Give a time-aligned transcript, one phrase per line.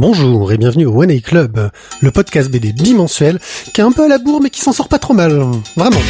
[0.00, 1.70] Bonjour et bienvenue au One A Club,
[2.00, 3.38] le podcast BD bimensuel
[3.74, 5.32] qui est un peu à la bourre mais qui s'en sort pas trop mal.
[5.76, 6.00] Vraiment.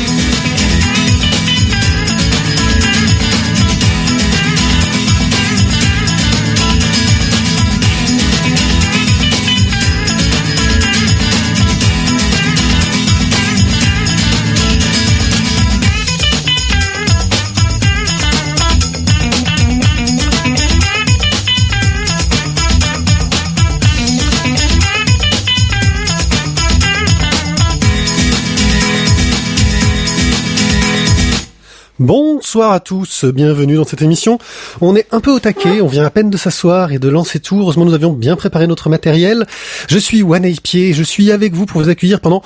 [32.50, 34.40] Bonsoir à tous, bienvenue dans cette émission.
[34.80, 37.38] On est un peu au taquet, on vient à peine de s'asseoir et de lancer
[37.38, 37.60] tout.
[37.60, 39.46] Heureusement, nous avions bien préparé notre matériel.
[39.86, 42.42] Je suis One Pied et je suis avec vous pour vous accueillir pendant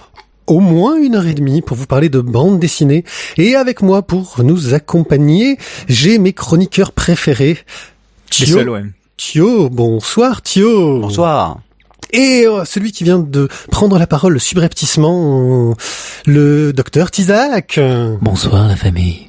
[0.46, 3.02] au moins une heure et demie pour vous parler de bande dessinée.
[3.38, 5.56] Et avec moi pour nous accompagner,
[5.88, 7.56] j'ai mes chroniqueurs préférés.
[8.28, 8.76] Thio,
[9.16, 11.00] Thio, bonsoir Thio.
[11.00, 11.60] Bonsoir.
[12.12, 15.74] Et euh, celui qui vient de prendre la parole subrepticement,
[16.26, 17.80] le docteur Tizak.
[18.20, 19.28] Bonsoir la famille.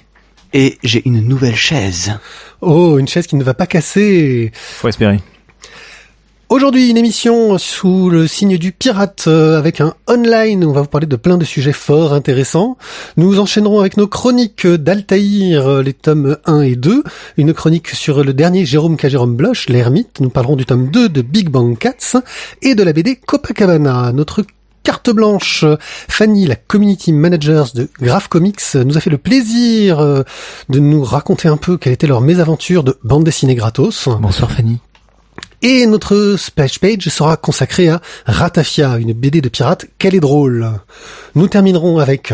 [0.57, 2.13] Et j'ai une nouvelle chaise.
[2.61, 4.53] Oh, une chaise qui ne va pas casser.
[4.53, 5.19] Faut espérer.
[6.47, 10.87] Aujourd'hui, une émission sous le signe du pirate euh, avec un online on va vous
[10.87, 12.77] parler de plein de sujets forts intéressants.
[13.17, 17.03] Nous enchaînerons avec nos chroniques d'Altaïr, euh, les tomes 1 et 2,
[17.35, 19.09] une chronique sur le dernier Jérôme K.
[19.09, 20.21] Jérôme Bloch, l'ermite.
[20.21, 22.21] Nous parlerons du tome 2 de Big Bang Cats
[22.61, 24.13] et de la BD Copacabana.
[24.13, 24.45] Notre
[24.85, 25.65] carte blanche.
[25.79, 30.21] Fanny, la community manager de Graph Comics, nous a fait le plaisir euh,
[30.69, 34.07] de nous raconter un peu quelle était leur mésaventure de bande dessinée gratos.
[34.21, 34.77] Bonsoir Fanny.
[35.63, 39.87] Et notre splash page sera consacrée à Ratafia, une BD de pirate.
[39.97, 40.69] Quelle est drôle.
[41.33, 42.33] Nous terminerons avec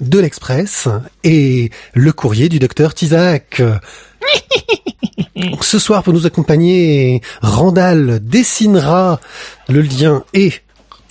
[0.00, 0.88] de l'Express
[1.22, 3.62] et le courrier du docteur Tizak.
[5.60, 9.20] Ce soir, pour nous accompagner, Randall dessinera
[9.68, 10.52] le lien et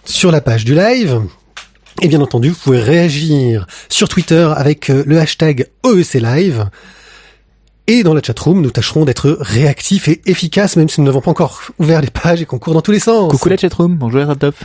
[0.05, 1.21] sur la page du live.
[2.01, 6.69] Et bien entendu, vous pouvez réagir sur Twitter avec euh, le hashtag OEC Live.
[7.87, 11.31] Et dans la chatroom, nous tâcherons d'être réactifs et efficaces, même si nous n'avons pas
[11.31, 13.29] encore ouvert les pages et qu'on court dans tous les sens.
[13.31, 14.55] Coucou la chatroom, bonjour Raptop.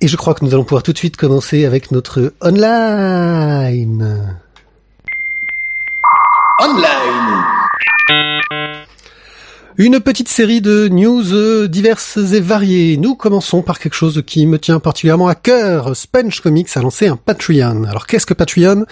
[0.00, 4.36] Et je crois que nous allons pouvoir tout de suite commencer avec notre online.
[6.60, 7.44] Online
[9.76, 12.96] Une petite série de news euh, diverses et variées.
[12.96, 15.96] Nous commençons par quelque chose qui me tient particulièrement à cœur.
[15.96, 17.82] Sponge Comics a lancé un Patreon.
[17.82, 18.84] Alors qu'est-ce que Patreon?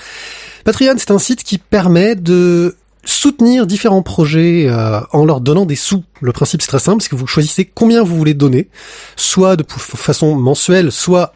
[0.65, 5.76] Patreon, c'est un site qui permet de soutenir différents projets euh, en leur donnant des
[5.76, 6.03] sous.
[6.20, 8.69] Le principe c'est très simple, c'est que vous choisissez combien vous voulez donner,
[9.14, 11.32] soit de façon mensuelle, soit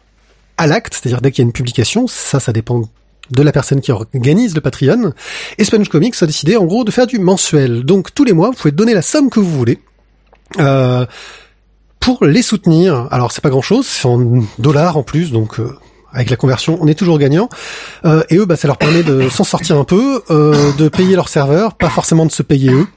[0.57, 2.81] à l'acte, c'est-à-dire dès qu'il y a une publication, ça ça dépend
[3.31, 5.13] de la personne qui organise le Patreon.
[5.57, 7.83] Et Sponge Comics a décidé en gros de faire du mensuel.
[7.83, 9.79] Donc tous les mois, vous pouvez donner la somme que vous voulez.
[10.59, 11.05] Euh,
[11.99, 15.75] pour les soutenir, alors c'est pas grand chose, c'est en dollars en plus, donc euh,
[16.13, 17.49] avec la conversion, on est toujours gagnant.
[18.05, 21.27] Euh, et eux, bah, ça leur permet de s'en sortir un peu, de payer leur
[21.27, 22.87] serveur, pas forcément de se payer eux.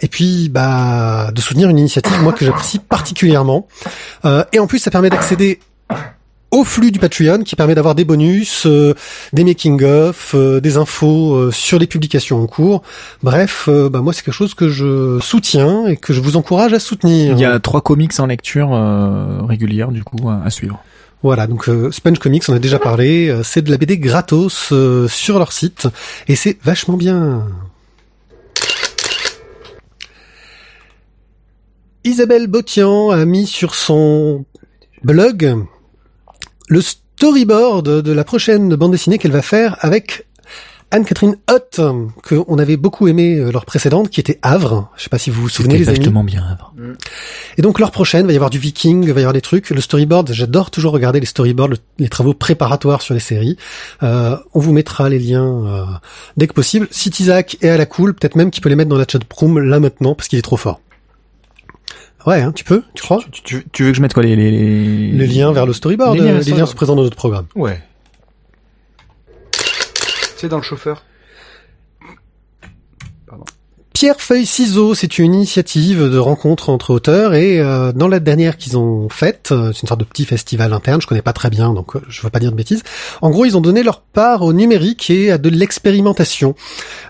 [0.00, 3.66] Et puis bah de soutenir une initiative moi que j'apprécie particulièrement
[4.24, 5.60] euh, et en plus ça permet d'accéder
[6.50, 8.94] au flux du Patreon qui permet d'avoir des bonus, euh,
[9.32, 12.82] des making-of, euh, des infos euh, sur les publications en cours.
[13.22, 16.80] Bref, bah moi c'est quelque chose que je soutiens et que je vous encourage à
[16.80, 17.32] soutenir.
[17.32, 18.70] Il y a trois comics en lecture
[19.46, 20.82] régulière du coup à, suivre.
[21.22, 24.72] Voilà, donc Sponge Comics, on a déjà parlé, c'est de la BD gratos
[25.08, 25.88] sur leur site
[26.28, 27.46] et c'est vachement bien.
[32.04, 34.44] Isabelle Botian a mis sur son
[35.02, 35.66] blog
[36.68, 40.26] le storyboard de la prochaine bande dessinée qu'elle va faire avec
[40.90, 41.82] Anne-Catherine Hutt,
[42.22, 44.90] que on avait beaucoup aimé leur précédente, qui était Havre.
[44.96, 46.24] Je sais pas si vous vous souvenez les amis.
[46.24, 46.72] bien Havre.
[47.58, 49.68] Et donc leur prochaine, va y avoir du Viking, va y avoir des trucs.
[49.68, 53.58] Le storyboard, j'adore toujours regarder les storyboards, les travaux préparatoires sur les séries.
[54.02, 55.84] Euh, on vous mettra les liens euh,
[56.38, 56.88] dès que possible.
[56.90, 59.20] Si Isaac est à la cool, peut-être même qu'il peut les mettre dans la chat
[59.30, 60.80] room là maintenant parce qu'il est trop fort.
[62.28, 65.26] Ouais, hein, tu peux, tu crois tu, veux que je mette quoi les les, les...
[65.26, 67.46] liens vers le storyboard Les liens, sont présents dans notre programme.
[67.54, 67.80] Ouais.
[70.36, 71.04] C'est dans le chauffeur.
[73.94, 78.58] Pierre Feuille Ciseaux, c'est une initiative de rencontre entre auteurs et euh, dans la dernière
[78.58, 81.48] qu'ils ont faite, euh, c'est une sorte de petit festival interne, je connais pas très
[81.48, 82.82] bien donc euh, je veux pas dire de bêtises.
[83.22, 86.54] En gros, ils ont donné leur part au numérique et à de l'expérimentation.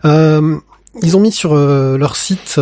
[0.04, 2.60] ils ont mis sur leur site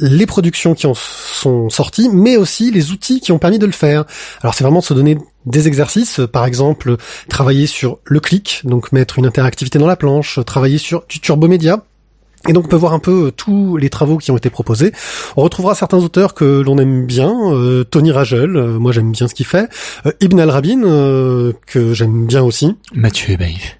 [0.00, 3.72] les productions qui en sont sorties, mais aussi les outils qui ont permis de le
[3.72, 4.04] faire.
[4.42, 6.96] Alors c'est vraiment de se donner des exercices, par exemple
[7.28, 11.48] travailler sur le clic, donc mettre une interactivité dans la planche, travailler sur du turbo
[11.48, 11.82] média,
[12.46, 14.92] Et donc on peut voir un peu euh, tous les travaux qui ont été proposés.
[15.36, 19.26] On retrouvera certains auteurs que l'on aime bien, euh, Tony Ragel, euh, moi j'aime bien
[19.26, 19.68] ce qu'il fait,
[20.06, 22.76] euh, Ibn al-Rabin, euh, que j'aime bien aussi.
[22.94, 23.78] Mathieu Baïf.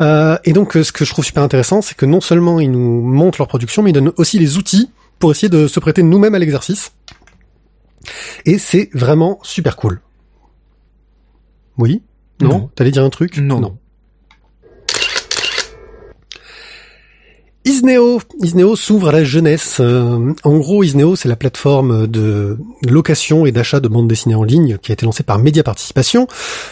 [0.00, 2.70] Euh, et donc euh, ce que je trouve super intéressant, c'est que non seulement ils
[2.70, 6.02] nous montrent leur production, mais ils donnent aussi les outils pour essayer de se prêter
[6.02, 6.92] nous-mêmes à l'exercice.
[8.44, 10.00] Et c'est vraiment super cool.
[11.78, 12.02] Oui?
[12.40, 12.70] Non, Non.
[12.74, 13.38] T'allais dire un truc?
[13.38, 13.76] Non.
[17.64, 19.78] Isneo, Isneo s'ouvre à la jeunesse.
[19.80, 22.56] Euh, en gros, Isneo, c'est la plateforme de
[22.88, 26.28] location et d'achat de bandes dessinées en ligne qui a été lancée par Média Participation,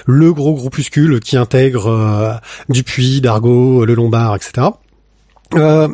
[0.06, 2.32] le gros groupuscule qui intègre euh,
[2.68, 4.68] Dupuis, Dargaud, Le Lombard, etc.
[5.54, 5.88] Euh,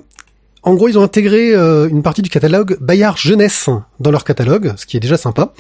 [0.63, 4.75] en gros, ils ont intégré euh, une partie du catalogue Bayard Jeunesse dans leur catalogue,
[4.77, 5.53] ce qui est déjà sympa.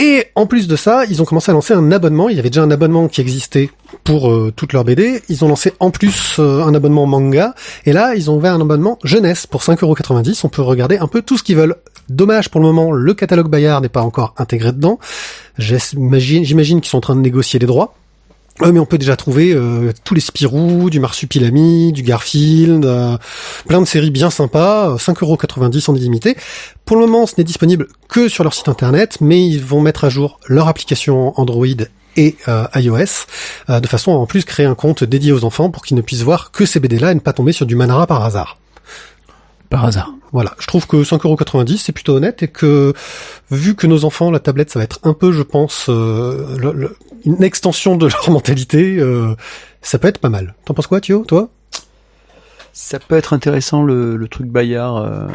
[0.00, 2.28] Et en plus de ça, ils ont commencé à lancer un abonnement.
[2.28, 3.68] Il y avait déjà un abonnement qui existait
[4.04, 5.22] pour euh, toutes leurs BD.
[5.28, 7.52] Ils ont lancé en plus euh, un abonnement manga.
[7.84, 10.40] Et là, ils ont ouvert un abonnement jeunesse pour 5,90€.
[10.44, 11.74] On peut regarder un peu tout ce qu'ils veulent.
[12.08, 15.00] Dommage pour le moment, le catalogue Bayard n'est pas encore intégré dedans.
[15.58, 17.94] J'imagine, qu'ils sont en train de négocier les droits.
[18.62, 23.16] Euh, mais on peut déjà trouver euh, tous les Spirou, du Marsupilami, du Garfield, euh,
[23.68, 26.36] plein de séries bien sympas, euh, 5,90€ en illimité.
[26.84, 30.04] Pour le moment, ce n'est disponible que sur leur site internet, mais ils vont mettre
[30.04, 31.66] à jour leur application Android
[32.16, 33.26] et euh, iOS,
[33.70, 36.02] euh, de façon à en plus créer un compte dédié aux enfants pour qu'ils ne
[36.02, 38.58] puissent voir que ces BD-là et ne pas tomber sur du Manara par hasard.
[39.70, 40.12] Par hasard.
[40.32, 42.92] Voilà, je trouve que 5,90€ c'est plutôt honnête et que
[43.50, 46.72] vu que nos enfants, la tablette, ça va être un peu, je pense, euh, le-
[46.72, 49.34] le- une extension de leur mentalité, euh,
[49.82, 50.54] ça peut être pas mal.
[50.64, 51.48] T'en penses quoi, Thio, toi?
[52.72, 55.26] Ça peut être intéressant le, le truc Bayard, euh,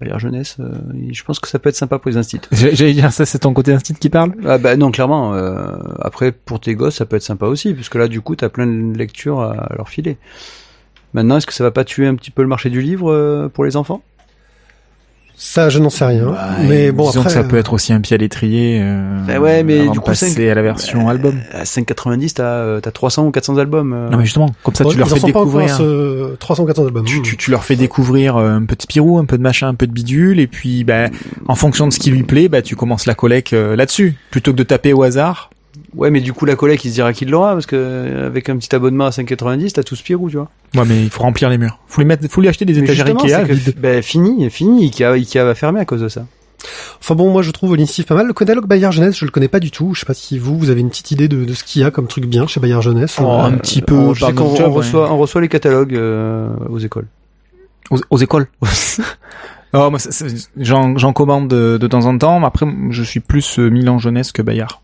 [0.00, 0.56] Bayard jeunesse.
[0.60, 0.70] euh,
[1.10, 2.48] je pense que ça peut être sympa pour les instituts.
[2.52, 4.34] J'ai- J'allais dire ça, c'est ton côté instinct qui parle?
[4.46, 5.34] Ah bah non, clairement.
[5.34, 8.48] euh, après, pour tes gosses, ça peut être sympa aussi, puisque là, du coup, t'as
[8.50, 10.18] plein de lectures à leur filer.
[11.14, 13.48] Maintenant, est-ce que ça va pas tuer un petit peu le marché du livre euh,
[13.48, 14.02] pour les enfants?
[15.40, 16.26] Ça, je n'en sais rien.
[16.26, 16.34] Ouais,
[16.68, 18.80] mais bon, disons après, que ça peut être aussi un pied à l'étrier.
[18.82, 21.38] Euh, Bah ouais, mais avant du de coup, cinq- à la version album.
[21.52, 23.92] À 5,90, t'as euh, t'as 300 ou 400 albums.
[23.92, 24.08] euh.
[24.10, 25.76] Non mais justement, comme ça tu leur fais pas découvrir.
[25.76, 27.04] ce 300 400 albums.
[27.04, 29.74] Tu, tu, tu leur fais découvrir un peu de Spirou, un peu de machin, un
[29.74, 31.06] peu de bidule, et puis bah,
[31.46, 34.50] en fonction de ce qui lui plaît, bah, tu commences la collecte euh, là-dessus, plutôt
[34.50, 35.50] que de taper au hasard.
[35.94, 38.48] Ouais, mais du coup, la collègue, il se dira qu'il l'aura, parce que euh, avec
[38.48, 40.48] un petit abonnement à 5,90, t'as tout Spirou, tu vois.
[40.74, 41.78] Ouais, mais il faut remplir les murs.
[41.86, 45.44] Faut les mettre, faut lui acheter des étagères Ikea que ben, fini, fini, Ikea, Ikea
[45.44, 46.26] va fermer à cause de ça.
[47.00, 48.26] Enfin bon, moi je trouve l'initiative pas mal.
[48.26, 49.94] Le catalogue Bayard Jeunesse, je le connais pas du tout.
[49.94, 51.84] Je sais pas si vous, vous avez une petite idée de, de ce qu'il y
[51.84, 53.16] a comme truc bien chez Bayard Jeunesse.
[53.20, 54.66] Oh, Euh, un petit peu on, je par sais job, on ouais.
[54.76, 57.06] reçoit, on reçoit les catalogues euh, aux écoles.
[57.90, 58.48] Aux, aux écoles.
[59.72, 59.98] oh, moi,
[60.56, 62.40] j'en, j'en commande de, de temps en temps.
[62.40, 64.82] mais Après, je suis plus euh, Milan jeunesse que Bayard.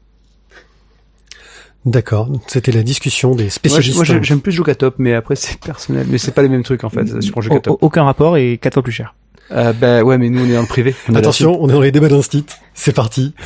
[1.87, 3.95] D'accord, c'était la discussion des spécialistes.
[3.97, 6.07] moi, j'ai- j'aime plus Jocatop, mais après c'est personnel.
[6.09, 7.21] Mais c'est pas les mêmes trucs en fait.
[7.21, 7.43] Je prends
[7.81, 9.15] aucun rapport et quatre fois plus cher.
[9.53, 10.95] Euh, ben ouais, mais nous on est dans le privé.
[11.11, 12.47] On Attention, on est dans les débats d'instit.
[12.73, 13.35] C'est parti.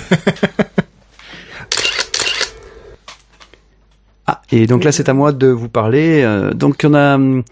[4.30, 6.20] Ah, et donc là, c'est à moi de vous parler.
[6.22, 7.42] Euh, donc, on a hum,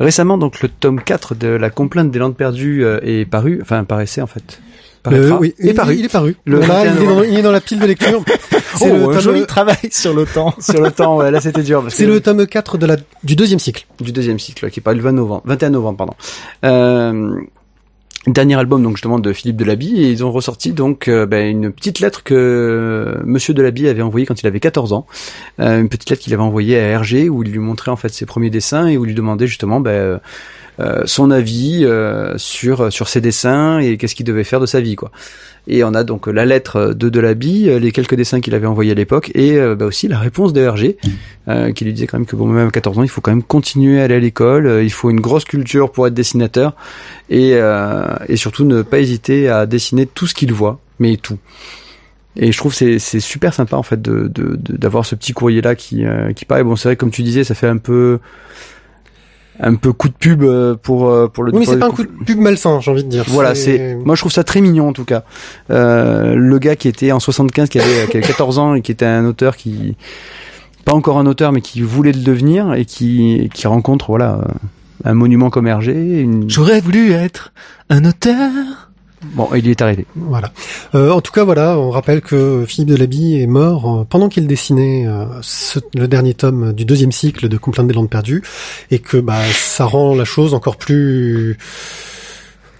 [0.00, 3.84] récemment donc le tome 4 de la complainte des Landes perdues euh, est paru, enfin
[3.84, 4.62] paraissait en fait.
[5.08, 6.36] Euh, oui, est il, paru il est paru.
[6.44, 7.24] Le 21 il, est dans, novembre.
[7.26, 8.22] il est dans la pile de lecture.
[8.76, 10.54] C'est Oh, le un tome- joli travail sur le temps.
[10.60, 11.16] sur le temps.
[11.16, 13.84] Ouais, là, c'était dur C'est que le tome 4 de la, du deuxième cycle.
[14.00, 16.14] du deuxième cycle qui est paru le 20 novembre, 21 novembre, pardon.
[16.64, 17.34] Euh,
[18.28, 21.72] dernier album donc justement de Philippe Delaby et ils ont ressorti donc euh, ben, une
[21.72, 25.06] petite lettre que Monsieur Delaby avait envoyée quand il avait 14 ans,
[25.58, 28.10] Euh, une petite lettre qu'il avait envoyée à Hergé où il lui montrait en fait
[28.10, 30.18] ses premiers dessins et où il lui demandait justement ben, euh, euh,
[31.06, 34.96] son avis euh, sur sur ses dessins et qu'est-ce qu'il devait faire de sa vie
[34.96, 35.10] quoi.
[35.68, 38.90] Et on a donc la lettre de Delaby, euh, les quelques dessins qu'il avait envoyés
[38.90, 40.96] à l'époque et euh, ben, aussi la réponse de Hergé
[41.48, 43.30] euh, qui lui disait quand même que bon même à 14 ans il faut quand
[43.30, 46.74] même continuer à aller à l'école, euh, il faut une grosse culture pour être dessinateur
[47.30, 51.38] et, euh, et surtout ne pas hésiter à dessiner tout ce qu'il voit, mais tout.
[52.36, 55.32] Et je trouve c'est c'est super sympa en fait de de- de- d'avoir ce petit
[55.34, 57.76] courrier là qui euh, qui paraît bon c'est vrai comme tu disais ça fait un
[57.76, 58.18] peu
[59.60, 61.90] un peu coup de pub euh, pour euh, pour le Oui, mais c'est pas un
[61.90, 63.24] coup- de pub malsain, j'ai envie de dire.
[63.28, 65.24] voilà, c'est moi je trouve ça très mignon en tout cas.
[65.70, 68.92] Euh, le gars qui était en 75, qui avait, qui avait 14 ans et qui
[68.92, 69.96] était un auteur qui
[70.84, 74.44] pas encore un auteur mais qui voulait le devenir et qui qui rencontre voilà euh,
[75.04, 76.20] un monument comme Hergé.
[76.20, 76.48] Une...
[76.48, 77.52] J'aurais voulu être
[77.90, 78.91] un auteur.
[79.24, 80.04] Bon, il est arrivé.
[80.16, 80.52] Voilà.
[80.94, 84.46] Euh, en tout cas, voilà, on rappelle que Philippe Delaby est mort euh, pendant qu'il
[84.46, 88.42] dessinait euh, ce- le dernier tome du deuxième cycle de Complainte des Landes perdues,
[88.90, 91.56] et que bah ça rend la chose encore plus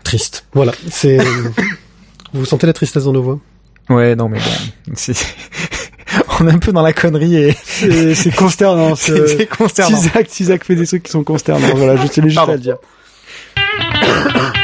[0.02, 0.44] triste.
[0.52, 0.72] Voilà.
[0.90, 1.18] C'est.
[2.34, 3.38] Vous sentez la tristesse dans nos voix?
[3.90, 5.14] Ouais, non mais bon, c'est...
[6.40, 7.54] on est un peu dans la connerie et
[8.14, 8.94] C'est consternant.
[8.96, 9.98] c'est, c'est consternant.
[9.98, 11.74] Isaac, Isaac fait des trucs qui sont consternants.
[11.76, 12.52] Voilà, je tenais juste Pardon.
[12.52, 12.76] à le dire.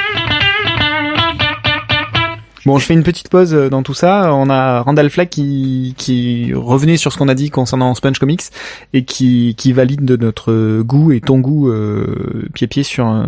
[2.68, 4.34] Bon, je fais une petite pause euh, dans tout ça.
[4.34, 8.42] On a Randall Flagg qui, qui revenait sur ce qu'on a dit concernant Sponge Comics
[8.92, 13.24] et qui, qui valide de notre goût et ton goût euh, pied-pied sur, euh,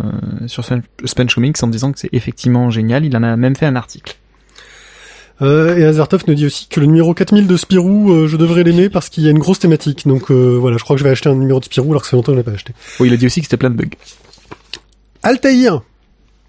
[0.47, 3.07] sur Sponge Comics en disant que c'est effectivement génial.
[3.07, 4.19] Il en a même fait un article.
[5.41, 8.63] Euh, et Azertov nous dit aussi que le numéro 4000 de Spirou, euh, je devrais
[8.63, 10.07] l'aimer parce qu'il y a une grosse thématique.
[10.07, 12.09] Donc euh, voilà, je crois que je vais acheter un numéro de Spirou alors que
[12.09, 12.75] ça fait longtemps que je l'ai pas acheté.
[13.01, 13.97] Oui, il a dit aussi que c'était plein de bugs.
[15.23, 15.81] Altaïr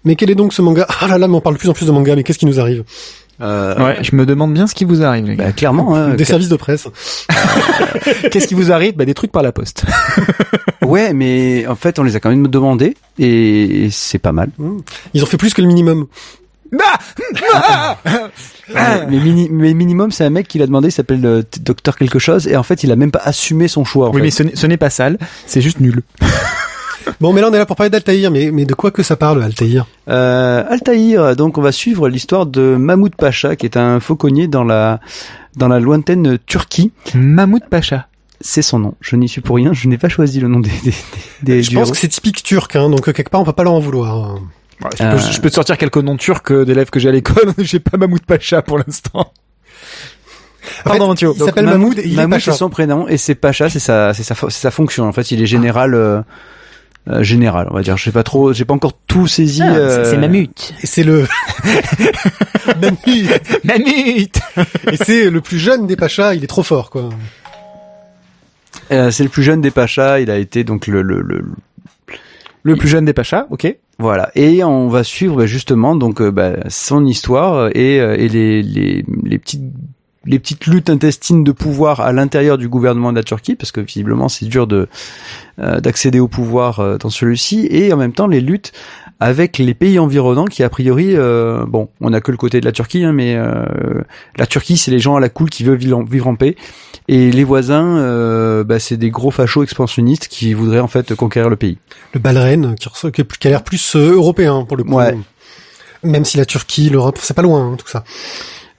[0.04, 1.72] Mais quel est donc ce manga Ah là là, mais on parle de plus en
[1.74, 2.82] plus de manga, mais qu'est-ce qui nous arrive
[3.40, 5.44] Euh, Ouais, je me demande bien ce qui vous arrive, les gars.
[5.46, 5.94] bah, clairement.
[5.94, 6.86] hein, Des services de presse.
[8.30, 9.84] Qu'est-ce qui vous arrive Bah, des trucs par la poste.
[10.84, 14.50] Ouais, mais en fait, on les a quand même demandé et c'est pas mal.
[15.14, 16.06] Ils ont fait plus que le minimum.
[16.72, 16.78] Ouais,
[19.08, 22.18] mais, mini- mais minimum, c'est un mec qui l'a demandé, il s'appelle euh, Docteur quelque
[22.18, 24.08] chose, et en fait, il a même pas assumé son choix.
[24.08, 24.44] En oui, fait.
[24.44, 26.02] mais ce n'est pas sale, c'est juste nul.
[27.22, 29.14] Bon, mais là on est là pour parler d'Altaïr, mais, mais de quoi que ça
[29.16, 29.86] parle, Altaïr?
[30.08, 34.64] Euh, Altaïr, donc on va suivre l'histoire de Mahmoud Pacha, qui est un fauconnier dans
[34.64, 34.98] la
[35.56, 36.90] dans la lointaine Turquie.
[37.14, 38.08] Mahmoud Pacha.
[38.40, 38.94] C'est son nom.
[39.00, 39.72] Je n'y suis pour rien.
[39.72, 40.94] Je n'ai pas choisi le nom des des,
[41.44, 41.92] des, Je du pense héros.
[41.92, 44.38] que c'est typique turc, hein, donc euh, quelque part on peut pas leur en vouloir.
[44.80, 45.18] Je, peux, Euh.
[45.18, 47.52] je peux te sortir quelques noms turcs euh, d'élèves que j'ai à l'école.
[47.58, 49.32] j'ai pas Mahmoud Pacha pour l'instant.
[50.84, 51.30] Pardon, Mathieu.
[51.36, 52.50] Il s'appelle Mahmoud et il est Mahmoud, Pacha.
[52.52, 55.04] c'est son prénom et c'est Pacha, c'est sa c'est sa sa fonction.
[55.04, 55.94] En fait, il est général.
[55.94, 56.20] euh,
[57.08, 57.96] euh, général, on va dire.
[57.96, 59.60] Je sais pas trop, j'ai pas encore tout saisi.
[59.62, 60.74] Ah, euh, c'est- C'est Mamut.
[60.82, 61.26] Et c'est le...
[62.80, 63.40] Mahmoud.
[63.64, 64.40] Mamut
[64.92, 67.08] Et c'est le plus jeune des Pachas, il est trop fort, quoi.
[68.92, 70.20] euh, c'est le plus jeune des Pachas.
[70.20, 71.44] Il a été donc le, le, le,
[72.62, 73.74] Le plus jeune des Pachas, ok.
[73.98, 78.28] Voilà, et on va suivre bah, justement donc euh, bah, son histoire et, euh, et
[78.28, 79.62] les, les, les petites
[80.24, 83.80] les petites luttes intestines de pouvoir à l'intérieur du gouvernement de la Turquie, parce que
[83.80, 84.88] visiblement c'est dur de
[85.58, 88.72] euh, d'accéder au pouvoir euh, dans celui-ci, et en même temps les luttes
[89.22, 92.64] avec les pays environnants qui a priori, euh, bon, on n'a que le côté de
[92.64, 94.02] la Turquie, hein, mais euh,
[94.36, 96.56] la Turquie c'est les gens à la cool qui veulent vivre en, paix,
[97.06, 101.50] et les voisins, euh, bah, c'est des gros fachos expansionnistes qui voudraient en fait conquérir
[101.50, 101.78] le pays.
[102.14, 102.88] Le Balren, qui,
[103.22, 104.94] qui a l'air plus européen, pour le coup.
[104.94, 105.16] Ouais.
[106.02, 108.02] Même si la Turquie, l'Europe, c'est pas loin, hein, tout ça.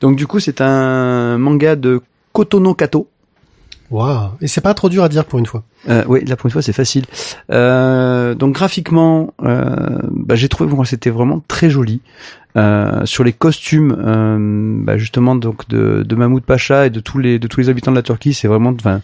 [0.03, 2.01] Donc du coup, c'est un manga de
[2.33, 3.07] Kotono Kato.
[3.89, 4.31] Waouh.
[4.41, 5.63] Et c'est pas trop dur à dire pour une fois.
[5.87, 7.05] Euh, oui, là pour une fois, c'est facile.
[7.51, 12.01] Euh, donc graphiquement, euh, bah, j'ai trouvé que c'était vraiment très joli.
[12.57, 17.17] Euh, sur les costumes, euh, bah, justement donc de, de Mahmoud Pacha et de tous
[17.17, 18.99] les de tous les habitants de la Turquie, c'est vraiment, enfin,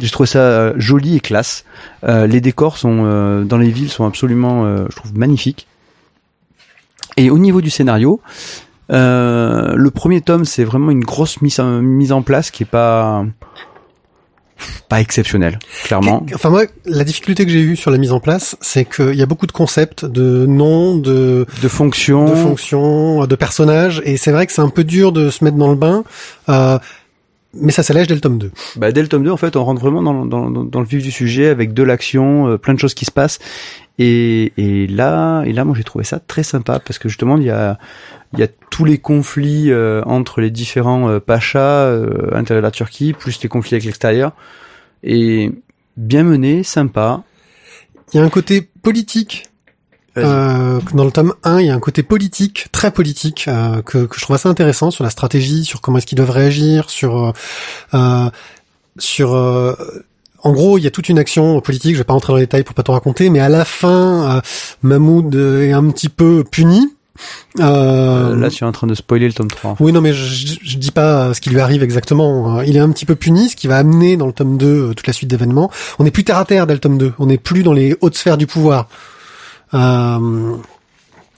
[0.00, 1.64] j'ai trouvé ça euh, joli et classe.
[2.02, 5.68] Euh, les décors sont euh, dans les villes sont absolument, euh, je trouve magnifiques.
[7.16, 8.20] Et au niveau du scénario,
[8.90, 12.66] euh, le premier tome, c'est vraiment une grosse mise en, mise en place qui est
[12.66, 13.24] pas
[14.88, 16.24] pas exceptionnelle, clairement.
[16.34, 19.22] Enfin moi, la difficulté que j'ai eue sur la mise en place, c'est qu'il y
[19.22, 24.30] a beaucoup de concepts, de noms, de, De fonction, de fonctions, de personnages, et c'est
[24.30, 26.04] vrai que c'est un peu dur de se mettre dans le bain.
[26.48, 26.78] Euh,
[27.56, 28.50] mais ça s'allège dès le tome 2.
[28.76, 31.02] Bah, dès le tome 2, en fait, on rentre vraiment dans, dans, dans, le vif
[31.02, 33.38] du sujet avec de l'action, euh, plein de choses qui se passent.
[33.98, 37.44] Et, et là, et là, moi, j'ai trouvé ça très sympa parce que justement, il
[37.44, 37.78] y a,
[38.32, 42.62] il y a tous les conflits euh, entre les différents euh, pachas euh, à l'intérieur
[42.62, 44.32] de la Turquie, plus les conflits avec l'extérieur.
[45.04, 45.52] Et
[45.96, 47.22] bien mené, sympa.
[48.12, 49.44] Il y a un côté politique.
[50.16, 54.06] Euh, dans le tome 1, il y a un côté politique, très politique, euh, que,
[54.06, 57.24] que je trouve assez intéressant sur la stratégie, sur comment est-ce qu'ils doivent réagir, sur
[57.24, 57.32] euh,
[57.94, 58.30] euh,
[58.98, 59.74] sur euh,
[60.42, 62.42] en gros, il y a toute une action politique, je vais pas rentrer dans les
[62.42, 64.40] détails pour pas tout raconter, mais à la fin, euh,
[64.82, 66.94] Mahmoud est un petit peu puni.
[67.60, 69.76] Euh, là, tu es en train de spoiler le tome 3.
[69.80, 72.60] oui, non, mais je, je, dis pas ce qui lui arrive exactement.
[72.62, 74.94] Il est un petit peu puni, ce qui va amener dans le tome 2 euh,
[74.94, 75.70] toute la suite d'événements.
[75.98, 77.12] On n'est plus terre à terre dès le tome 2.
[77.18, 78.88] On n'est plus dans les hautes sphères du pouvoir.
[79.74, 80.56] Euh, en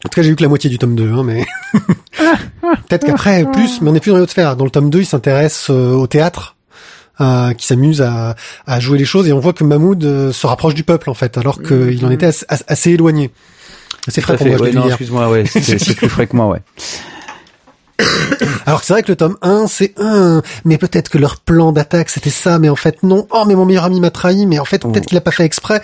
[0.09, 1.47] tout cas, j'ai eu que la moitié du tome 2, hein, mais
[2.89, 4.57] peut-être qu'après plus, mais on n'est plus dans les hautes sphères.
[4.57, 6.55] Dans le tome 2, il s'intéresse euh, au théâtre.
[7.21, 10.47] euh, qui s'amuse à, à jouer les choses et on voit que Mahmoud euh, se
[10.47, 13.31] rapproche du peuple en fait alors qu'il en était assez, assez éloigné.
[14.09, 16.61] C'est frais pour moi, Ouais, non, excuse-moi, ouais, c'est plus frais que moi, ouais.
[18.67, 22.11] Alors c'est vrai que le tome 1, c'est un, mais peut-être que leur plan d'attaque
[22.11, 23.27] c'était ça, mais en fait non.
[23.31, 25.09] Oh mais mon meilleur ami m'a trahi, mais en fait peut-être Oh.
[25.09, 25.81] qu'il a pas fait exprès.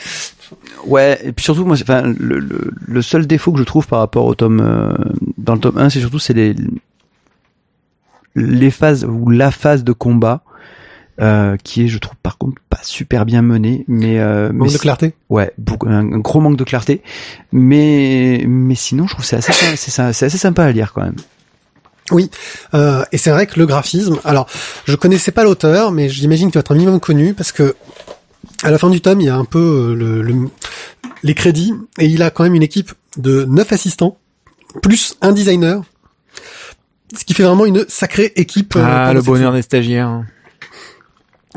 [0.87, 4.01] Ouais, et puis surtout, moi, enfin, le, le, le seul défaut que je trouve par
[4.01, 4.93] rapport au tome, euh,
[5.39, 6.55] dans le tome 1, c'est surtout, c'est les,
[8.35, 10.43] les phases, ou la phase de combat,
[11.21, 14.73] euh, qui est, je trouve, par contre, pas super bien menée, mais, euh, mais Manque
[14.73, 15.15] de clarté.
[15.31, 17.03] ouais, beaucoup, un, un gros manque de clarté,
[17.53, 21.17] mais, mais sinon, je trouve que c'est assez, c'est, assez sympa à lire, quand même.
[22.75, 24.19] Euh, et c'est vrai que le graphisme.
[24.25, 24.47] Alors
[24.85, 27.75] je connaissais pas l'auteur, mais j'imagine qu'il doit être un minimum connu parce que
[28.63, 30.49] À la fin du tome, il y a un peu euh, le, le-
[31.23, 34.17] les crédits et il a quand même une équipe de neuf assistants
[34.83, 35.83] plus un designer,
[37.17, 38.75] ce qui fait vraiment une sacrée équipe.
[38.77, 40.23] euh, Ah, le bonheur des stagiaires.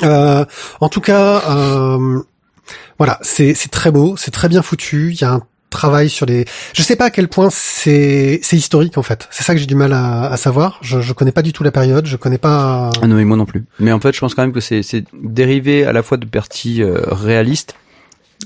[0.03, 0.45] euh,
[0.81, 2.21] en tout cas, euh,
[2.97, 5.11] voilà, c'est c'est très beau, c'est très bien foutu.
[5.13, 6.45] Il y a un travail sur les.
[6.73, 9.27] Je sais pas à quel point c'est c'est historique en fait.
[9.31, 10.77] C'est ça que j'ai du mal à, à savoir.
[10.81, 12.05] Je je connais pas du tout la période.
[12.05, 12.89] Je connais pas.
[13.01, 13.65] Ah non, mais moi non plus.
[13.79, 16.25] Mais en fait, je pense quand même que c'est c'est dérivé à la fois de
[16.25, 17.75] parties euh, réalistes,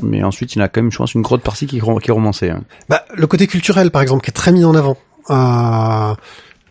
[0.01, 2.09] mais ensuite il y en a quand même, je pense, une grosse partie qui, qui
[2.09, 2.49] est romancée.
[2.49, 2.63] hein.
[2.89, 4.97] Bah, le côté culturel par exemple qui est très mis en avant.
[5.29, 6.15] Euh,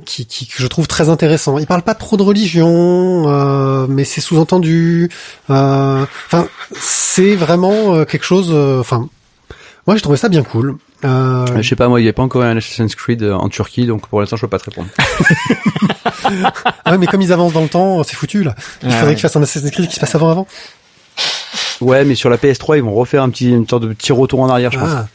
[0.04, 1.58] qui, qui que je trouve très intéressant.
[1.58, 5.10] Il parle pas trop de religion, euh, mais c'est sous-entendu.
[5.50, 8.50] euh, Enfin, c'est vraiment euh, quelque chose.
[8.52, 9.08] euh, Enfin,
[9.88, 10.76] moi j'ai trouvé ça bien cool.
[11.04, 13.48] Euh, Je sais pas, moi, il n'y a pas encore un Assassin's Creed euh, en
[13.48, 14.88] Turquie, donc pour l'instant, je peux pas te répondre.
[16.84, 18.54] Ah ouais, mais comme ils avancent dans le temps, c'est foutu là.
[18.82, 19.14] Il faudrait ouais.
[19.14, 20.46] qu'ils fassent un Assassin's Creed qui se passe avant avant.
[21.80, 24.40] Ouais, mais sur la PS3, ils vont refaire un petit, une sorte de petit retour
[24.40, 24.90] en arrière, je pense.
[24.92, 25.06] Ah.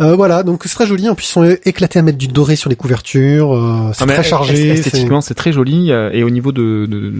[0.00, 1.08] Euh, voilà, donc c'est très joli.
[1.08, 3.54] En plus, ils sont éclatés à mettre du doré sur les couvertures.
[3.54, 4.54] euh, c'est Ah, très chargé.
[4.56, 7.12] c'est- Esthétiquement, c'est très joli euh, et au niveau de, de-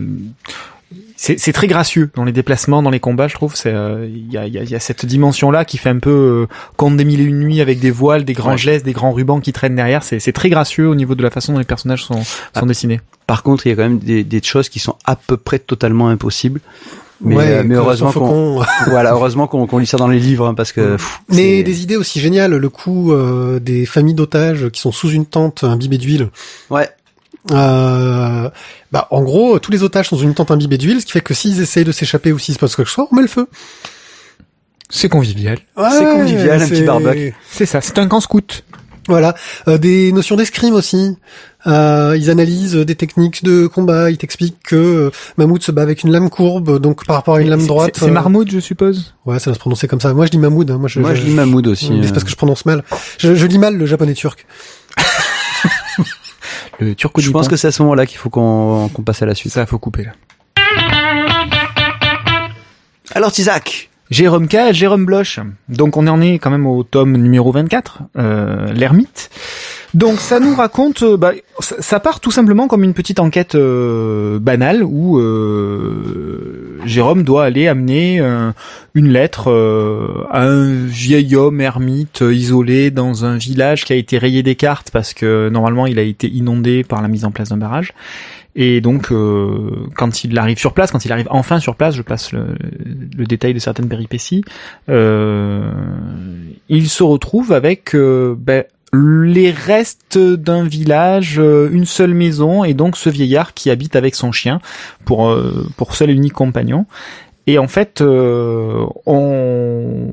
[1.17, 3.55] c'est c'est très gracieux dans les déplacements, dans les combats, je trouve.
[3.55, 5.79] C'est euh, il y a, il y, a, il y a cette dimension là qui
[5.79, 6.11] fait un peu
[6.51, 8.59] euh, conte des mille et une nuits avec des voiles, des grands Ouais.
[8.59, 10.03] gestes, des grands rubans qui traînent derrière.
[10.03, 12.23] C'est c'est très gracieux au niveau de la façon dont les personnages sont
[12.55, 12.61] Ah.
[12.61, 13.01] sont dessinés.
[13.27, 15.59] Par contre, il y a quand même des, des choses qui sont à peu près
[15.59, 16.61] totalement impossibles.
[17.21, 20.47] Mais, ouais, euh, mais heureusement qu'on, voilà, heureusement qu'on, qu'on lit ça dans les livres,
[20.49, 20.97] hein, parce que.
[20.97, 22.55] pff, Mais c'est- des idées aussi géniales.
[22.57, 26.29] Le coup euh, des familles d'otages qui sont sous une tente imbibée d'huile.
[26.71, 26.89] Ouais.
[27.53, 28.49] Euh,
[28.93, 31.21] bah, en gros, tous les otages sont sous une tente imbibée d'huile, ce qui fait
[31.21, 33.47] que s'ils essayent de s'échapper ou s'il se passe quelque chose, on met le feu.
[34.91, 35.59] C'est convivial.
[35.77, 37.35] C'est convivial, un petit c'est- barbecue.
[37.51, 37.81] C'est ça.
[37.81, 38.65] C'est un camp scout.
[39.07, 39.35] Voilà,
[39.69, 41.17] Euh, des notions d'escrime aussi.
[41.67, 44.11] Euh, ils analysent des techniques de combat.
[44.11, 47.43] Ils t'expliquent que euh, Mammouth se bat avec une lame courbe, donc par rapport à
[47.43, 47.91] une lame C'est- droite.
[47.95, 49.15] C'est c'est euh, Marmoud, je suppose.
[49.27, 50.15] Ouais, ça doit se prononcer comme ça.
[50.15, 50.71] Moi, je dis Mahmoud.
[50.71, 50.79] hein.
[50.79, 51.91] Moi, je, Moi, je lis Mahmoud aussi.
[51.91, 52.03] Mais euh.
[52.05, 52.83] C'est parce que je prononce mal.
[53.19, 54.47] Je, je lis mal le japonais turc.
[56.81, 59.27] Le turco Je pense que c'est à ce moment-là qu'il faut qu'on, qu'on passe à
[59.27, 59.53] la suite.
[59.53, 60.13] ça faut couper là.
[63.15, 63.91] Alors, Isaac.
[64.11, 65.41] Jérôme K, Jérôme Bloch.
[65.69, 69.31] Donc on en est quand même au tome numéro 24, euh, l'ermite.
[69.95, 74.41] Donc ça nous raconte, euh, bah, ça, part tout simplement comme une petite enquête euh,
[74.41, 78.51] banale où euh, Jérôme doit aller amener euh,
[78.95, 84.19] une lettre euh, à un vieil homme ermite isolé dans un village qui a été
[84.19, 87.51] rayé des cartes parce que normalement il a été inondé par la mise en place
[87.51, 87.93] d'un barrage.
[88.57, 92.03] Et donc, euh, quand il arrive sur place, quand il arrive enfin sur place, je
[92.03, 92.55] passe le,
[93.17, 94.45] le détail de certaines péripéties,
[94.89, 95.73] euh,
[96.69, 98.63] il se retrouve avec ben,
[98.95, 104.15] les restes d'un village, euh, une seule maison, et donc ce vieillard qui habite avec
[104.15, 104.61] son chien
[105.05, 106.87] pour euh, pour seul et unique compagnon.
[107.47, 110.11] Et en fait, euh, on...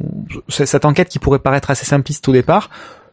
[0.50, 2.70] cette enquête qui pourrait paraître assez simpliste au départ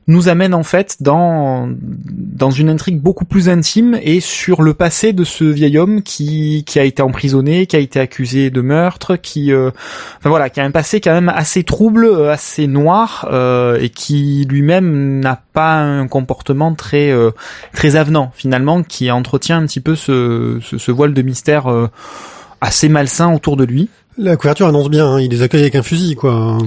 [0.08, 5.12] nous amène en fait dans dans une intrigue beaucoup plus intime et sur le passé
[5.12, 9.16] de ce vieil homme qui qui a été emprisonné, qui a été accusé de meurtre,
[9.16, 9.70] qui euh,
[10.18, 13.90] enfin voilà, qui a un passé quand même assez trouble, euh, assez noir euh, et
[13.90, 17.30] qui lui-même n'a pas un comportement très euh,
[17.74, 21.88] très avenant finalement, qui entretient un petit peu ce ce, ce voile de mystère euh,
[22.62, 23.90] assez malsain autour de lui.
[24.20, 25.06] La couverture annonce bien.
[25.06, 25.20] hein.
[25.20, 26.58] Il les accueille avec un fusil, quoi.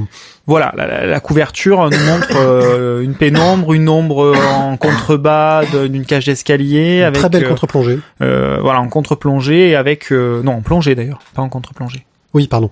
[0.47, 6.05] Voilà, la, la- la couverture nous montre euh, une pénombre, une ombre en contrebas d'une
[6.05, 7.99] cage d'escalier Une avec Très belle euh, contre-plongée.
[8.21, 12.05] euh, voilà en contre-plongée et avec euh, non en plongée d'ailleurs, pas en contre-plongée.
[12.33, 12.71] Oui, pardon.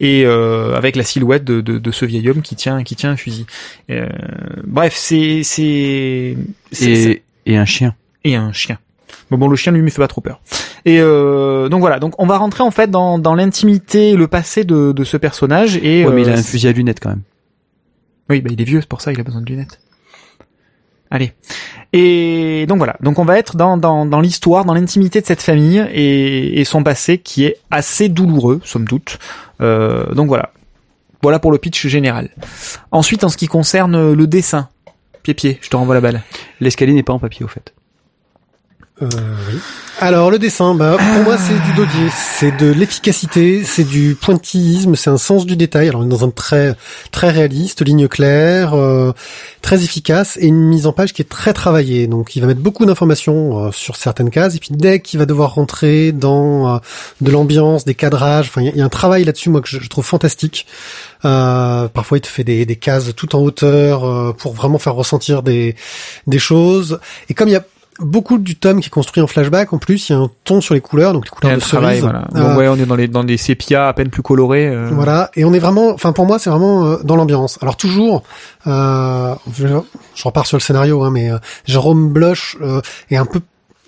[0.00, 3.10] Et euh, avec la silhouette de, de, de ce vieil homme qui tient qui tient
[3.12, 3.46] un fusil.
[3.90, 4.08] Euh,
[4.66, 6.36] bref, c'est c'est
[6.72, 7.94] c'est- c'est- Et, et un chien.
[8.24, 8.78] et un chien.
[9.30, 10.40] Mais bon, le chien lui me fait pas trop peur.
[10.84, 14.64] Et euh, donc voilà, donc on va rentrer en fait dans, dans l'intimité, le passé
[14.64, 17.08] de, de ce personnage et Ouais, mais il a euh, un fusil à lunettes quand
[17.10, 17.22] même.
[18.30, 19.80] oui, bah il est vieux, c'est pour ça il a besoin de lunettes.
[21.10, 21.32] Allez.
[21.92, 25.42] Et donc voilà, donc on va être dans, dans, dans l'histoire, dans l'intimité de cette
[25.42, 29.18] famille et, et son passé qui est assez douloureux, somme toute.
[29.60, 30.52] Euh, donc voilà.
[31.22, 32.28] Voilà pour le pitch général.
[32.92, 34.68] Ensuite, en ce qui concerne le dessin,
[35.22, 36.22] pied-pied, je te renvoie la balle.
[36.60, 37.72] L'escalier n'est pas en papier au fait.
[39.02, 39.06] Euh,
[39.50, 39.58] oui.
[39.98, 44.94] Alors le dessin, bah pour moi c'est du dodier, c'est de l'efficacité, c'est du pointillisme,
[44.94, 45.88] c'est un sens du détail.
[45.88, 46.74] Alors on est dans un très
[47.12, 49.12] très réaliste, ligne claire, euh,
[49.60, 52.06] très efficace et une mise en page qui est très travaillée.
[52.06, 55.26] Donc il va mettre beaucoup d'informations euh, sur certaines cases et puis dès qu'il va
[55.26, 56.78] devoir rentrer dans euh,
[57.20, 60.06] de l'ambiance, des cadrages, enfin il y, a- un travail là-dessus moi que je, trouve
[60.06, 60.66] fantastique.
[61.26, 65.42] Euh, parfois il te fait des, des cases tout en hauteur pour vraiment faire ressentir
[65.42, 65.74] des
[66.26, 66.98] des choses.
[67.28, 67.64] Et comme il y a
[68.00, 69.72] beaucoup du tome qui est construit en flashback.
[69.72, 71.98] En plus, il y a un ton sur les couleurs, donc les couleurs de travail,
[71.98, 72.02] cerise.
[72.02, 72.26] voilà.
[72.34, 74.68] Euh, Donc ouais, on est dans les dans des sépias à peine plus colorés.
[74.68, 74.90] euh.
[74.92, 77.58] Voilà, et on est vraiment, enfin pour moi c'est vraiment euh, dans l'ambiance.
[77.62, 78.22] Alors toujours,
[78.66, 79.66] euh, je,
[80.24, 82.80] repars sur le scénario, hein, mais euh, Jérôme Bloch euh,
[83.10, 83.40] est un peu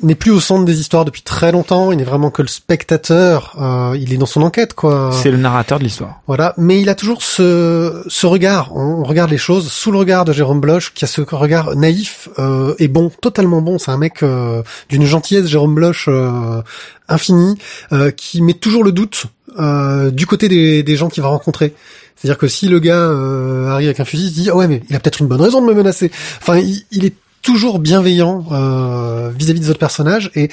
[0.02, 1.90] n'est plus au centre des histoires depuis très longtemps.
[1.92, 3.56] Il n'est vraiment que le spectateur.
[3.60, 5.10] euh, il est dans son enquête, quoi.
[5.12, 6.20] C'est le narrateur de l'histoire.
[6.26, 8.76] Voilà, mais il a toujours ce, ce regard.
[8.76, 11.74] On, on regarde les choses sous le regard de Jérôme Bloch, qui a ce regard
[11.76, 13.78] naïf euh, et bon, totalement bon.
[13.78, 16.62] C'est un mec euh, d'une gentillesse, Jérôme Bloch, euh,
[17.08, 17.58] infini,
[17.92, 19.26] euh, qui met toujours le doute
[19.58, 21.74] euh, du côté des, des gens qu'il va rencontrer.
[22.16, 24.66] C'est-à-dire que si le gars euh, arrive avec un fusil, il se dit ah ouais
[24.68, 26.10] mais il a peut-être une bonne raison de me menacer.
[26.40, 30.48] Enfin, il, il est toujours bienveillant euh, vis-à-vis de votre personnage et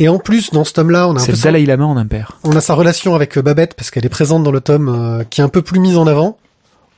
[0.00, 1.96] et en plus dans ce tome-là, on a un C'est peu le Dalai Lama en
[1.96, 2.38] impair.
[2.44, 5.24] on a sa relation avec euh, Babette parce qu'elle est présente dans le tome euh,
[5.28, 6.38] qui est un peu plus mise en avant.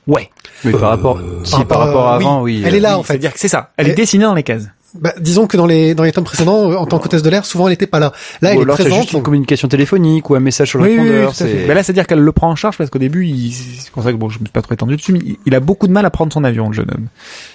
[0.07, 0.29] Ouais.
[0.65, 2.25] Mais par rapport, si par par- rapport à euh, oui.
[2.25, 2.63] avant, oui.
[2.67, 3.13] Elle est là Oui, en fait.
[3.15, 3.71] C'est-à-dire que c'est ça.
[3.79, 4.65] Elle Elle- est dessinée dans les cases.
[4.95, 7.45] Bah, disons que dans les dans les tomes précédents, euh, en tant qu'hôtesse de l'air,
[7.47, 8.13] souvent elle était pas là.
[8.43, 9.01] Là, elle Ou est présente.
[9.03, 11.37] juste une communication téléphonique ou un message sur le Oui, oui, oui, répondeur.
[11.37, 11.67] tout à fait.
[11.67, 13.53] c'est- là, c'est-à-dire qu'elle le prend en charge parce qu'au début, il...
[13.53, 15.55] c'est pour ça que bon, je me suis pas trop étendu dessus, mais il- il
[15.55, 17.07] a beaucoup de mal à prendre son avion, le jeune homme.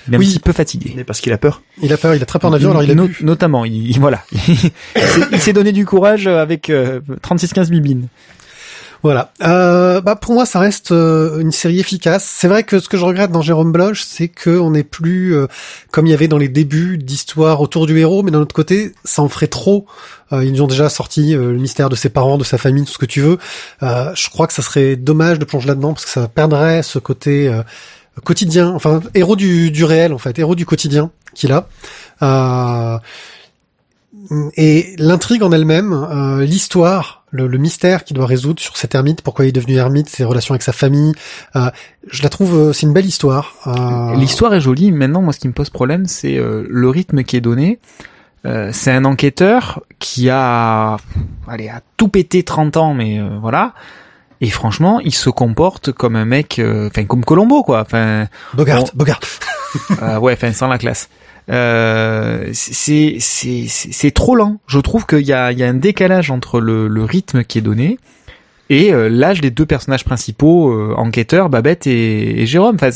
[0.08, 0.28] Il est Oui.
[0.28, 0.93] un petit peu fatigué.
[0.95, 1.62] Mais parce qu'il a peur.
[1.82, 3.17] Il a peur, il a très peur en avion, alors il a No- bu.
[3.21, 4.21] Notamment, il, il- voilà.
[4.32, 4.71] il s'est-
[5.34, 8.08] il s'est donné du courage avec euh, 36-15 bibines.
[9.06, 9.30] Voilà.
[9.44, 12.24] Euh, bah pour moi, ça reste euh, une série efficace.
[12.24, 15.36] C'est vrai que ce que je regrette dans Jérôme Bloch, c'est que on n'est plus
[15.36, 15.46] euh,
[15.91, 18.94] comme il y avait dans les débuts d'histoire autour du héros, mais d'un autre côté,
[19.04, 19.86] ça en ferait trop.
[20.34, 22.98] Euh, ils ont déjà sorti le mystère de ses parents, de sa famille, tout ce
[22.98, 23.38] que tu veux.
[23.84, 27.56] Je crois que ça serait dommage de plonger là-dedans parce que ça perdrait ce côté
[28.24, 31.68] quotidien, enfin héros du, du réel en fait, héros du quotidien qu'il a.
[34.58, 39.22] et l'intrigue en elle-même, euh, l'histoire, le, le mystère qu'il doit résoudre sur cet ermite,
[39.22, 41.14] pourquoi il est devenu ermite, ses relations avec sa famille,
[41.56, 41.70] euh,
[42.10, 43.54] je la trouve, euh, c'est une belle histoire.
[43.68, 44.92] Euh, L'histoire est jolie.
[44.92, 47.80] Maintenant, moi, ce qui me pose problème, c'est euh, le rythme qui est donné.
[48.46, 50.98] Euh, c'est un enquêteur qui a,
[51.48, 53.74] allez, a tout pété 30 ans, mais euh, voilà.
[54.42, 57.82] Et franchement, il se comporte comme un mec, euh, enfin comme Colombo, quoi.
[57.82, 58.90] Enfin, Bogart, bon.
[58.94, 59.20] Bogart.
[60.04, 61.10] euh, ouais, enfin sans la classe.
[61.49, 64.58] Euh, c'est c'est c'est trop lent.
[64.67, 67.60] Je trouve qu'il y a il y a un décalage entre le, le rythme qui
[67.60, 67.99] est donné
[68.69, 72.75] et euh, l'âge des deux personnages principaux, euh, enquêteurs, Babette et, et Jérôme.
[72.75, 72.89] Enfin,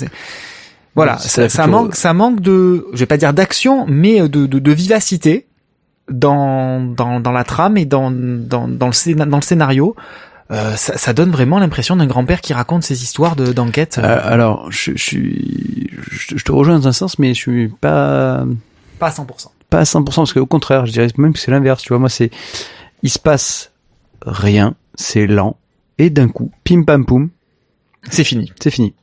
[0.96, 4.60] voilà, Oui, ça, manque ça manque de, je vais pas dire d'action, mais de, de
[4.60, 5.46] de vivacité
[6.10, 9.96] dans dans dans la trame et dans dans dans le dans le scénario.
[10.52, 14.00] Euh, ça, ça donne vraiment l'impression d'un grand-père qui raconte ses histoires de d'enquête.
[14.02, 17.68] Euh, alors, je, je suis, je, je te rejoins dans un sens, mais je suis
[17.68, 18.46] pas,
[18.98, 19.26] pas à 100%.
[19.70, 21.84] pas à 100% parce qu'au contraire, je dirais même que c'est l'inverse.
[21.84, 22.32] Tu vois, moi, c'est,
[23.04, 23.72] il se passe
[24.26, 25.56] rien, c'est lent,
[26.00, 27.30] et d'un coup, pim pam poum,
[28.10, 28.52] C'est fini.
[28.60, 28.96] c'est fini.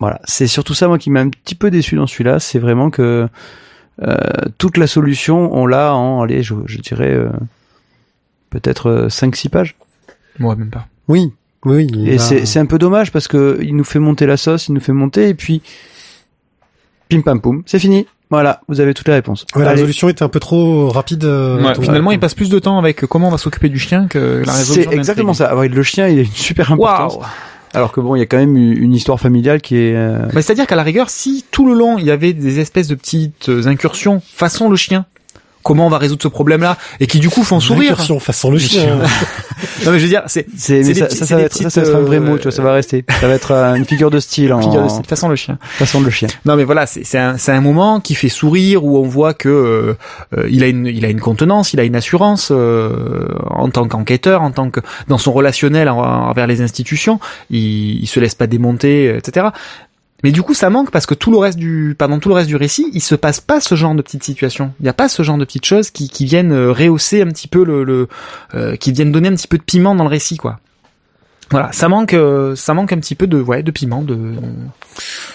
[0.00, 2.88] Voilà, c'est surtout ça moi qui m'a un petit peu déçu dans celui-là, c'est vraiment
[2.88, 3.28] que
[4.00, 4.16] euh,
[4.58, 7.30] toute la solution, on l'a en, allez, je, je dirais euh,
[8.50, 9.74] peut-être 5-6 pages.
[10.38, 10.86] Moi même pas.
[11.08, 11.32] Oui,
[11.64, 11.86] oui.
[12.06, 14.68] Et va- c'est c'est un peu dommage parce que il nous fait monter la sauce,
[14.68, 15.62] il nous fait monter et puis
[17.08, 18.06] pim pam poum, c'est fini.
[18.30, 19.46] Voilà, vous avez toutes les réponses.
[19.56, 21.24] Ouais, la résolution était un peu trop rapide.
[21.24, 24.06] euh, Ouais, finalement, il passe plus de temps avec comment on va s'occuper du chien
[24.06, 24.90] que la résolution.
[24.90, 25.56] C'est exactement ça.
[25.56, 27.14] Ouais, le chien, il a une super importance.
[27.14, 27.24] Waouh.
[27.72, 29.94] Alors que bon, il y a quand même une une histoire familiale qui est.
[29.96, 32.88] euh, Bah, c'est-à-dire qu'à la rigueur, si tout le long il y avait des espèces
[32.88, 35.06] de petites euh, incursions façon le chien,
[35.68, 37.96] comment on va résoudre ce problème-là et qui du coup font sourire.
[38.18, 38.96] Façon le chien.
[39.84, 41.70] non mais je veux dire, c'est C'est ça, ça, c'est ça va être ça, petites,
[41.70, 43.04] ça va être un vrai euh, mot, tu vois, ça va rester.
[43.20, 45.58] Ça va être euh, une figure de style en figure de style, façon le chien.
[45.62, 46.28] façon de le chien.
[46.46, 49.34] Non mais voilà, c'est c'est un c'est un moment qui fait sourire où on voit
[49.34, 49.94] que euh,
[50.38, 53.86] euh, il a une il a une contenance, il a une assurance euh, en tant
[53.86, 58.34] qu'enquêteur, en tant que dans son relationnel en- envers les institutions, il, il se laisse
[58.34, 59.48] pas démonter, euh, etc.
[60.24, 62.48] Mais du coup, ça manque parce que tout le reste du, pendant tout le reste
[62.48, 64.72] du récit, il se passe pas ce genre de petites situations.
[64.80, 67.28] Il n'y a pas ce genre de petites choses qui, qui viennent euh, rehausser un
[67.28, 68.08] petit peu le, le
[68.54, 70.58] euh, qui viennent donner un petit peu de piment dans le récit, quoi.
[71.50, 74.34] Voilà, ça manque, euh, ça manque un petit peu de, ouais, de piment, de,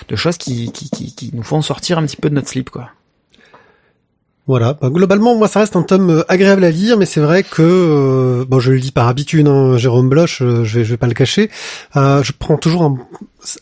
[0.07, 2.69] de choses qui, qui, qui, qui nous font sortir un petit peu de notre slip,
[2.69, 2.89] quoi.
[4.45, 4.73] Voilà.
[4.81, 7.61] Bah, globalement, moi, ça reste un tome euh, agréable à lire, mais c'est vrai que,
[7.61, 10.97] euh, bon, je le dis par habitude, hein, Jérôme Bloch, euh, je vais, je vais
[10.97, 11.49] pas le cacher.
[11.95, 12.97] Euh, je prends toujours un,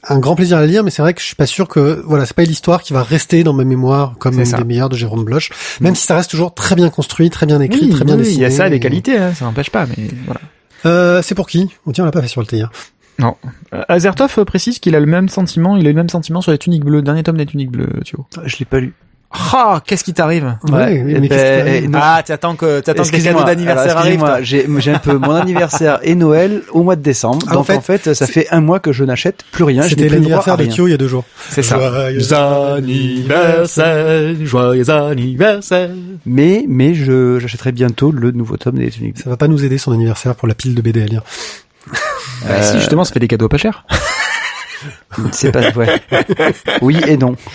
[0.10, 2.02] un grand plaisir à le lire, mais c'est vrai que je suis pas sûr que,
[2.08, 4.96] voilà, c'est pas l'histoire qui va rester dans ma mémoire comme une des meilleures de
[4.98, 8.04] Jérôme Bloch, même si ça reste toujours très bien construit, très bien écrit, Oui, très
[8.06, 8.38] bien oui, dessiné.
[8.40, 10.42] Il y a ça, des et- qualités, hein, ça n'empêche pas, mais voilà.
[10.88, 11.70] Euh, c'est pour qui?
[11.86, 12.72] On tient, on l'a pas fait sur le TIR.
[13.20, 13.36] Non.
[13.76, 16.58] Euh, Azertov précise qu'il a le même sentiment, il a le même sentiment sur les
[16.58, 18.26] tuniques bleues, le dernier tome des tuniques bleues, Thio.
[18.36, 18.96] Ah, Je l'ai pas lu.
[19.34, 22.00] Ah, qu'est-ce qui t'arrive Ouais, mais eh qu'est-ce ben, que- eh.
[22.02, 24.26] Ah, t'attends que t'attends que les cadeaux d'anniversaire arrivent.
[24.42, 27.40] J'ai j'ai un peu mon anniversaire et Noël au mois de décembre.
[27.48, 29.84] Ah, en donc fait, en fait, ça fait un mois que je n'achète plus rien.
[29.84, 30.66] je n'ai C'était l'anniversaire à de.
[30.66, 31.24] Thio il y a deux jours.
[31.50, 31.80] C'est ça.
[31.80, 35.90] Joyeux anniversaire, joyeux anniversaire.
[36.26, 39.20] Mais mais je j'achèterai bientôt le nouveau tome des Tuniques.
[39.20, 41.22] Ça va pas nous aider son anniversaire pour la pile de BD à lire.
[42.48, 43.86] Bah, si justement, ça fait des cadeaux pas chers.
[45.32, 46.02] C'est pas ouais.
[46.82, 47.36] Oui et non.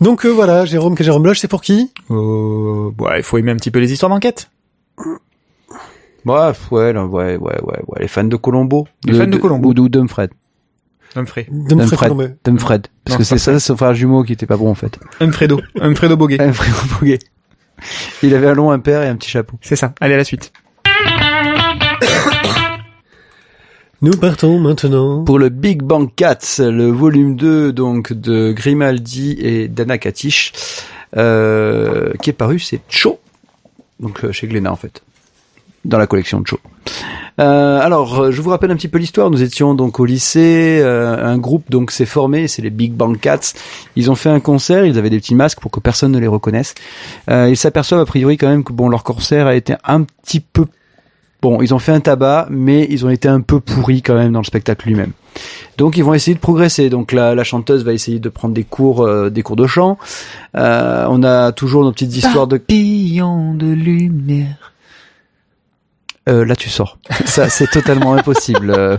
[0.00, 1.92] Donc euh, voilà, Jérôme, que Jérôme Loge, c'est pour qui?
[2.10, 4.50] Euh, ouais, il faut aimer un petit peu les histoires d'enquête.
[6.24, 8.00] Ouais, ouais, ouais, ouais, ouais, ouais.
[8.00, 8.86] Les fans de Colombo.
[9.06, 9.70] Les fans de Colombo.
[9.70, 10.30] Ou de Dumfred.
[11.16, 11.46] Humphrey.
[11.50, 12.36] Dumfred.
[12.44, 12.86] Dumfred.
[13.04, 14.98] Parce Non, que c'est c'est ça, son frère jumeau qui était pas bon en fait.
[15.20, 15.60] Humfredo.
[15.80, 16.36] Humfredo Boguet.
[16.44, 17.18] Dumfred Boguet.
[18.22, 19.56] Il avait un long impair et un petit chapeau.
[19.62, 19.94] C'est ça.
[20.00, 20.52] Allez, à la suite.
[24.00, 25.24] Nous partons maintenant.
[25.24, 30.52] Pour le Big Bang Cats, le volume 2 donc de Grimaldi et d'Anna Katish,
[31.16, 33.18] euh, qui est paru, c'est Cho,
[33.98, 35.02] donc euh, chez Glénat en fait,
[35.84, 36.60] dans la collection Cho.
[37.40, 39.30] Euh, alors, euh, je vous rappelle un petit peu l'histoire.
[39.30, 43.18] Nous étions donc au lycée, euh, un groupe donc s'est formé, c'est les Big Bang
[43.18, 43.52] Cats.
[43.96, 46.26] Ils ont fait un concert, ils avaient des petits masques pour que personne ne les
[46.26, 46.74] reconnaisse.
[47.30, 50.40] Euh, ils s'aperçoivent a priori quand même que bon, leur concert a été un petit
[50.40, 50.66] peu
[51.40, 54.32] Bon, ils ont fait un tabac, mais ils ont été un peu pourris quand même
[54.32, 55.12] dans le spectacle lui-même.
[55.76, 56.90] Donc ils vont essayer de progresser.
[56.90, 59.98] Donc la, la chanteuse va essayer de prendre des cours, euh, des cours de chant.
[60.56, 62.56] Euh, on a toujours nos petites histoires de.
[62.58, 64.72] Papillon de lumière.
[66.28, 66.98] Euh, là tu sors.
[67.24, 68.74] Ça c'est totalement impossible.
[68.76, 68.98] Euh,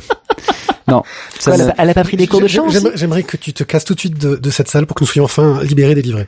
[0.87, 1.03] Non.
[1.37, 3.63] Ça, elle, a, elle a pas pris des cours de chant J'aimerais que tu te
[3.63, 6.27] casses tout de suite de, de cette salle pour que nous soyons enfin libérés, délivrés.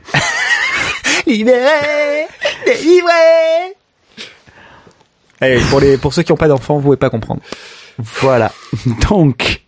[1.26, 2.26] Libéré
[2.66, 3.74] Délivré
[5.42, 7.40] Allez, pour, les, pour ceux qui n'ont pas d'enfants, vous pouvez pas comprendre.
[8.20, 8.52] Voilà.
[9.10, 9.60] Donc,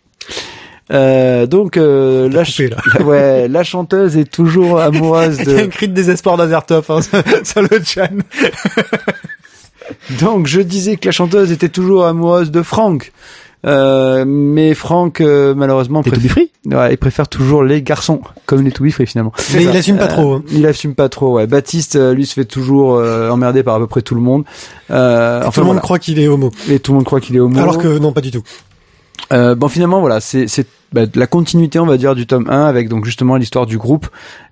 [0.92, 5.58] euh, donc euh, la, coupé, la- ouais, la chanteuse est toujours amoureuse Il y a
[5.60, 5.66] un de.
[5.68, 7.00] cri de désespoir d'Azertov hein,
[7.44, 8.10] sur le chat.
[10.20, 13.12] Donc, je disais que la chanteuse était toujours amoureuse de Franck.
[13.64, 18.20] Euh, mais Franck, euh, malheureusement, T'es préfère, tout free ouais, il préfère toujours les garçons,
[18.46, 19.32] comme les to be free finalement.
[19.54, 20.34] Mais il assume pas trop.
[20.34, 20.42] hein.
[20.50, 21.36] Il assume pas trop.
[21.36, 21.46] Ouais.
[21.46, 24.44] Baptiste, euh, lui, se fait toujours euh, emmerder par à peu près tout le monde.
[24.90, 25.82] Euh, tout enfin, le monde voilà.
[25.82, 26.50] croit qu'il est homo.
[26.68, 27.58] Et tout le monde croit qu'il est homo.
[27.58, 28.42] Alors que non, pas du tout.
[29.32, 32.66] Euh, bon finalement voilà c'est c'est bah, la continuité on va dire du tome 1
[32.66, 34.08] avec donc justement l'histoire du groupe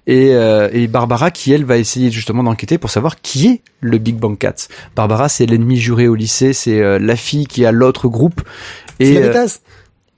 [0.07, 3.99] et, euh, et Barbara qui elle va essayer justement d'enquêter pour savoir qui est le
[3.99, 4.69] Big Bang Cats.
[4.97, 8.41] Barbara c'est l'ennemi juré au lycée, c'est euh, la fille qui a l'autre groupe
[8.99, 9.47] et la euh,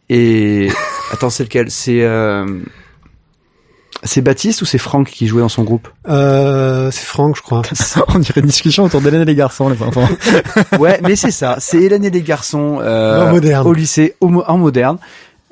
[0.09, 0.69] et
[1.13, 1.71] attends c'est lequel?
[1.71, 2.47] C'est euh,
[4.03, 5.89] c'est Baptiste ou c'est Franck qui jouait dans son groupe?
[6.09, 7.63] Euh, c'est Franck, je crois.
[8.15, 10.09] On dirait une discussion autour d'Hélène et les garçons, les enfants.
[10.79, 13.67] Ouais mais c'est ça, c'est Hélène et les garçons euh, En moderne.
[13.67, 14.99] au lycée au en moderne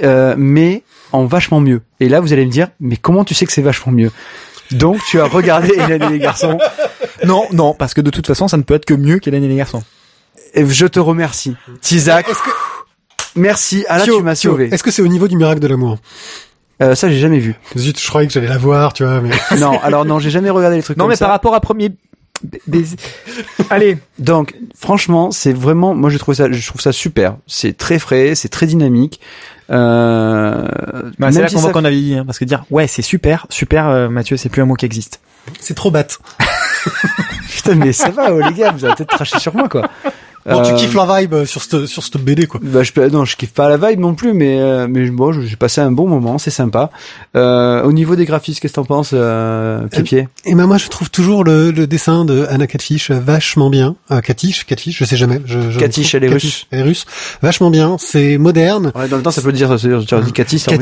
[0.03, 0.83] euh, mais
[1.13, 1.81] en vachement mieux.
[2.01, 4.11] Et là vous allez me dire mais comment tu sais que c'est vachement mieux?
[4.73, 6.59] Donc tu as regardé Hélène et les garçons
[7.25, 9.49] non, non, parce que de toute façon, ça ne peut être que mieux qu'Hélène et
[9.49, 9.83] les garçons.
[10.55, 11.57] Et je te remercie.
[11.81, 12.27] Tizak.
[13.37, 13.85] Merci.
[13.89, 14.69] Ah Thio, tu m'as sauvé.
[14.73, 15.99] Est-ce que c'est au niveau du miracle de l'amour
[16.83, 17.55] Euh, ça, j'ai jamais vu.
[17.77, 19.31] Zut, je croyais que j'allais la voir, tu vois, mais...
[19.59, 21.27] non, alors non, j'ai jamais regardé les trucs Non, comme mais ça.
[21.27, 21.91] par rapport à premier
[22.67, 22.97] baiser.
[23.71, 27.37] Allez, Donc, franchement, c'est vraiment, moi, je trouve ça, je trouve ça super.
[27.47, 29.21] C'est très frais, c'est très dynamique.
[29.71, 30.67] Euh,
[31.19, 32.65] bah, même c'est là si qu'on voit ça- qu'on a vieilli, hein, parce que dire
[32.71, 35.21] ouais, c'est super, super, euh, Mathieu, c'est plus un mot qui existe.
[35.61, 36.19] c'est trop bête.
[37.49, 39.89] Putain, mais ça va, oh, les gars, vous allez peut-être cracher sur moi, quoi.
[40.45, 42.61] Bon, tu Euh, kiffes la vibe sur cette, sur cette BD, quoi.
[42.63, 45.57] Bah, je non, je kiffe pas la vibe non plus, mais euh, mais bon, j'ai
[45.57, 46.91] passé un bon moment, c'est sympa.
[47.37, 50.89] Euh, au niveau des graphismes, qu'est-ce que t'en penses, euh, Pied Et ben moi, je
[50.89, 53.95] trouve toujours le, le dessin de Anna Catfish vachement bien.
[54.11, 55.41] Euh, Catfish, Catfish, je sais jamais.
[55.47, 57.05] Je, je Catfish, trouve- elle est Catfish, Elle est russe.
[57.43, 57.97] Vachement bien.
[58.01, 58.93] C'est moderne.
[58.95, 60.23] Ouais, dans le temps, ça peut dire, ça veut dire,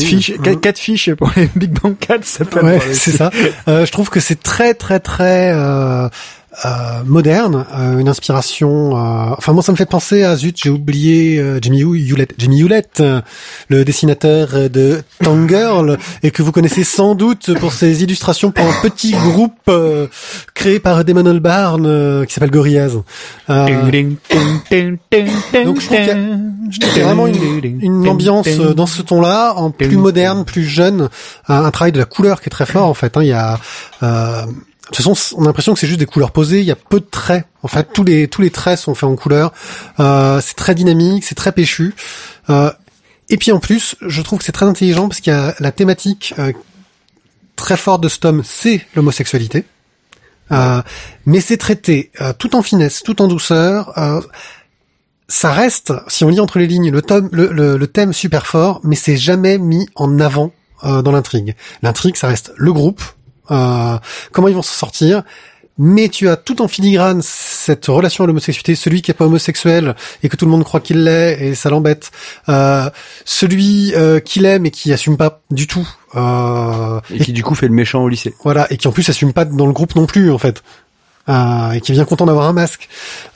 [0.01, 3.31] fiches, quatre, quatre fiches pour les Big Bang 4, ça peut Ouais, c'est ça.
[3.69, 6.09] Euh, je trouve que c'est très, très, très euh,
[6.65, 6.69] euh,
[7.05, 7.65] moderne.
[7.77, 8.97] euh, une inspiration.
[8.97, 12.61] euh, Enfin, moi, ça me fait penser à zut, j'ai oublié euh, Jimmy Hewlett, Jimmy
[12.61, 13.03] Hewlett,
[13.69, 18.81] le dessinateur de Tangirl, et que vous connaissez sans doute pour ses illustrations pour un
[18.83, 20.07] petit groupe euh,
[20.55, 22.97] créé par Damon Albarn euh, qui s'appelle Gorillaz.
[25.65, 26.07] Donc, je trouve qu'il
[26.99, 31.09] y a- vraiment une, ambiance dans ce ton-là, en plus moderne, plus jeune,
[31.49, 33.17] un, travail de la couleur qui est très fort en fait.
[33.17, 33.23] hein.
[33.23, 33.59] Il y a,
[34.91, 36.61] de toute façon, on a l'impression que c'est juste des couleurs posées.
[36.61, 37.47] Il y a peu de traits.
[37.63, 39.53] En fait, tous les tous les traits sont faits en couleur.
[40.01, 41.95] Euh, c'est très dynamique, c'est très péchu.
[42.49, 42.71] Euh,
[43.29, 45.71] et puis en plus, je trouve que c'est très intelligent parce qu'il y a la
[45.71, 46.53] thématique euh,
[47.55, 49.65] très forte de ce tome, c'est l'homosexualité.
[50.51, 50.83] Euh,
[51.27, 53.97] mais c'est traité euh, tout en finesse, tout en douceur.
[53.99, 54.21] euh,
[55.29, 58.49] ça reste, si on lit entre les lignes, le, tome, le, le- le thème super
[58.49, 60.51] fort, mais c'est jamais mis en avant
[60.83, 61.55] dans l'intrigue.
[61.83, 63.03] L'intrigue, ça reste le groupe,
[63.51, 63.99] euh,
[64.33, 65.23] comment ils vont s'en sortir?
[65.83, 69.95] Mais tu as tout en filigrane cette relation à l'homosexualité, celui qui est pas homosexuel
[70.23, 72.11] et que tout le monde croit qu'il l'est et ça l'embête.
[72.51, 72.91] Euh,
[73.25, 75.89] celui euh, qui l'aime et qui assume pas du tout.
[76.17, 78.35] Euh, Et qui du coup fait le méchant au lycée.
[78.45, 80.63] voilà, et qui en plus assume pas dans le groupe non plus en fait,
[81.29, 82.89] Euh, et qui est bien content d'avoir un masque,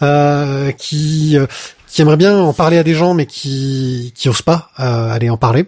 [0.02, 1.46] euh, qui euh,
[1.94, 5.30] qui aimerait bien en parler à des gens mais qui qui ose pas euh, aller
[5.30, 5.66] en parler.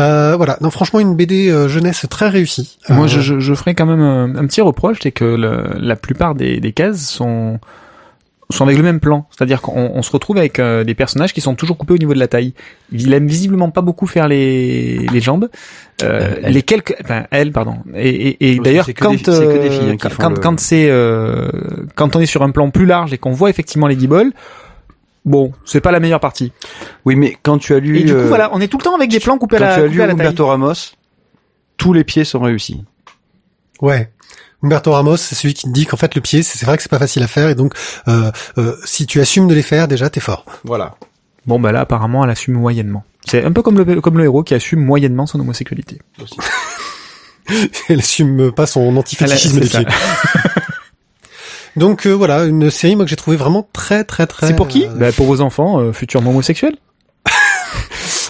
[0.00, 2.78] Euh, voilà, non franchement une BD euh, jeunesse très réussie.
[2.88, 5.64] Moi, Euh, je, je, je ferais quand même un, un petit reproche, c'est que le-
[5.78, 7.60] la plupart des, des cases sont
[8.50, 11.42] sont avec le même plan, c'est-à-dire qu'on on se retrouve avec euh, des personnages qui
[11.42, 12.54] sont toujours coupés au niveau de la taille.
[12.90, 15.48] Il aime visiblement pas beaucoup faire les les jambes,
[16.02, 16.54] euh, Euh, elle.
[16.54, 17.76] les quelques, enfin elle pardon.
[17.94, 20.30] Et, et, et d'ailleurs quand des- c'est que des filles, hein, euh, qui quand quand,
[20.30, 21.50] le- quand c'est euh,
[21.94, 24.32] quand on est sur un plan plus large et qu'on voit effectivement les guibolles,
[25.28, 26.52] bon c'est pas la meilleure partie.
[27.04, 28.82] Oui, mais quand tu as lu, Et du coup euh, voilà, on est tout le
[28.82, 30.02] temps avec des plans coupés à quand la, tu as lu.
[30.02, 30.94] Humberto Ramos,
[31.76, 32.84] tous les pieds sont réussis.
[33.80, 34.10] Ouais.
[34.62, 36.90] Humberto Ramos, c'est celui qui te dit qu'en fait le pied, c'est vrai que c'est
[36.90, 37.74] pas facile à faire et donc
[38.08, 40.44] euh, euh, si tu assumes de les faire, déjà t'es fort.
[40.64, 40.96] Voilà.
[41.46, 43.04] Bon bah là apparemment elle assume moyennement.
[43.24, 45.98] C'est un peu comme le comme le héros qui assume moyennement son homosexualité.
[47.88, 49.86] Elle assume pas son antifétichisme des pieds.
[51.78, 54.46] Donc euh, voilà, une série moi que j'ai trouvé vraiment très très très.
[54.48, 56.76] C'est pour qui euh, Bah pour vos enfants euh, futurement homosexuels.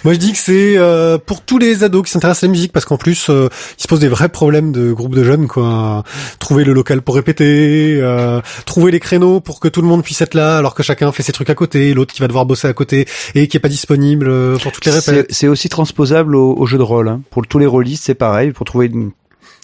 [0.04, 2.72] Moi je dis que c'est euh, pour tous les ados qui s'intéressent à la musique
[2.72, 6.04] parce qu'en plus euh, ils se posent des vrais problèmes de groupe de jeunes quoi.
[6.38, 10.20] Trouver le local pour répéter, euh, trouver les créneaux pour que tout le monde puisse
[10.20, 12.68] être là alors que chacun fait ses trucs à côté, l'autre qui va devoir bosser
[12.68, 15.26] à côté et qui est pas disponible euh, pour toutes les répètes.
[15.30, 17.08] C'est c'est aussi transposable au, au jeu de rôle.
[17.08, 17.20] Hein.
[17.30, 18.52] Pour tous les rôlistes, c'est pareil.
[18.52, 19.10] Pour trouver une-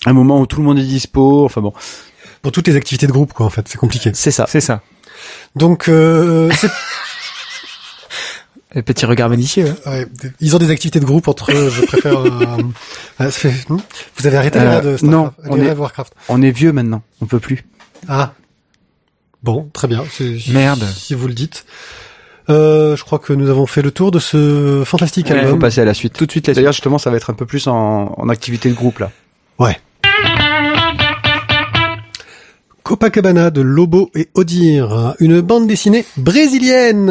[0.07, 1.45] un moment où tout le monde est dispo.
[1.45, 1.73] Enfin bon,
[2.45, 4.13] Pour toutes les activités de groupe quoi en fait, c'est compliqué.
[4.15, 4.45] c'est ça.
[4.49, 4.83] C'est ça.
[5.57, 6.71] Donc euh, c'est
[8.77, 9.75] Et petit regard malicieux.
[9.87, 9.91] hein.
[9.91, 10.07] Ouais,
[10.41, 12.19] ils ont des activités de groupe entre eux, je préfère...
[12.19, 12.59] euh,
[13.21, 13.31] euh,
[13.69, 13.79] hmm?
[14.17, 16.13] Vous avez arrêté les Euh, de Starcraft, non, les on est- Warcraft.
[16.29, 17.03] On est vieux maintenant.
[17.21, 17.65] On peut plus.
[18.09, 18.35] Ah.
[19.43, 20.05] Bon, très bien.
[20.49, 20.85] Merde.
[20.95, 21.65] Si vous le dites.
[22.51, 25.45] Euh, je crois que nous avons fait le tour de ce fantastique Ouais, Il faut
[25.47, 25.61] album.
[25.61, 26.13] passer à la suite.
[26.13, 28.75] Tout de suite D'ailleurs, justement, ça va être un peu plus en, en activité de
[28.75, 29.11] groupe là.
[29.59, 29.79] Ouais.
[32.85, 37.07] Copacabana de Lobo et Odir, une bande dessinée brésilienne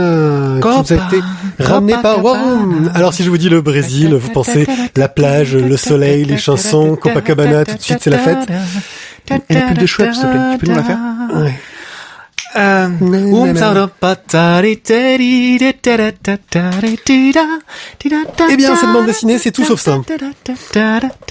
[0.62, 1.20] qui nous a été
[1.60, 2.92] ramenée par Warum.
[2.94, 6.96] Alors si je vous dis le Brésil, vous pensez la plage, le soleil, les chansons,
[6.96, 8.48] Copacabana, tout de suite c'est la fête.
[9.50, 10.40] Et la pub de Schweppes, s'il te plaît.
[10.52, 11.00] Tu peux nous la faire?
[11.36, 11.54] Ouais.
[18.50, 20.02] Eh bien, cette bande dessinée, c'est tout sauf ça.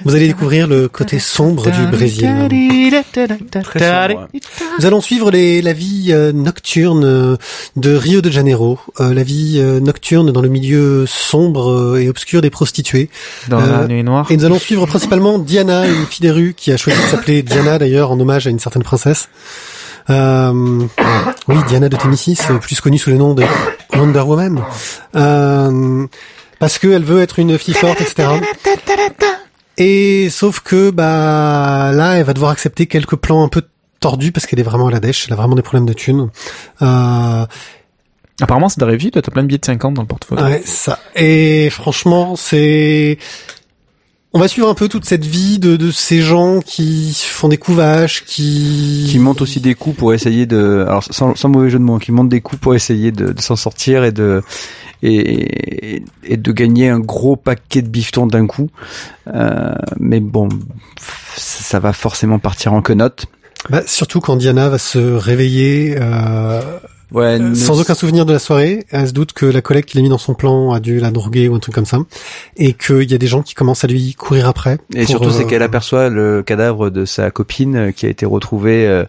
[0.05, 2.29] Vous allez découvrir le côté sombre du Brésil.
[3.63, 4.29] Très sombre.
[4.79, 7.39] Nous allons suivre les, la vie nocturne
[7.77, 13.09] de Rio de Janeiro, la vie nocturne dans le milieu sombre et obscur des prostituées.
[13.49, 14.27] Dans Euh, la nuit noire.
[14.31, 17.43] Et nous allons suivre principalement Diana, une fille des rues qui a choisi de s'appeler
[17.43, 19.29] Diana d'ailleurs en hommage à une certaine princesse.
[20.11, 20.87] Euh,
[21.49, 23.45] oui, Diana de euh, plus connue sous le nom de
[23.95, 24.63] Wonder Woman.
[25.17, 26.07] Euh,
[26.59, 28.29] parce qu'elle veut être une fille forte, etc.
[29.79, 33.63] Et sauf que bah là, elle va devoir accepter quelques plans un peu
[34.01, 36.29] tordus parce qu'elle est vraiment à la dèche, elle a vraiment des problèmes de thunes.
[36.83, 37.47] Euh,
[38.41, 40.43] Apparemment c'est d'arriver vite, t'as plein de billets de 50 dans le portefeuille.
[40.43, 40.99] Ouais, ça.
[41.15, 43.19] Et franchement, c'est.
[44.35, 47.59] On va suivre un peu toute cette vie de, de ces gens qui font des
[47.59, 49.07] couvages, qui.
[49.11, 51.99] Qui montent aussi des coups pour essayer de, alors sans, sans mauvais jeu de mots,
[51.99, 54.43] qui montent des coups pour essayer de, de s'en sortir et de
[55.03, 58.71] et, et de gagner un gros paquet de bifetons d'un coup.
[59.35, 60.49] Euh, mais bon,
[61.37, 63.27] ça va forcément partir en quenotte.
[63.69, 66.61] Bah, surtout quand Diana va se réveiller euh,
[67.13, 70.01] Ouais, ne- sans aucun souvenir de la soirée, elle se doute que la collègue qu'il
[70.01, 71.99] a mis dans son plan a dû la droguer ou un truc comme ça,
[72.57, 74.79] et qu'il y a des gens qui commencent à lui courir après.
[74.95, 78.25] Et surtout, c'est euh, qu'elle aperçoit le cadavre de sa copine euh, qui a été
[78.27, 79.05] retrouvé euh,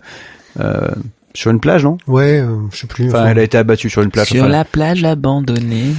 [0.60, 0.88] euh,
[1.34, 1.98] sur une plage, non?
[2.08, 3.08] Ouais, euh, je sais plus.
[3.08, 4.28] Enfin, enfin, elle a été abattue sur une plage.
[4.28, 5.94] Sur enfin, la plage abandonnée.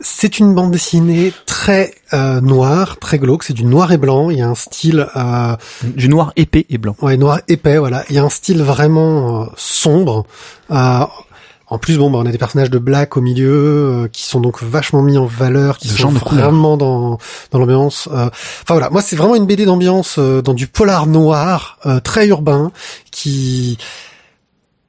[0.00, 3.44] C'est une bande dessinée très euh, noire, très glauque.
[3.44, 4.30] C'est du noir et blanc.
[4.30, 6.94] Il y a un style, euh, Du noir épais et blanc.
[7.00, 7.78] ouais, noir épais.
[7.78, 8.04] Voilà.
[8.10, 10.24] Il y a un style vraiment euh, sombre.
[10.70, 11.00] Euh,
[11.68, 13.50] en plus, bon, bah, on a des personnages de black au milieu
[14.04, 17.18] euh, qui sont donc vachement mis en valeur, qui De sont vraiment dans
[17.50, 18.08] dans l'ambiance.
[18.12, 18.26] euh.
[18.26, 22.28] Enfin voilà, moi c'est vraiment une BD d'ambiance euh, dans du polar noir, euh, très
[22.28, 22.70] urbain,
[23.10, 23.78] qui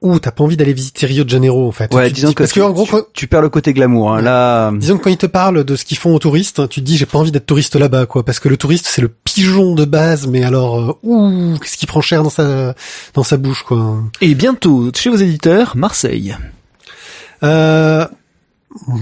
[0.01, 1.93] où t'as pas envie d'aller visiter Rio de Janeiro en fait.
[1.93, 4.13] Ouais, Tu disons dis- que parce que en gros, quand- tu perds le côté glamour.
[4.13, 4.21] Hein.
[4.21, 6.85] Là, Disons que quand ils te parlent de ce qu'ils font aux touristes, tu te
[6.85, 9.73] dis j'ai pas envie d'être touriste là-bas, quoi, parce que le touriste c'est le pigeon
[9.75, 12.75] de base, mais alors euh, ouh, qu'est-ce qui prend cher dans sa
[13.15, 13.97] dans sa bouche, quoi.
[14.21, 16.35] Et bientôt, chez vos éditeurs, Marseille.
[17.43, 18.05] Euh,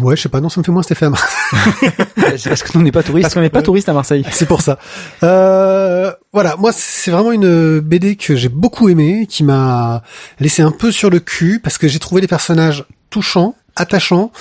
[0.01, 0.95] Ouais, je sais pas, non, ça me fait moins c'est
[2.49, 3.23] parce que nous on n'est pas touristes.
[3.23, 4.23] Parce qu'on n'est pas touriste à Marseille.
[4.31, 4.77] C'est pour ça.
[5.23, 10.01] Euh, voilà, moi c'est vraiment une BD que j'ai beaucoup aimée, qui m'a
[10.39, 14.31] laissé un peu sur le cul parce que j'ai trouvé les personnages touchants, attachants,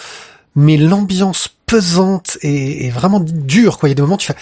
[0.57, 3.79] mais l'ambiance pesante et, et vraiment dure.
[3.79, 4.37] Quoi, il y a des moments où tu fais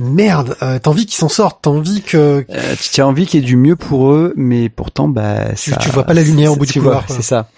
[0.00, 3.40] merde, euh, t'as envie qu'ils s'en sortent, t'as envie que Euh, tu as envie qu'il
[3.40, 6.22] y ait du mieux pour eux, mais pourtant, bah, Tu- ça- tu vois pas la
[6.22, 7.04] lumière au bout du tu couloir.
[7.08, 7.48] C'est ça.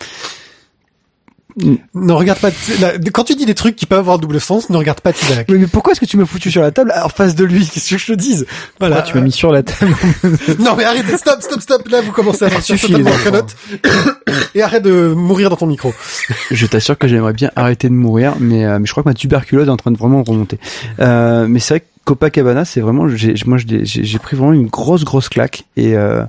[1.95, 2.51] Ne regarde pas.
[2.81, 5.49] là, quand tu dis des trucs qui peuvent avoir double sens, ne regarde pas Tizak.
[5.49, 7.69] Mais, mais pourquoi est-ce que tu me foutu sur la table en face de lui?
[7.69, 8.47] Qu'est-ce que je te dise?
[8.79, 8.97] Voilà.
[8.97, 9.95] Pourquoi tu m'as mis sur la table?
[10.59, 11.89] Non mais arrêtez, stop, stop, stop.
[11.89, 13.11] Là, vous commencez à partir totalement.
[14.55, 15.95] Et arrête de mourir dans ton micro.
[16.51, 19.15] Je t'assure que j'aimerais bien arrêter de mourir, mais, euh, mais je crois que ma
[19.15, 20.59] tuberculose est en train de vraiment remonter.
[21.01, 25.05] Euh, mais c'est vrai que Copacabana, c'est vraiment, j'ai, moi, j'ai pris vraiment une grosse,
[25.05, 26.25] grosse claque et euh,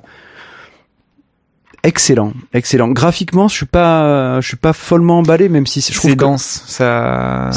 [1.84, 2.90] excellent, excellent.
[2.90, 6.22] Graphiquement, je suis pas, je suis pas follement emballé, même si je trouve C'est que
[6.22, 7.50] dense, ça,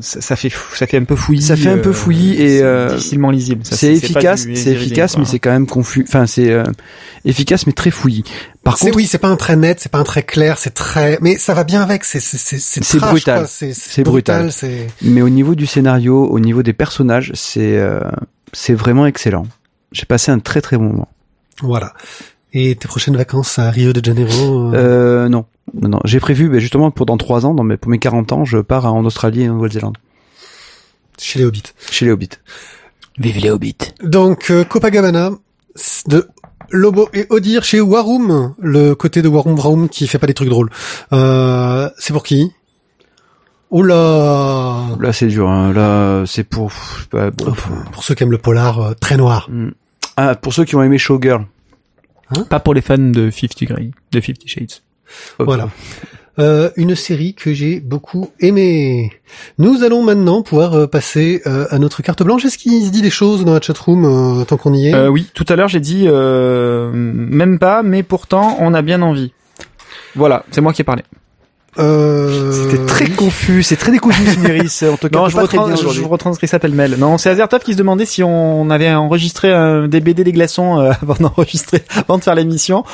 [0.00, 1.42] ça, ça fait, fou- ça fait un peu fouillis.
[1.42, 3.62] Ça fait un peu fouillis et, c'est euh, difficilement lisible.
[3.64, 5.20] C'est efficace, c'est efficace, quoi.
[5.20, 6.04] mais c'est quand même confus.
[6.06, 6.64] Enfin, c'est euh,
[7.24, 8.24] efficace, mais très fouillis.
[8.62, 10.74] Par C'est contre, oui, c'est pas un trait net, c'est pas un trait clair, c'est
[10.74, 12.04] très, mais ça va bien avec.
[12.04, 13.46] C'est c'est c'est c'est C'est trash, brutal.
[13.48, 14.52] C'est C'est brutal.
[14.52, 18.00] C'est mais au niveau du scénario, au niveau des personnages, c'est, euh,
[18.52, 19.46] c'est vraiment excellent.
[19.92, 21.08] J'ai passé un très très bon moment.
[21.60, 21.92] voilà.
[22.52, 25.46] Et tes prochaines vacances à Rio de Janeiro euh, Euh, non.
[25.80, 26.00] Non, non.
[26.04, 28.58] J'ai prévu, ben, justement, pour dans trois ans, dans mes, pour mes 40 ans, je
[28.58, 29.96] pars en Australie et en Nouvelle-Zélande.
[31.18, 31.62] chez les Hobbits.
[31.90, 32.28] Chez les Hobbits.
[33.18, 33.76] Vive les hobbits.
[34.02, 35.30] Donc euh, Copacabana
[36.06, 36.28] de
[36.70, 40.48] Lobo et Odir chez Warum, le côté de Warum Vraum qui fait pas des trucs
[40.48, 40.70] drôles.
[41.12, 42.52] Euh, c'est pour qui?
[43.70, 45.72] Oula Là, c'est dur, hein.
[45.72, 47.54] Là, c'est pour, je sais pas, bon.
[47.92, 49.48] Pour ceux qui aiment le polar euh, très noir.
[49.50, 49.70] Hmm.
[50.16, 51.44] Ah, pour ceux qui ont aimé Showgirl.
[52.48, 54.80] Pas pour les fans de Fifty Grey, de Fifty Shades.
[55.38, 55.68] Voilà.
[56.38, 59.12] Euh, une série que j'ai beaucoup aimée.
[59.58, 62.46] Nous allons maintenant pouvoir euh, passer euh, à notre carte blanche.
[62.46, 64.06] Est-ce qu'il se dit des choses dans la chatroom
[64.40, 64.94] euh, tant qu'on y est?
[64.94, 69.02] Euh, oui, tout à l'heure j'ai dit euh, même pas, mais pourtant on a bien
[69.02, 69.34] envie.
[70.14, 71.02] Voilà, c'est moi qui ai parlé.
[71.78, 74.82] Euh, C'était très confus, c'est très décousu, Simiris.
[74.92, 76.96] En tout cas, Non, je, pas très bien je retranscris ça pêle-mêle.
[76.98, 80.78] Non, c'est Azertov qui se demandait si on avait enregistré euh, des BD des glaçons
[80.80, 82.84] euh, avant d'enregistrer, avant de faire l'émission.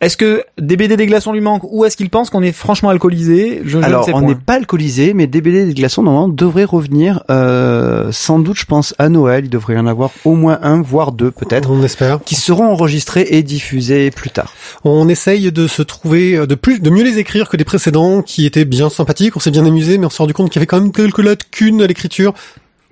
[0.00, 2.90] Est-ce que des BD des glaçons lui manquent ou est-ce qu'il pense qu'on est franchement
[2.90, 3.62] alcoolisé?
[3.64, 6.64] Je, je ne Alors, sais on n'est pas alcoolisé, mais DBD des glaçons, normalement, devraient
[6.64, 9.44] revenir, euh, sans doute, je pense, à Noël.
[9.44, 12.20] Il devrait y en avoir au moins un, voire deux, peut-être, On espère.
[12.22, 14.52] qui seront enregistrés et diffusés plus tard.
[14.84, 18.20] On essaye de se trouver, euh, de plus, de mieux les écrire que les précédents
[18.20, 19.36] qui étaient bien sympathiques.
[19.36, 21.18] On s'est bien amusé, mais on s'est rendu compte qu'il y avait quand même quelques
[21.18, 22.34] lacunes à l'écriture.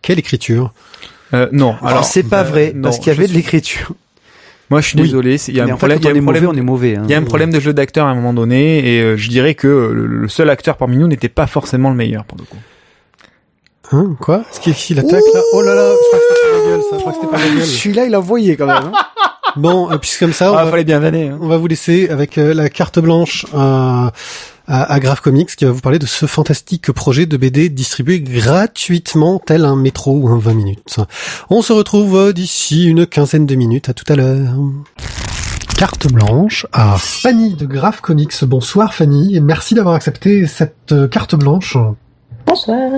[0.00, 0.72] Quelle écriture?
[1.34, 3.92] Euh, non, Alors, c'est pas euh, vrai, non, parce qu'il y avait de l'écriture.
[4.72, 5.04] Moi, je suis Oui.
[5.04, 5.36] désolé.
[5.48, 5.98] Il y a Mais un fait, problème.
[5.98, 6.96] quand il y a on est un problème- mauvais, on est mauvais.
[6.96, 7.02] hein.
[7.04, 9.28] Il y a un problème de jeu d'acteur à un moment donné, et euh, je
[9.28, 12.44] dirais que le, le seul acteur parmi nous n'était pas forcément le meilleur pour le
[12.44, 12.56] coup.
[13.92, 14.44] Hein Quoi?
[14.50, 15.40] Est-ce qu'il qu'il attaque là?
[15.52, 16.96] Oh là là Je crois que c'était pas la gueule, ça.
[16.96, 17.66] Je crois que c'était pas la gueule.
[17.66, 18.76] Celui-là, il a envoyé quand même.
[18.76, 18.92] hein.
[19.56, 21.28] Bon, et puis comme ça, on Ah, va, fallait bien vanner.
[21.28, 21.38] Hein.
[21.42, 24.08] on va vous laisser avec euh, la carte blanche euh,
[24.66, 28.20] à, à Grave Comics qui va vous parler de ce fantastique projet de BD distribué
[28.20, 30.96] gratuitement tel un métro ou un 20 minutes.
[31.50, 33.88] On se retrouve d'ici une quinzaine de minutes.
[33.88, 34.54] À tout à l'heure.
[35.76, 38.44] Carte blanche à Fanny de Grave Comics.
[38.44, 41.76] Bonsoir Fanny et merci d'avoir accepté cette euh, carte blanche.
[42.46, 42.90] Bonsoir.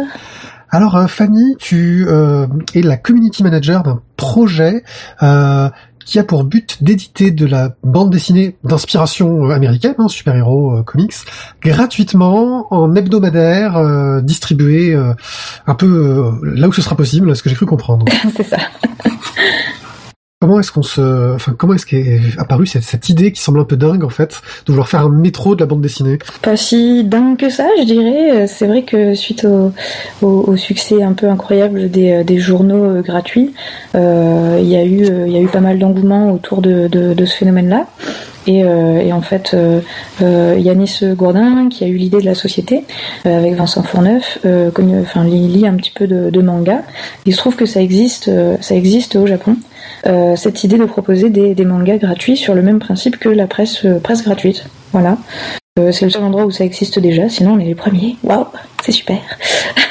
[0.75, 4.83] Alors euh, Fanny, tu euh, es la community manager d'un projet
[5.23, 5.71] euh,
[6.05, 10.83] qui a pour but d'éditer de la bande dessinée d'inspiration euh, américaine, hein, super-héros euh,
[10.83, 11.15] comics,
[11.63, 15.15] gratuitement en hebdomadaire, euh, distribué euh,
[15.67, 18.07] un peu euh, là où ce sera possible, ce que j'ai cru comprendre.
[18.37, 18.59] C'est ça.
[20.45, 24.73] Comment est-ce qu'on qu'est apparue cette, idée qui semble un peu dingue en fait, de
[24.73, 26.19] vouloir faire un métro de la bande dessinée?
[26.43, 28.43] Pas si dingue que ça, je dirais.
[28.43, 29.47] Euh, C'est vrai que suite
[30.21, 33.55] au, succès un peu incroyable des, euh, journaux euh, gratuits,
[33.95, 37.87] il y a eu pas mal d'engouement autour de ce phénomène-là.
[38.47, 39.81] Et, euh, et en fait, euh,
[40.23, 42.85] euh, Yanis Gourdin, qui a eu l'idée de la société,
[43.25, 46.83] avec Vincent Fourneuf, enfin, lit, un petit peu de, de manga.
[47.27, 48.31] Il se trouve que ça existe,
[48.61, 49.57] ça existe au Japon.
[50.37, 53.87] Cette idée de proposer des, des mangas gratuits sur le même principe que la presse,
[54.03, 54.67] presse gratuite.
[54.93, 55.17] Voilà.
[55.77, 58.17] Euh, c'est le seul endroit où ça existe déjà, sinon on est les premiers.
[58.23, 58.47] Waouh,
[58.85, 59.19] c'est super.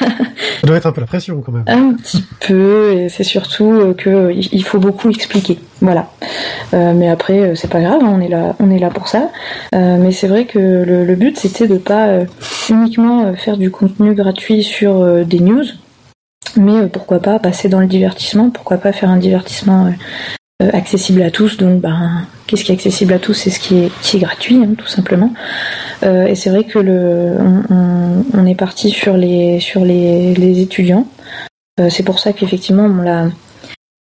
[0.00, 1.64] Ça doit être un peu la pression quand même.
[1.66, 5.58] Un petit peu, et c'est surtout euh, que il il faut beaucoup expliquer.
[5.82, 6.10] Voilà.
[6.72, 9.08] Euh, mais après, euh, c'est pas grave, hein, on est là, on est là pour
[9.08, 9.30] ça.
[9.74, 12.24] Euh, mais c'est vrai que le, le but c'était de pas euh,
[12.70, 15.66] uniquement euh, faire du contenu gratuit sur euh, des news,
[16.56, 19.90] mais euh, pourquoi pas passer dans le divertissement, pourquoi pas faire un divertissement euh,
[20.62, 21.58] euh, accessible à tous.
[21.58, 24.56] Donc, ben, qu'est-ce qui est accessible à tous C'est ce qui est, qui est gratuit,
[24.56, 25.32] hein, tout simplement.
[26.02, 31.06] et c'est vrai que on, est parti sur les étudiants.
[31.88, 32.88] c'est pour ça qu'effectivement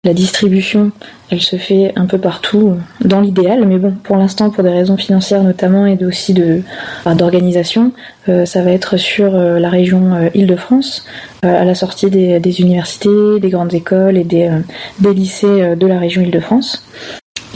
[0.06, 0.94] la distribution,
[1.30, 4.96] elle se fait un peu partout dans l'idéal, mais bon, pour l'instant, pour des raisons
[4.96, 6.34] financières notamment et aussi
[7.06, 7.92] d'organisation,
[8.26, 11.06] ça va être sur la région Île-de-France,
[11.42, 14.50] à la sortie des, des, universités, des grandes écoles et des,
[15.02, 16.86] des lycées de la région Île-de-France.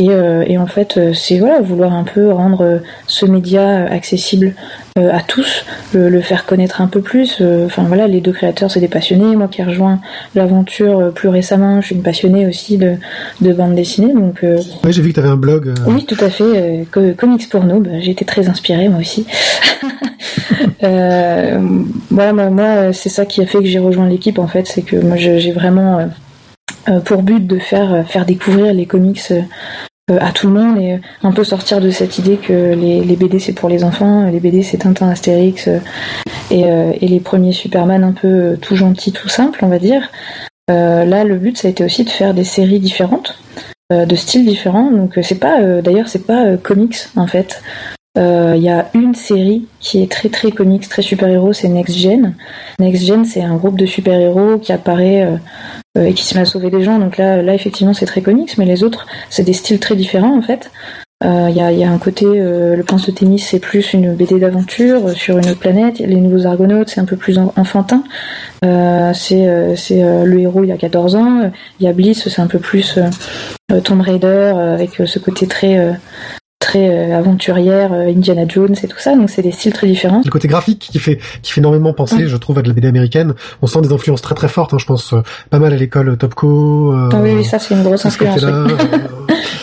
[0.03, 2.77] Et, euh, et, en fait, euh, c'est voilà, vouloir un peu rendre euh,
[3.07, 4.53] ce média accessible
[4.95, 7.41] à tous, le, faire connaître un peu plus.
[7.65, 9.35] Enfin voilà, les deux créateurs, c'est des passionnés.
[9.35, 9.99] Moi qui ai rejoint
[10.35, 12.97] l'aventure plus récemment, je suis une passionnée aussi de,
[13.41, 14.13] de bande dessinée.
[14.13, 15.73] Donc, oui, j'ai vu que tu avais un blog.
[15.87, 16.85] Oui, tout à fait.
[17.17, 17.79] Comics pour nous.
[17.79, 19.25] Bah, j'ai été très inspirée moi aussi.
[20.79, 24.83] voilà, moi, moi c'est ça qui a fait que j'ai rejoint l'équipe en fait, c'est
[24.83, 26.07] que moi j'ai vraiment
[27.05, 29.33] pour but de faire faire découvrir les comics
[30.09, 33.39] à tout le monde et un peu sortir de cette idée que les, les BD
[33.39, 35.69] c'est pour les enfants, les BD c'est Tintin, Astérix
[36.51, 40.09] et, et, les premiers Superman un peu tout gentils, tout simples, on va dire.
[40.67, 43.39] là, le but ça a été aussi de faire des séries différentes,
[43.91, 44.91] de styles différents.
[44.91, 47.61] Donc c'est pas, d'ailleurs c'est pas comics en fait.
[48.15, 52.35] Il y a une série qui est très très comics, très super-héros, c'est Next Gen.
[52.79, 55.39] Next Gen, c'est un groupe de super-héros qui apparaît
[55.95, 56.97] euh, et qui se met à sauver des gens.
[56.97, 60.35] Donc là, là effectivement, c'est très comics, mais les autres, c'est des styles très différents
[60.35, 60.71] en fait.
[61.23, 63.93] Il euh, y, a, y, a, un côté, euh, le prince de tennis, c'est plus
[63.93, 65.99] une BD d'aventure sur une planète.
[65.99, 68.03] Les nouveaux Argonautes, c'est un peu plus enfantin.
[68.63, 71.51] c'est le héros il a 14 ans.
[71.79, 72.99] Il y a Bliss, c'est un peu plus
[73.83, 75.95] Tomb Raider avec ce côté très
[76.73, 80.21] très euh, aventurière, euh, Indiana Jones et tout ça, donc c'est des styles très différents.
[80.25, 82.87] Le côté graphique qui fait qui fait énormément penser, je trouve, à de la BD
[82.87, 83.33] américaine.
[83.61, 84.73] On sent des influences très très fortes.
[84.73, 86.93] Hein, je pense euh, pas mal à l'école Topco.
[86.93, 88.43] ah oui, oui, ça c'est une grosse influence.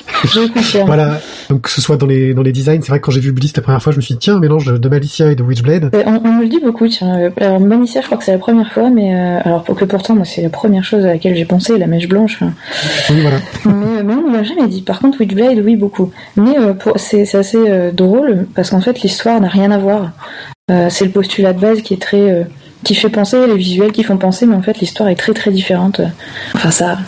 [0.86, 1.20] voilà.
[1.48, 3.32] Donc que ce soit dans les dans les designs, c'est vrai que quand j'ai vu
[3.32, 5.42] Bliss la première fois, je me suis dit tiens, un mélange de Malicia et de
[5.42, 5.90] Witchblade.
[6.06, 6.88] On, on me le dit beaucoup.
[6.88, 10.14] Tiens, alors Malicia, je crois que c'est la première fois, mais alors pour que pourtant
[10.14, 12.38] moi c'est la première chose à laquelle j'ai pensé, la mèche blanche.
[13.10, 13.38] Oui, voilà.
[13.66, 14.82] mais, mais on m'a jamais dit.
[14.82, 16.12] Par contre, Witchblade, oui, beaucoup.
[16.36, 20.10] Mais pour c'est assez euh, drôle parce qu'en fait l'histoire n'a rien à voir.
[20.70, 22.44] Euh, c'est le postulat de base qui est très euh,
[22.84, 25.50] qui fait penser, les visuels qui font penser, mais en fait l'histoire est très très
[25.50, 26.00] différente.
[26.54, 26.98] Enfin ça,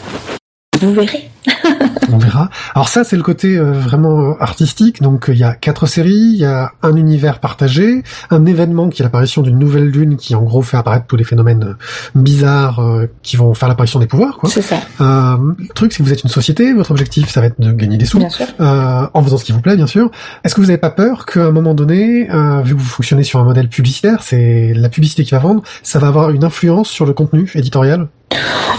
[0.81, 1.31] vous verrez.
[2.11, 2.51] on verra.
[2.75, 5.03] Alors ça, c'est le côté euh, vraiment artistique.
[5.03, 9.03] Donc il y a quatre séries, il y a un univers partagé, un événement qui
[9.03, 11.75] est l'apparition d'une nouvelle lune qui en gros fait apparaître tous les phénomènes euh,
[12.15, 14.39] bizarres euh, qui vont faire l'apparition des pouvoirs.
[14.39, 14.51] Quoi.
[14.51, 14.77] C'est ça.
[14.99, 16.73] le truc, c'est que vous êtes une société.
[16.73, 18.47] Votre objectif, ça va être de gagner des sous, bien sûr.
[18.59, 20.11] en faisant ce qui vous plaît, bien sûr.
[20.45, 22.25] Est-ce que vous n'avez pas peur qu'à un moment donné,
[22.65, 25.99] vu que vous fonctionnez sur un modèle publicitaire, c'est la publicité qui va vendre, ça
[25.99, 28.09] va avoir une influence sur le contenu éditorial?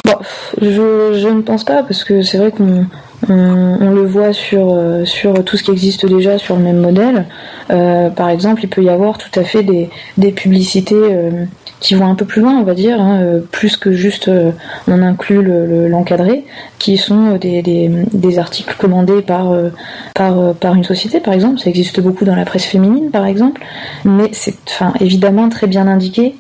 [0.06, 0.18] Bon,
[0.62, 2.86] je, ne pense pas parce que c'est vrai qu'on
[3.30, 7.26] on, le voit sur, euh, sur tout ce qui existe déjà sur le même modèle.
[7.72, 11.46] Euh, par exemple, il peut y avoir tout à fait des, des publicités euh,
[11.80, 14.32] qui vont un peu plus loin, on va dire, hein, plus que juste
[14.88, 15.42] on inclut
[15.90, 16.42] l'encadré, le,
[16.80, 19.54] qui sont des, des, articles commandés par,
[20.16, 21.60] par, par une société, par exemple.
[21.60, 23.62] Ça existe beaucoup dans la presse féminine, par exemple,
[24.06, 24.56] mais c'est
[25.02, 26.36] évidemment très bien indiqué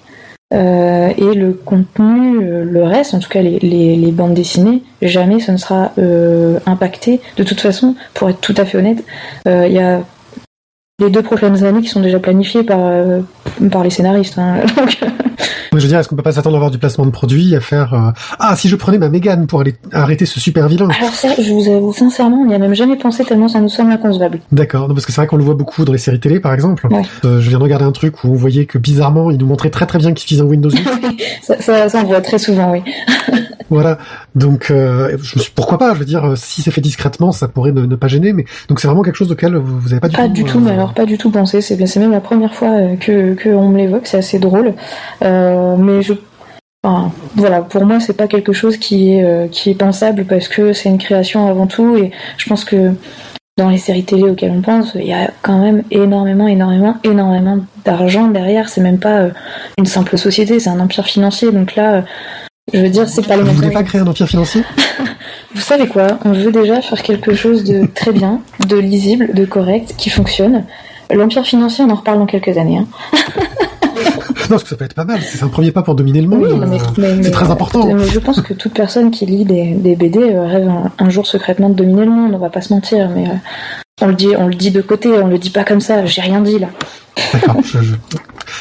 [0.53, 5.51] euh, et le contenu, euh, le reste, en tout cas les, bandes dessinées, jamais ce
[5.51, 7.21] ne sera euh, impacté.
[7.37, 9.03] De toute façon, pour être tout à fait honnête,
[9.45, 10.01] il y a
[10.99, 12.91] les deux prochaines années qui sont déjà planifiées par,
[13.71, 14.37] par les scénaristes.
[14.37, 14.61] Hein.
[15.79, 17.59] je veux dire, est-ce qu'on peut pas s'attendre à avoir du placement de produits, à
[17.59, 20.89] faire euh, ah si je prenais ma Mégane pour aller arrêter ce super vilain.
[20.89, 23.69] Alors ça, je vous avoue sincèrement, on n'y a même jamais pensé tellement ça nous
[23.69, 24.39] semble inconcevable.
[24.51, 26.87] D'accord, parce que c'est vrai qu'on le voit beaucoup dans les séries télé, par exemple.
[27.25, 29.69] Euh, je viens de regarder un truc où on voyait que bizarrement, il nous montrait
[29.69, 30.87] très très bien qu'il utilisait un Windows 8.
[31.41, 32.81] ça, ça, ça, on voit très souvent, oui.
[33.69, 33.97] voilà,
[34.35, 37.47] donc euh, je me suis, pourquoi pas Je veux dire, si c'est fait discrètement, ça
[37.47, 40.09] pourrait ne, pas gêner, mais donc c'est vraiment quelque chose auquel vous, vous avez pas
[40.09, 40.27] du pas tout.
[40.29, 41.61] Pas du tout, mais alors pas du tout pensé.
[41.61, 42.69] C'est même la première fois
[42.99, 44.07] que que on me l'évoque.
[44.07, 44.73] C'est assez drôle.
[45.23, 46.13] Euh, euh, mais je
[47.35, 50.73] voilà, pour moi, c'est pas quelque chose qui est, euh, qui est pensable parce que
[50.73, 52.91] c'est une création avant tout et je pense que
[53.57, 57.59] dans les séries télé auxquelles on pense, il y a quand même énormément, énormément, énormément
[57.85, 58.67] d'argent derrière.
[58.67, 59.29] C'est même pas euh,
[59.77, 61.51] une simple société, c'est un empire financier.
[61.51, 62.03] Donc là,
[62.73, 64.63] je veux dire, c'est pas les Vous voulez pas créer un empire financier?
[65.55, 66.19] Vous savez quoi?
[66.25, 70.65] On veut déjà faire quelque chose de très bien, de lisible, de correct, qui fonctionne.
[71.11, 72.79] L'empire financier, on en reparle dans quelques années.
[72.79, 72.87] Hein.
[74.55, 75.21] parce que ça peut être pas mal.
[75.21, 76.65] C'est un premier pas pour dominer le monde.
[77.21, 77.97] c'est très important.
[77.97, 81.75] je pense que toute personne qui lit des, BD euh, rêve un, jour secrètement de
[81.75, 82.33] dominer le monde.
[82.33, 83.33] On va pas se mentir, mais euh,
[84.01, 85.09] on le dit, on le dit de côté.
[85.19, 86.05] On le dit pas comme ça.
[86.05, 86.67] J'ai rien dit là.
[87.33, 87.57] D'accord.
[87.63, 87.79] je,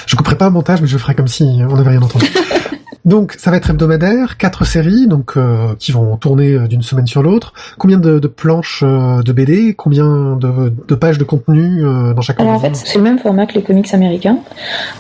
[0.06, 2.26] je, couperai pas un montage, mais je ferai comme si on n'avait rien entendu.
[3.04, 7.06] Donc ça va être hebdomadaire, quatre séries donc euh, qui vont tourner euh, d'une semaine
[7.08, 7.52] sur l'autre.
[7.76, 12.22] Combien de, de planches euh, de BD, combien de, de pages de contenu euh, dans
[12.22, 14.38] chaque Alors en fait, c'est le même format que les comics américains.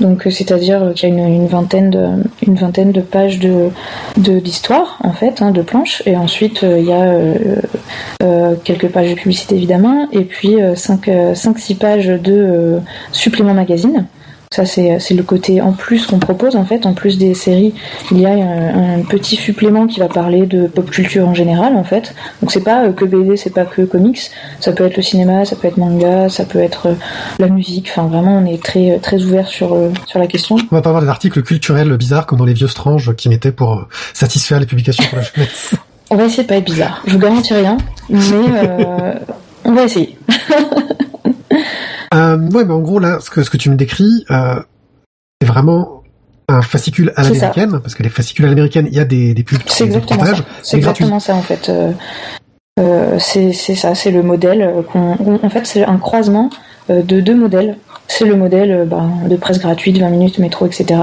[0.00, 2.08] Donc euh, c'est-à-dire qu'il y a une, une vingtaine de
[2.44, 3.68] une vingtaine de pages de
[4.16, 7.34] de- d'histoire en fait, hein, de planches et ensuite il y a euh,
[8.24, 12.78] euh, quelques pages de publicité évidemment et puis 5 5 6 pages de
[13.12, 14.06] suppléments magazine.
[14.52, 17.74] Ça c'est c'est le côté en plus qu'on propose en fait en plus des séries,
[18.10, 21.74] il y a un, un petit supplément qui va parler de pop culture en général
[21.74, 22.14] en fait.
[22.40, 24.30] Donc c'est pas euh, que BD, c'est pas que comics,
[24.60, 26.94] ça peut être le cinéma, ça peut être manga, ça peut être euh,
[27.38, 27.88] la musique.
[27.90, 30.56] Enfin, vraiment, on est très très ouvert sur euh, sur la question.
[30.70, 33.52] On va pas avoir des articles culturels bizarres comme dans les vieux stranges qui mettaient
[33.52, 35.74] pour euh, satisfaire les publications pour la jeunesse.
[36.10, 37.02] On va essayer de pas être bizarre.
[37.06, 37.78] Je vous garantis rien,
[38.10, 39.14] mais euh,
[39.64, 40.18] on va essayer.
[42.14, 44.60] Euh, ouais, mais en gros là, ce que ce que tu me décris, euh,
[45.40, 46.02] c'est vraiment
[46.48, 49.42] un fascicule à l'américaine, parce que les fascicules à l'américaine, il y a des, des
[49.42, 50.34] pubs, C'est exactement ça.
[50.62, 50.78] C'est gratuit.
[50.78, 51.68] exactement ça en fait.
[51.68, 51.92] Euh,
[52.80, 55.40] euh, c'est ça, c'est le modèle euh, qu'on.
[55.42, 56.50] En fait, c'est un croisement
[56.88, 57.76] de deux modèles.
[58.08, 61.00] C'est le modèle bah, de presse gratuite, 20 minutes métro, etc.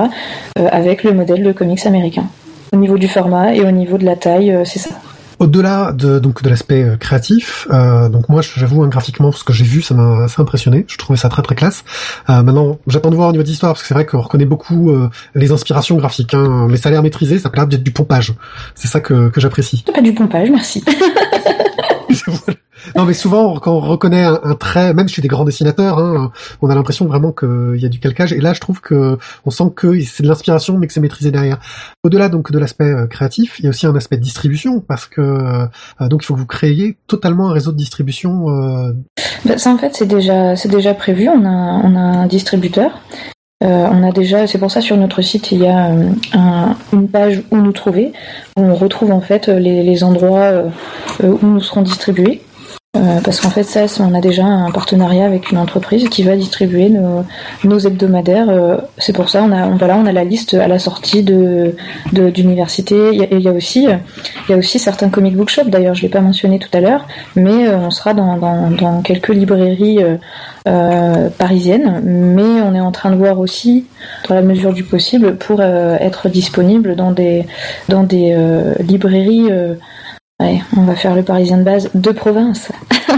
[0.57, 2.25] avec le modèle de comics américain.
[2.73, 4.91] Au niveau du format et au niveau de la taille, c'est ça.
[5.39, 9.53] Au-delà de donc de l'aspect euh, créatif, euh, donc moi j'avoue hein, graphiquement ce que
[9.53, 10.85] j'ai vu ça m'a assez impressionné.
[10.87, 11.85] Je trouvais ça très très classe.
[12.29, 14.45] Euh, maintenant j'attends de voir au niveau de l'histoire parce que c'est vrai qu'on reconnaît
[14.45, 17.91] beaucoup euh, les inspirations graphiques, hein, mais ça a l'air maîtrisé, ça a l'air du
[17.91, 18.33] pompage.
[18.75, 19.83] C'est ça que, que j'apprécie.
[19.93, 20.83] Pas du pompage, merci.
[22.95, 26.31] non mais souvent quand on reconnaît un, trait, même chez des grands dessinateurs, hein,
[26.61, 28.33] on a l'impression vraiment qu'il y a du calcage.
[28.33, 31.31] Et là je trouve que on sent que c'est de l'inspiration mais que c'est maîtrisé
[31.31, 31.59] derrière.
[32.03, 35.05] Au-delà donc de l'aspect euh, créatif, il y a aussi un aspect de distribution parce
[35.05, 38.49] que euh, donc il faut que vous créiez totalement un réseau de distribution.
[38.49, 38.93] euh,
[39.45, 41.29] Bah, ça en fait c'est déjà c'est déjà prévu.
[41.29, 42.91] On a on a un distributeur.
[43.61, 46.77] Euh, on a déjà c'est pour ça sur notre site il y a euh, un-
[46.93, 48.13] une page où nous trouver.
[48.57, 50.69] Où on retrouve en fait les, endroits euh,
[51.21, 52.41] où nous serons distribués.
[52.97, 56.35] Euh, parce qu'en fait ça on a déjà un partenariat avec une entreprise qui va
[56.35, 58.49] distribuer nos, hebdomadaires.
[58.49, 61.21] Euh, c'est pour ça on a on, voilà on a la liste à la sortie
[61.21, 61.75] de
[62.11, 63.11] d'université.
[63.13, 65.49] Il y a, et il y a aussi il y a aussi certains comic book
[65.49, 65.67] shops.
[65.67, 69.29] D'ailleurs je l'ai pas mentionné tout à l'heure mais euh, on sera dans, dans, quelques
[69.29, 69.99] librairies
[71.37, 73.85] parisiennes, mais on est en train de voir aussi,
[74.27, 77.45] dans la mesure du possible, pour être disponible dans des,
[77.87, 78.35] dans des
[78.79, 79.47] librairies,
[80.39, 82.69] ouais, on va faire le parisien de base, de province.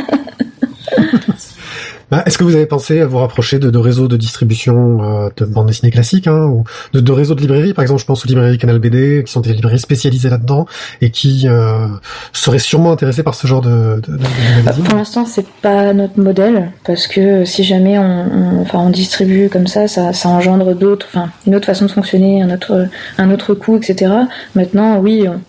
[2.12, 5.30] bah, Est-ce que vous avez pensé à vous rapprocher de, de réseaux de distribution euh,
[5.38, 6.64] de bande dessinée classique, hein, ou
[6.94, 7.74] de, de réseaux de librairies?
[7.74, 10.66] Par exemple, je pense aux librairies Canal BD, qui sont des librairies spécialisées là-dedans
[11.02, 11.88] et qui euh,
[12.34, 14.84] seraient sûrement intéressées par ce genre de, de, de- de magazine.
[14.84, 19.48] Pour l'instant, c'est pas notre modèle, parce que si jamais on, on- enfin, on distribue
[19.50, 23.32] comme ça, ça, ça engendre d'autres, enfin, une autre façon de fonctionner, un autre, un
[23.32, 24.12] autre coût, etc.
[24.56, 25.40] Maintenant, oui, on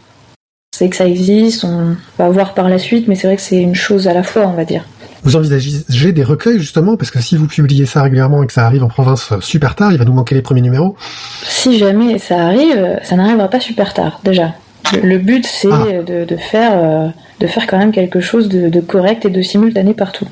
[0.74, 3.60] sait que ça existe, on va voir par la suite, mais c'est vrai que c'est
[3.60, 4.84] une chose à la fois, on va dire.
[5.22, 8.66] Vous envisagez des recueils justement parce que si vous publiez ça régulièrement et que ça
[8.66, 10.96] arrive en province super tard, il va nous manquer les premiers numéros.
[11.44, 14.54] Si jamais ça arrive, ça n'arrivera pas super tard, déjà.
[15.00, 16.02] Le, but, c'est Ah.
[16.02, 17.08] de, de faire, euh,
[17.38, 20.26] de faire quand même quelque chose de, de correct et de simultané partout.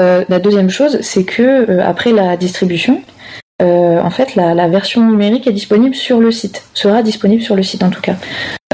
[0.00, 3.02] Euh, la deuxième chose, c'est que euh, après la distribution,
[3.62, 7.56] euh, en fait, la, la version numérique est disponible sur le site, sera disponible sur
[7.56, 8.16] le site en tout cas.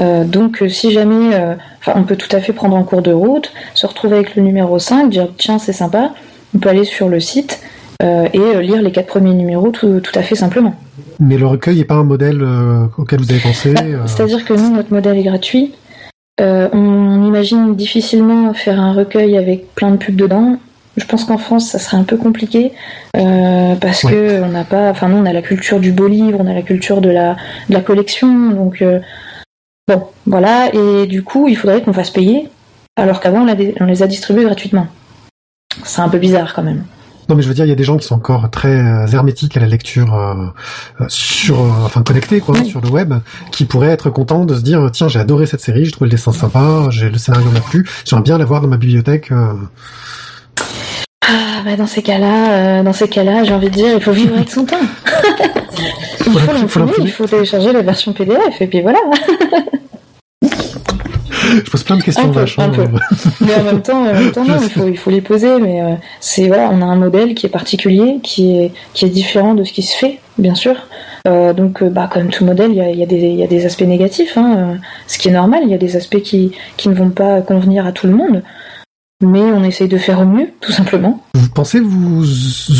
[0.00, 1.54] Euh, donc, euh, si jamais, euh,
[1.94, 4.78] on peut tout à fait prendre en cours de route, se retrouver avec le numéro
[4.78, 6.12] 5, dire tiens, c'est sympa,
[6.54, 7.60] on peut aller sur le site
[8.02, 10.74] et lire les quatre premiers numéros tout, tout à fait simplement.
[11.20, 12.44] Mais le recueil n'est pas un modèle
[12.98, 13.72] auquel vous avez pensé.
[13.78, 15.72] euh, C'est-à-dire que nous, notre modèle est gratuit.
[16.40, 20.56] On imagine difficilement faire un recueil avec plein de pubs dedans.
[20.98, 22.72] Je pense qu'en France, ça serait un peu compliqué
[23.16, 24.10] euh, parce Ouais.
[24.12, 24.90] que on n'a pas.
[24.90, 27.36] Enfin, nous, on a la culture du beau livre, on a la culture de la
[27.68, 28.50] de la collection.
[28.50, 29.00] Donc euh,
[29.88, 30.70] bon, voilà.
[30.74, 32.48] Et du coup, il faudrait qu'on fasse payer,
[32.96, 33.46] alors qu'avant,
[33.80, 34.86] on, les a distribués gratuitement.
[35.84, 36.84] C'est un peu bizarre quand même.
[37.30, 39.06] Non, mais je veux dire, il y a des gens qui sont encore très euh,
[39.06, 42.66] hermétiques à la lecture euh, sur, enfin connectés quoi, Oui.
[42.66, 43.14] sur le web,
[43.52, 46.16] qui pourraient être contents de se dire tiens, j'ai adoré cette série, j'ai trouvé le
[46.16, 49.30] dessin sympa, j'ai le scénario m'a plu, j'aimerais bien l'avoir dans ma bibliothèque.
[51.62, 51.68] Euh.
[51.68, 54.12] Ah, bah dans ces cas-là, euh, dans ces cas-là, j'ai envie de dire, il faut
[54.12, 54.76] vivre avec son temps.
[56.26, 58.98] il faut l'imprimer, il faut télécharger la version PDF, et puis voilà.
[61.54, 62.98] Je pose plein de questions Un peu, peu.
[63.40, 65.60] Mais en même temps, en même temps non, il faut, il faut les poser.
[65.60, 69.10] Mais euh, c'est voilà, on a un modèle qui est particulier, qui est, qui est
[69.10, 70.74] différent de ce qui se fait, bien sûr.
[71.28, 73.36] Euh, donc, euh, bah, comme tout modèle, il y a, il y, a des- il
[73.36, 74.74] y a des aspects négatifs, hein, euh,
[75.06, 75.60] ce qui est normal.
[75.64, 78.42] Il y a des aspects qui, qui ne vont pas convenir à tout le monde.
[79.22, 81.22] Mais on essaye de faire au mieux, tout simplement.
[81.34, 82.24] Vous pensez vous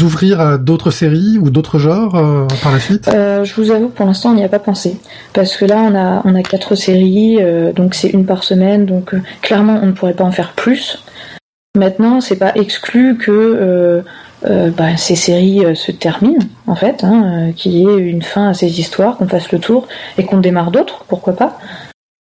[0.03, 3.09] ouvrir à d'autres séries ou d'autres genres euh, par la suite?
[3.09, 5.01] Euh, Je vous avoue, pour l'instant, on n'y a pas pensé,
[5.32, 8.86] parce que là, on a on a quatre séries, euh, donc c'est une par semaine,
[8.86, 11.03] donc clairement, on ne pourrait pas en faire plus.
[11.78, 14.03] Maintenant, c'est pas exclu que
[14.45, 18.78] bah, ces séries se terminent, en fait, hein, qu'il y ait une fin à ces
[18.78, 19.86] histoires, qu'on fasse le tour
[20.18, 21.59] et qu'on démarre d'autres, pourquoi pas.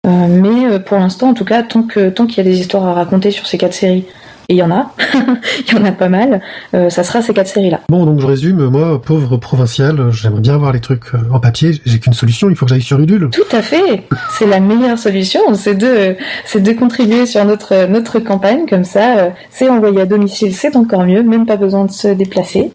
[0.07, 2.59] Euh, mais euh, pour l'instant, en tout cas, tant que tant qu'il y a des
[2.59, 4.05] histoires à raconter sur ces quatre séries,
[4.49, 4.95] et il y en a,
[5.67, 6.41] il y en a pas mal,
[6.73, 7.81] euh, ça sera ces quatre séries-là.
[7.87, 11.99] Bon, donc je résume, moi, pauvre provincial, j'aimerais bien voir les trucs en papier, j'ai
[11.99, 13.29] qu'une solution, il faut que j'aille sur Udul.
[13.29, 18.17] Tout à fait, c'est la meilleure solution, c'est de c'est de contribuer sur notre notre
[18.17, 22.07] campagne, comme ça, c'est envoyé à domicile, c'est encore mieux, même pas besoin de se
[22.07, 22.71] déplacer,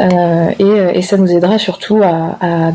[0.00, 2.72] et, et ça nous aidera surtout à, à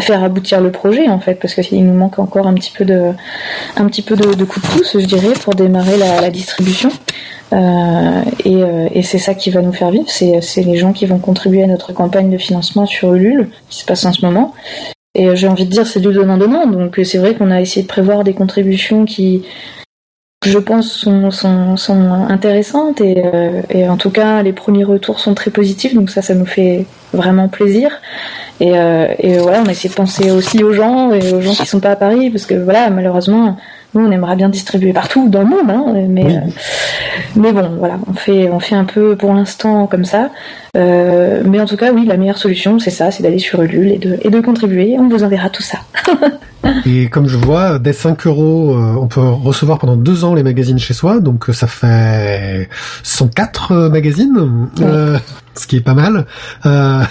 [0.00, 3.12] faire aboutir le projet en fait parce qu'il nous manque encore un petit peu de
[3.76, 6.90] un petit peu de, de coup de pouce je dirais pour démarrer la, la distribution.
[7.52, 10.04] Euh, et, euh, et c'est ça qui va nous faire vivre.
[10.08, 13.86] C'est les gens qui vont contribuer à notre campagne de financement sur Ulule qui se
[13.86, 14.54] passe en ce moment.
[15.14, 17.82] Et j'ai envie de dire c'est du donnant donnant donc c'est vrai qu'on a essayé
[17.82, 19.42] de prévoir des contributions qui
[20.44, 25.18] je pense sont, sont, sont intéressantes et, euh, et, en tout cas les premiers retours
[25.18, 27.90] sont très positifs donc ça ça nous fait vraiment plaisir.
[28.60, 31.54] Et, euh, et voilà on a essayé de penser aussi aux gens et aux gens
[31.54, 33.56] qui sont pas à Paris parce que voilà malheureusement
[33.94, 36.36] nous on aimerait bien distribuer partout dans le monde hein, mais Oui.
[36.36, 36.40] euh,
[37.36, 40.30] mais bon voilà on fait on fait un peu pour l'instant comme ça.
[40.76, 43.88] Euh, mais en tout cas oui la meilleure solution c'est ça c'est d'aller sur Ulule
[43.92, 44.96] et de, et de contribuer.
[44.98, 45.78] On vous enverra tout ça.
[46.84, 50.42] Et comme je vois, dès 5 euros, euh, on peut recevoir pendant deux ans les
[50.42, 52.68] magazines chez soi, donc ça fait
[53.04, 55.18] 104 euh, magazines, euh,
[55.54, 56.26] ce qui est pas mal.
[56.66, 57.02] Euh,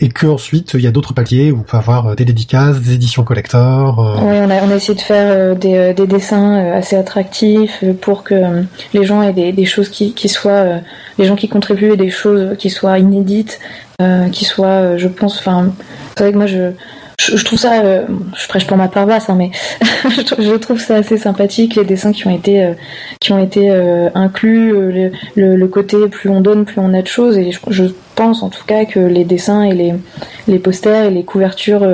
[0.00, 2.80] et que ensuite il y a d'autres papiers où on peut avoir euh, des dédicaces,
[2.80, 3.98] des éditions collector.
[3.98, 7.82] euh, Oui, on a, on a essayé de faire euh, des, des dessins assez attractifs
[8.00, 8.34] pour que
[8.92, 10.80] les gens aient des, des choses qui, qui soient,
[11.18, 13.60] les gens qui contribuent aient des choses qui soient inédites,
[14.32, 15.72] qui soient, je pense, enfin,
[16.16, 16.72] c'est vrai que moi je,
[17.18, 18.04] je, trouve ça, euh,
[18.36, 19.50] je prêche pour ma paroisse, hein, mais
[20.10, 22.72] je, trouve- ça assez sympathique les dessins qui ont été, euh,
[23.20, 27.02] qui ont été euh, inclus, euh, le, le, côté plus on donne, plus on a
[27.02, 27.84] de choses, et je, je
[28.14, 29.94] pense en tout cas que les dessins et les,
[30.48, 31.86] les posters et les couvertures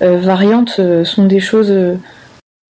[0.00, 1.72] variantes sont des choses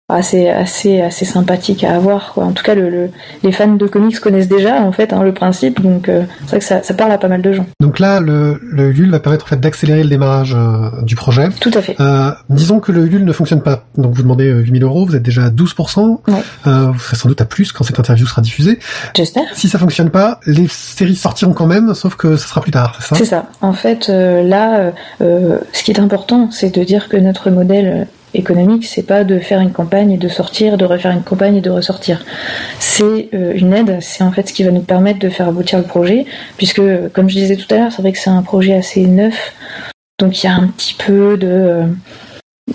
[0.09, 2.45] assez assez assez sympathiques à avoir quoi.
[2.45, 3.11] En tout cas, le, le-
[3.43, 6.59] les fans de comics connaissent déjà en fait hein, le principe, donc euh, c'est vrai
[6.61, 7.67] que ça, ça parle à pas mal de gens.
[7.81, 11.49] Donc là, le, le Ulule va permettre en fait d'accélérer le démarrage euh, du projet.
[11.61, 11.97] Tout à fait.
[12.01, 13.85] Euh, disons que le Ulule ne fonctionne pas.
[13.99, 16.21] Donc vous demandez euh, 8000 euros, vous êtes déjà à 12%.
[16.29, 16.35] Ouais.
[16.69, 18.79] Euh, vous serez sans doute à plus quand cette interview sera diffusée.
[19.17, 19.43] J'espère.
[19.55, 22.97] Si ça fonctionne pas, les séries sortiront quand même, sauf que ça sera plus tard,
[23.01, 23.17] c'est ça?
[23.17, 23.47] C'est ça.
[23.61, 24.91] En fait, euh, là, euh,
[25.23, 28.05] euh, ce qui est important, c'est de dire que notre modèle euh,
[28.37, 31.61] économique, c'est pas de faire une campagne et de sortir, de refaire une campagne et
[31.61, 32.25] de ressortir.
[32.79, 35.79] C'est euh, une aide, c'est en fait ce qui va nous permettre de faire aboutir
[35.79, 36.27] le projet,
[36.57, 39.07] puisque, euh, comme je disais tout à l'heure, c'est vrai que c'est un projet assez
[39.07, 39.53] neuf,
[40.19, 41.49] donc il y a un petit peu de...
[41.49, 41.87] euh,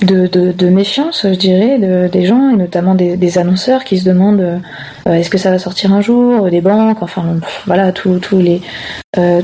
[0.07, 4.61] de, de, méfiance, je dirais, de, des gens, et notamment des, annonceurs qui se demandent
[5.05, 7.35] est-ce que ça va sortir un jour, des banques, enfin
[7.65, 8.61] voilà, tous tous les,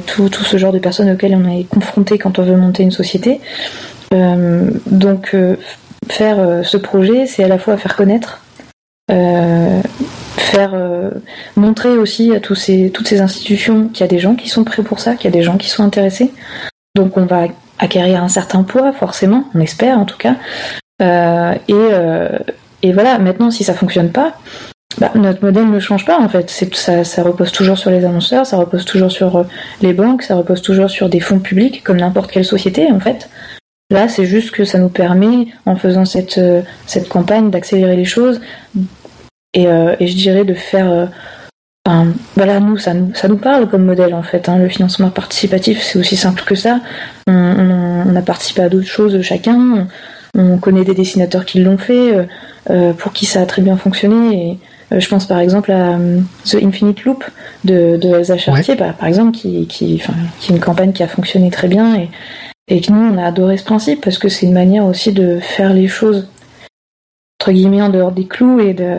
[0.05, 2.91] tout, tout ce genre de personnes auxquelles on est confronté quand on veut monter une
[2.91, 3.41] société.
[4.13, 5.35] Donc
[6.09, 8.41] faire euh, ce projet, c'est à la fois faire connaître,
[9.11, 9.81] euh,
[10.37, 11.09] faire euh,
[11.55, 14.83] montrer aussi à ces, toutes ces institutions qu'il y a des gens qui sont prêts
[14.83, 16.33] pour ça, qu'il y a des gens qui sont intéressés.
[16.95, 17.47] Donc on va
[17.79, 20.35] acquérir un certain poids, forcément, on espère en tout cas.
[20.99, 21.73] Et,
[22.81, 24.33] et voilà, maintenant si ça fonctionne pas,
[24.97, 26.49] bah, notre modèle ne change pas en fait.
[26.49, 29.45] Ça, ça repose toujours sur les annonceurs, ça repose toujours sur
[29.83, 33.29] les banques, ça repose toujours sur des fonds publics comme n'importe quelle société en fait.
[33.89, 38.03] Là, c'est juste que ça nous permet, en faisant cette, euh, cette campagne, d'accélérer les
[38.05, 38.41] choses
[39.53, 40.91] et, euh, et je dirais de faire.
[40.91, 41.05] euh,
[41.87, 44.49] enfin, voilà, nous ça, nous, ça nous parle comme modèle en fait.
[44.49, 44.57] hein.
[44.57, 46.81] Le financement participatif, c'est aussi simple que ça.
[47.27, 49.87] On, on- on a participé à d'autres choses chacun.
[50.35, 52.23] On, on connaît des dessinateurs qui l'ont fait, euh,
[52.69, 54.59] euh, pour qui ça a très bien fonctionné.
[54.91, 55.97] Et, euh, je pense par exemple à
[56.43, 57.23] The Infinite Loop
[57.63, 60.01] de, de Elsa Chartier, par, par exemple, qui, qui,
[60.41, 62.09] qui est une campagne qui a fonctionné très bien et,
[62.67, 65.39] et que nous on a adoré ce principe parce que c'est une manière aussi de
[65.39, 66.27] faire les choses
[67.39, 68.95] entre guillemets en dehors des clous et de,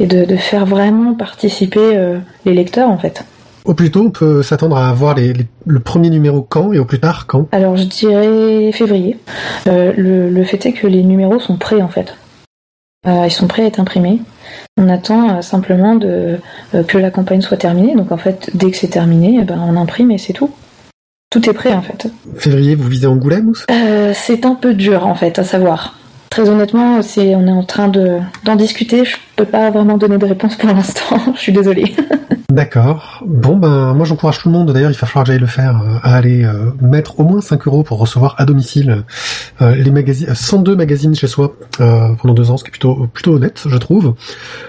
[0.00, 3.24] et de, de faire vraiment participer euh, les lecteurs en fait.
[3.64, 6.78] Au plus tôt, on peut s'attendre à avoir les, les- le premier numéro quand et
[6.78, 7.46] au plus tard quand?
[7.52, 9.18] Alors je dirais février.
[9.68, 12.16] Euh, le, le fait est que les numéros sont prêts en fait.
[13.06, 14.20] Euh, ils sont prêts à être imprimés.
[14.76, 16.38] On attend simplement de,
[16.88, 17.94] que la campagne soit terminée.
[17.94, 20.50] Donc en fait, dès que c'est terminé, eh ben, on imprime et c'est tout.
[21.30, 22.08] Tout est prêt en fait.
[22.38, 25.96] Février, vous visez Angoulême Euh, c'est un peu dur en fait à savoir.
[26.28, 29.04] Très honnêtement, c'est on est en train de d'en discuter.
[29.04, 31.20] Je peux pas vraiment donner de réponse pour l'instant.
[31.36, 31.94] Je suis désolée.
[32.50, 33.22] D'accord.
[33.24, 34.72] Bon ben moi j'encourage tout le monde.
[34.72, 37.40] D'ailleurs il va falloir que j'aille le faire euh, à aller euh, mettre au moins
[37.40, 39.04] 5 euros pour recevoir à domicile
[39.62, 43.06] euh, les magazines, 102 magazines chez soi euh, pendant deux ans, ce qui est plutôt
[43.12, 44.14] plutôt honnête je trouve.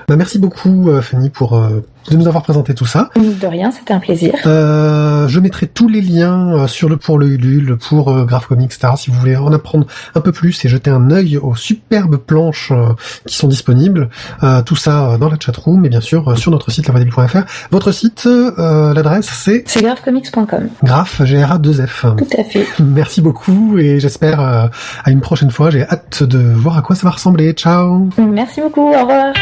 [0.07, 3.09] Ben, merci beaucoup Fanny pour euh, de nous avoir présenté tout ça.
[3.15, 4.33] De rien, c'était un plaisir.
[4.45, 8.47] Euh, je mettrai tous les liens euh, sur le pour le Ulule, pour euh, Graph
[8.47, 8.93] Comics, etc.
[8.97, 12.71] Si vous voulez en apprendre un peu plus et jeter un œil aux superbes planches
[12.71, 12.93] euh,
[13.25, 14.09] qui sont disponibles.
[14.43, 17.43] Euh, tout ça euh, dans la chatroom et bien sûr euh, sur notre site lavadébile.fr.
[17.71, 20.67] Votre site, euh, l'adresse c'est C'est gravecomics.com.
[20.83, 22.67] graph g r a 2 f Tout à fait.
[22.79, 24.67] Merci beaucoup et j'espère euh,
[25.05, 25.69] à une prochaine fois.
[25.69, 27.53] J'ai hâte de voir à quoi ça va ressembler.
[27.53, 28.09] Ciao.
[28.17, 29.33] Merci beaucoup, au revoir.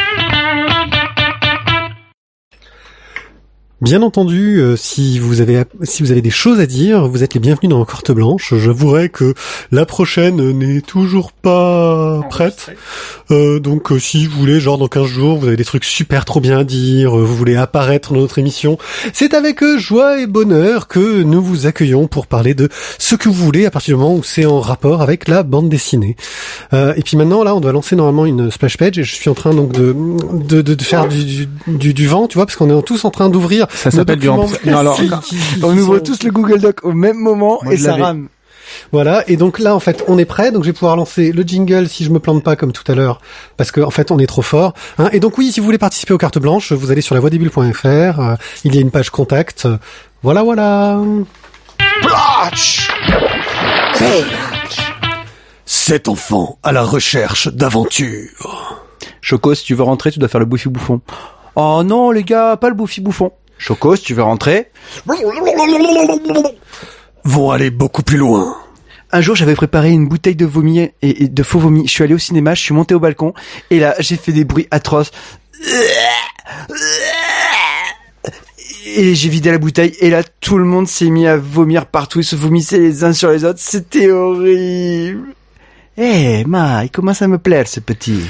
[3.82, 7.34] Bien entendu, euh, si vous avez si vous avez des choses à dire, vous êtes
[7.34, 8.54] les bienvenus dans Corte Blanche.
[8.58, 9.34] J'avouerai que
[9.72, 12.72] la prochaine n'est toujours pas prête.
[13.32, 16.26] Euh, donc euh, si vous voulez, genre dans 15 jours, vous avez des trucs super
[16.26, 18.78] trop bien à dire, euh, vous voulez apparaître dans notre émission,
[19.14, 22.68] c'est avec joie et bonheur que nous vous accueillons pour parler de
[22.98, 25.70] ce que vous voulez à partir du moment où c'est en rapport avec la bande
[25.70, 26.18] dessinée.
[26.74, 29.30] Euh, et puis maintenant, là, on doit lancer normalement une splash page et je suis
[29.30, 29.96] en train donc de
[30.34, 33.12] de, de, de faire du, du, du vent, tu vois, parce qu'on est tous en
[33.12, 35.00] train d'ouvrir Ça s'appelle du Non, alors,
[35.64, 38.28] On ouvre sont- tous le Google Doc au même moment Moi, et ça rame.
[38.92, 41.42] Voilà, et donc là en fait on est prêt, donc je vais pouvoir lancer le
[41.42, 43.20] jingle si je me plante pas comme tout à l'heure,
[43.58, 44.74] parce que en fait on est trop fort.
[45.00, 45.10] Hein.
[45.12, 47.86] Et donc oui, si vous voulez participer aux cartes blanches, vous allez sur la voixdébile.fr,
[47.86, 49.68] euh, il y a une page contact.
[50.22, 51.00] Voilà, voilà.
[55.66, 58.82] Cet enfant à la recherche d'aventure.
[59.22, 61.02] Choco, si tu veux rentrer, tu dois faire le bouffi bouffon.
[61.56, 63.32] Oh non, les gars, pas le bouffi bouffon.
[63.60, 64.72] Choco, si tu veux rentrer.
[67.26, 68.56] Vont aller beaucoup plus loin.
[69.12, 71.86] Un jour, j'avais préparé une bouteille de vomi et, et de faux vomi.
[71.86, 73.34] Je suis allé au cinéma, je suis monté au balcon
[73.70, 75.12] et là, j'ai fait des bruits atroces.
[78.86, 82.20] Et j'ai vidé la bouteille et là, tout le monde s'est mis à vomir partout.
[82.20, 83.60] Ils se vomissaient les uns sur les autres.
[83.60, 85.34] C'était horrible.
[85.98, 88.22] Eh, Ma, il commence à me plaire, ce petit?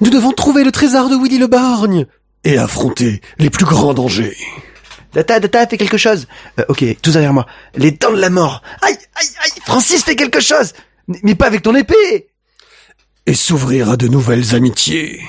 [0.00, 2.06] Nous devons trouver le trésor de Willy le Borgne
[2.44, 4.36] et affronter les plus grands dangers.
[5.12, 6.28] Data, Data, fais quelque chose.
[6.58, 7.46] Euh, ok, tous derrière moi.
[7.74, 8.62] Les dents de la mort.
[8.82, 9.50] Aïe, aïe, aïe.
[9.66, 10.72] Francis, fais quelque chose.
[11.08, 12.28] Mais- Mais pas avec ton épée.
[13.26, 15.20] Et s'ouvrir à de nouvelles amitiés.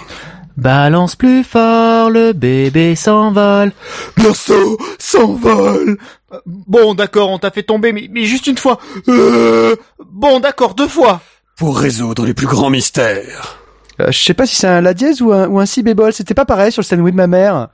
[0.57, 3.71] Balance plus fort, le bébé s'envole.
[4.17, 5.97] Berceau s'envole.
[6.45, 8.79] Bon, d'accord, on t'a fait tomber, mais, mais juste une fois.
[9.07, 9.75] Euh,
[10.11, 11.21] bon, d'accord, deux fois.
[11.57, 13.60] Pour résoudre les plus grands mystères.
[13.99, 16.13] Euh, je sais pas si c'est un la dièse ou un, ou un si bémol.
[16.13, 17.69] C'était pas pareil sur le Stanway de ma mère.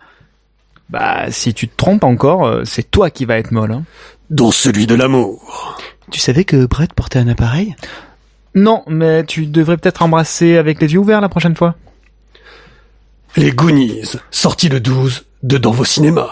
[0.90, 3.72] Bah, si tu te trompes encore, euh, c'est toi qui vas être molle.
[3.72, 3.84] Hein.
[4.30, 5.78] Dont celui de l'amour.
[6.12, 7.76] Tu savais que Brett portait un appareil?
[8.56, 11.76] Non, mais tu devrais peut-être embrasser avec les yeux ouverts la prochaine fois.
[13.36, 16.32] Les Goonies, sortis le 12 de dans vos cinémas.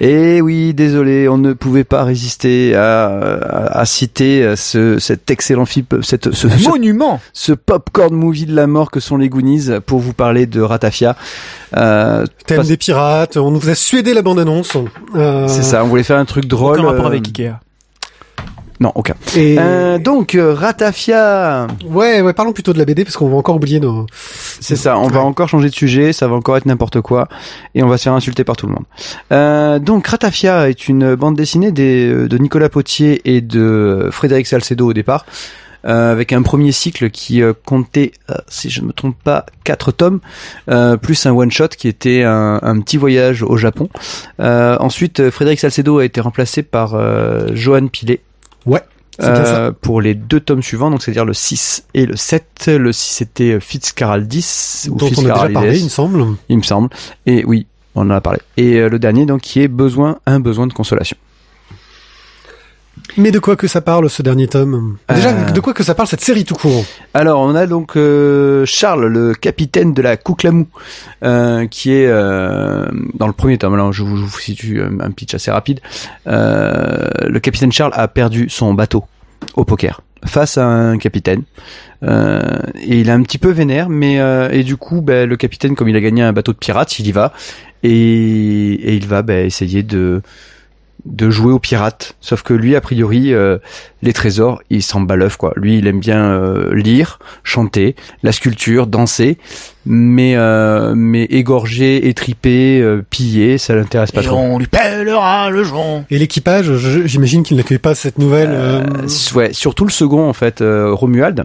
[0.00, 5.66] Eh oui, désolé, on ne pouvait pas résister à, à, à citer ce, cet excellent
[5.66, 9.68] film, cette, ce, ce, Monument ce popcorn movie de la mort que sont les Goonies
[9.86, 11.16] pour vous parler de Ratafia.
[11.76, 14.76] Euh, Thème des pirates, on nous faisait suéder la bande-annonce.
[15.14, 16.78] Euh, c'est ça, on voulait faire un truc drôle.
[16.78, 17.54] Aucun rapport euh, avec Ikea.
[18.80, 19.14] Non, aucun.
[19.36, 19.56] Et...
[19.58, 23.56] Euh, donc, euh, Ratafia, Ouais, ouais, parlons plutôt de la BD parce qu'on va encore
[23.56, 24.06] oublier nos...
[24.60, 27.28] c'est ça, on va encore changer de sujet, ça va encore être n'importe quoi,
[27.74, 28.84] et on va se faire insulter par tout le monde.
[29.32, 34.46] Euh, donc, Ratafia est une bande dessinée des, euh, de Nicolas Potier et de Frédéric
[34.46, 35.24] Salcedo au départ,
[35.86, 39.46] euh, avec un premier cycle qui euh, comptait, euh, si je ne me trompe pas,
[39.64, 40.20] quatre tomes,
[40.68, 43.88] euh, plus un one-shot qui était un, un petit voyage au Japon.
[44.40, 48.20] Euh, ensuite, Frédéric Salcedo a été remplacé par euh, Johan Pilet.
[48.66, 48.82] Ouais.
[49.22, 52.66] Euh, pour les deux tomes suivants, donc c'est-à-dire le 6 et le 7.
[52.66, 56.24] Le 6 c'était Fitzcarraldis, ou Dont on a déjà parlé, il me semble.
[56.48, 56.88] il me semble.
[57.26, 58.40] Et oui, on en a parlé.
[58.56, 61.16] Et euh, le dernier, donc, qui est besoin, un besoin de consolation.
[63.16, 64.96] Mais de quoi que ça parle ce dernier tome?
[65.08, 65.50] Déjà, Euh.
[65.50, 66.84] de quoi que ça parle cette série tout court?
[67.14, 70.66] Alors, on a donc euh, Charles, le capitaine de la Kouklamou,
[71.22, 73.74] euh, qui est euh, dans le premier tome.
[73.74, 75.80] Alors, je vous, je vous situe un un pitch assez rapide.
[76.26, 79.04] Euh, le capitaine Charles a perdu son bateau
[79.54, 81.42] au poker face à un capitaine.
[82.02, 82.40] Euh,
[82.82, 85.74] et il est un petit peu vénère, mais euh, et du coup, ben, le capitaine,
[85.76, 87.32] comme il a gagné un bateau de pirates, il y va
[87.82, 90.22] et, et il va ben, essayer de
[91.04, 92.16] de jouer aux pirates.
[92.20, 93.58] Sauf que lui, a priori, euh,
[94.02, 95.52] les trésors, il s'en bat l'œuf, quoi.
[95.56, 99.36] Lui, il aime bien euh, lire, chanter, la sculpture, danser,
[99.86, 104.36] mais euh, mais égorger, étriper, euh, piller, ça l'intéresse pas Et trop.
[104.36, 106.04] on lui pèlera le jonc.
[106.10, 106.72] Et l'équipage,
[107.04, 108.50] j'imagine qu'il n'accueille pas cette nouvelle...
[108.52, 111.44] euh, Euh, ouais, surtout le second en fait, euh, Romuald.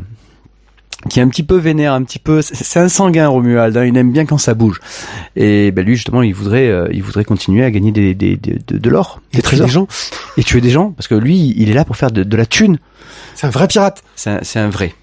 [1.07, 2.41] Qui est un petit peu vénère, un petit peu.
[2.41, 3.75] C'est un sanguin Romuald.
[3.77, 4.79] Hein, il aime bien quand ça bouge.
[5.35, 8.59] Et ben lui justement, il voudrait, euh, il voudrait continuer à gagner des, des, des-
[8.67, 9.87] de, de l'or, des trésors, des gens.
[10.37, 12.45] et tuer des gens, parce que lui, il est là pour faire de, de la
[12.45, 12.79] thune.
[13.35, 14.03] C'est un vrai pirate.
[14.15, 14.93] C'est un, un vrai.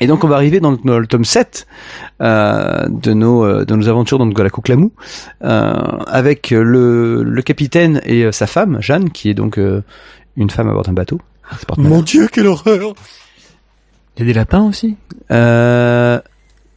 [0.00, 1.66] Et donc on va arriver dans le, dans le tome 7
[2.22, 4.90] euh, de nos euh, de nos aventures dans la Couclamou
[5.44, 5.72] euh,
[6.08, 9.82] avec le, le capitaine et euh, sa femme Jeanne qui est donc euh,
[10.36, 11.20] une femme à bord d'un bateau.
[11.78, 12.94] Mon dieu, quelle horreur.
[14.16, 14.96] Il y a des lapins aussi
[15.30, 16.20] Euh,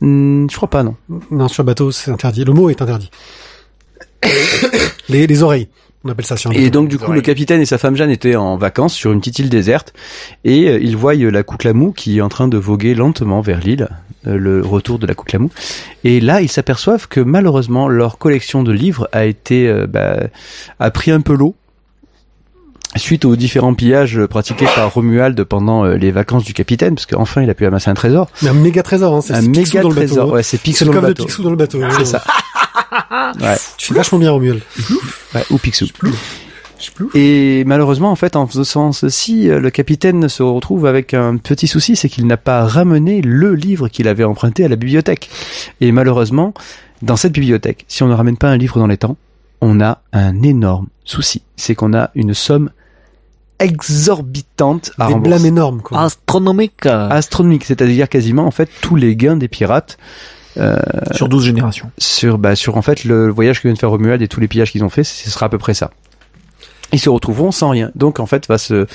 [0.02, 0.96] hmm, je crois pas non.
[1.32, 2.44] Non, sur le bateau, c'est interdit.
[2.46, 3.10] Le mot est interdit.
[5.10, 5.68] les, les oreilles.
[6.04, 6.70] On appelle ça sur un Et bateau.
[6.82, 9.40] donc du coup le capitaine et sa femme Jeanne étaient en vacances sur une petite
[9.40, 9.92] île déserte
[10.44, 13.60] et euh, ils voient euh, la Couclamou qui est en train de voguer lentement vers
[13.60, 13.90] l'île,
[14.28, 15.50] euh, le retour de la Couclamou.
[16.04, 20.28] Et là ils s'aperçoivent que malheureusement leur collection de livres a été euh, bah,
[20.80, 21.56] a pris un peu l'eau
[22.96, 27.42] suite aux différents pillages pratiqués par Romuald pendant euh, les vacances du capitaine parce qu'enfin
[27.44, 29.22] il a pu amasser un trésor, Mais un méga trésor, hein.
[29.22, 30.08] C'est un méga dans le bateau.
[30.08, 30.30] trésor.
[30.30, 30.34] hein.
[30.34, 31.26] Ouais, c'est Picsou le dans le bateau.
[31.26, 31.80] Picsou dans le bateau.
[31.98, 32.24] C'est ça.
[33.42, 34.62] Ouais, Tu fais vachement bien, Romuald.
[35.34, 35.88] ouais, ou Picsou.
[37.14, 41.68] Et malheureusement, en fait, en faisant ceci, euh, le capitaine se retrouve avec un petit
[41.68, 45.30] souci, c'est qu'il n'a pas ramené le livre qu'il avait emprunté à la bibliothèque.
[45.82, 46.54] Et malheureusement,
[47.02, 49.18] dans cette bibliothèque, si on ne ramène pas un livre dans les temps,
[49.62, 51.42] on a un énorme souci.
[51.56, 52.70] C'est qu'on a une somme
[53.60, 56.02] exorbitante à Des blâmes énormes, quoi.
[56.02, 59.98] Astronomique Astronomique, c'est-à-dire quasiment en fait tous les gains des pirates
[61.12, 61.92] Sur 12 générations.
[61.98, 64.48] sur bah sur en fait le voyage que vient de faire Romuald et tous les
[64.48, 65.92] pillages qu'ils ont fait, ce sera à peu près ça.
[66.92, 67.92] Ils se retrouveront sans rien.
[67.96, 68.86] Donc en fait, va se,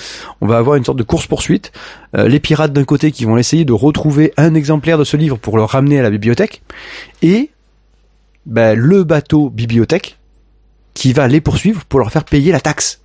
[0.40, 1.72] on va avoir une sorte de course poursuite.
[2.14, 5.56] les pirates d'un côté qui vont essayer de retrouver un exemplaire de ce livre pour
[5.56, 6.62] le ramener à la bibliothèque,
[7.20, 7.50] et
[8.46, 10.18] bah, le bateau bibliothèque
[10.94, 13.00] qui va les poursuivre pour leur faire payer la taxe.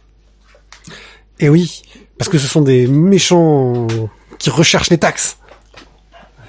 [1.39, 1.81] Et oui,
[2.17, 3.87] parce que ce sont des méchants
[4.39, 5.37] qui recherchent les taxes.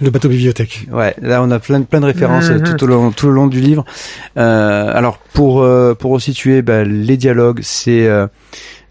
[0.00, 0.86] Le bateau bibliothèque.
[0.92, 3.46] Ouais, là on a plein plein de références euh, tout au long tout le long
[3.46, 3.84] du livre.
[4.36, 8.26] Euh, alors pour euh, pour resituer, bah, les dialogues, c'est euh,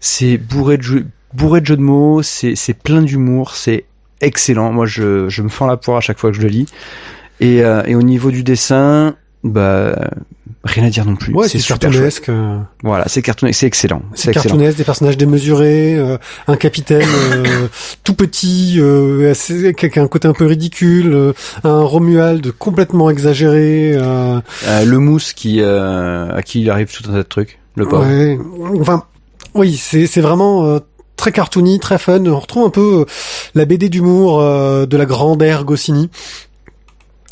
[0.00, 3.84] c'est bourré de jeux, bourré de jeux de mots, c'est c'est plein d'humour, c'est
[4.20, 4.72] excellent.
[4.72, 6.66] Moi je je me fends la poire à chaque fois que je le lis.
[7.38, 10.10] Et et au niveau du dessin, bah
[10.64, 11.32] rien à dire non plus.
[11.34, 12.28] Ouais, c'est cartoonesque.
[12.28, 14.02] euh, Voilà, c'est cartoonesque, c'est excellent.
[14.14, 17.68] C'est cartoonesque, des personnages démesurés, euh, un capitaine euh,
[18.04, 21.32] tout petit, euh, assez- qui a un côté un peu ridicule, euh,
[21.64, 23.92] un Romuald complètement exagéré.
[23.94, 27.58] Euh, Euh, le mousse qui euh, à qui il arrive tout un tas de trucs.
[27.76, 28.06] Le pauvre.
[28.06, 28.38] ouais,
[28.80, 29.04] enfin,
[29.54, 30.78] oui, c'est c'est vraiment euh,
[31.16, 32.24] très cartoony, très fun.
[32.26, 33.04] On retrouve un peu
[33.54, 36.10] la BD d'humour euh, de la grande ère Goscinny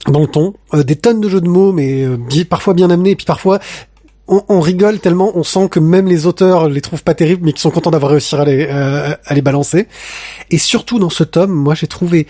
[0.09, 0.55] dans le ton.
[0.75, 3.61] Euh, des tonnes de jeux de mots, mais euh, parfois bien amenés, et puis parfois
[4.27, 7.53] on, on rigole tellement, on sent que même les auteurs les trouvent pas terribles, mais
[7.53, 9.87] qui sont contents d'avoir réussi à les, euh, à les balancer.
[10.51, 12.27] Et surtout dans ce tome, moi j'ai trouvé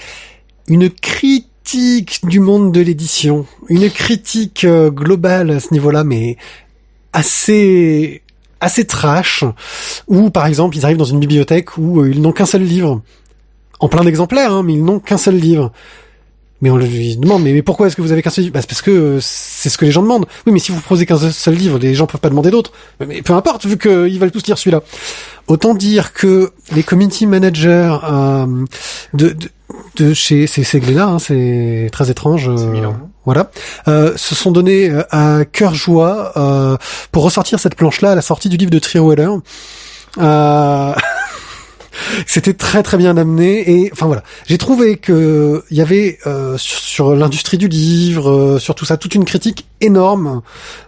[0.66, 6.36] une critique du monde de l'édition, une critique euh, globale à ce niveau-là, mais
[7.12, 8.22] assez
[8.60, 9.44] assez trash,
[10.08, 13.02] où par exemple ils arrivent dans une bibliothèque où euh, ils n'ont qu'un seul livre,
[13.78, 15.70] en plein d'exemplaires, hein, mais ils n'ont qu'un seul livre.
[16.64, 18.54] Mais on lui demande, mais, mais pourquoi est-ce que vous avez qu'un seul livre?
[18.54, 20.24] Bah, C'est parce que euh, c'est ce que les gens demandent.
[20.46, 22.72] Oui, mais si vous proposez qu'un seul livre, les gens peuvent pas demander d'autres.
[23.06, 24.80] Mais, peu importe, vu qu'ils veulent tous lire celui-là.
[25.46, 28.46] Autant dire que les community managers euh,
[29.12, 29.48] de, de,
[29.96, 32.48] de chez c'est c'est Glénat, hein, c'est très étrange.
[32.48, 32.92] euh,
[33.26, 33.50] voilà,
[33.86, 36.78] euh, se sont donnés euh, à cœur joie euh,
[37.12, 39.28] pour ressortir cette planche-là à la sortie du livre de Trierweiler.
[40.18, 40.94] Euh...
[42.26, 46.56] C'était très très bien amené et enfin voilà, j'ai trouvé que il y avait euh,
[46.58, 50.42] sur, sur l'industrie du livre, euh, sur tout ça, toute une critique énorme,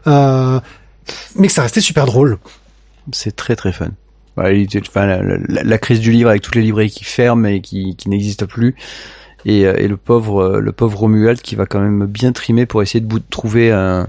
[0.07, 0.61] euh,
[1.37, 2.39] mais que ça restait super drôle.
[3.13, 3.91] C'est très très fun.
[4.39, 7.97] Enfin, la, la- la crise du livre avec toutes les librairies qui ferment et qui,
[7.97, 8.75] qui n'existent plus.
[9.45, 12.67] Et, euh, et le pauvre euh, le pauvre Romuald qui va quand même bien trimer
[12.67, 14.09] pour essayer de, de trouver un,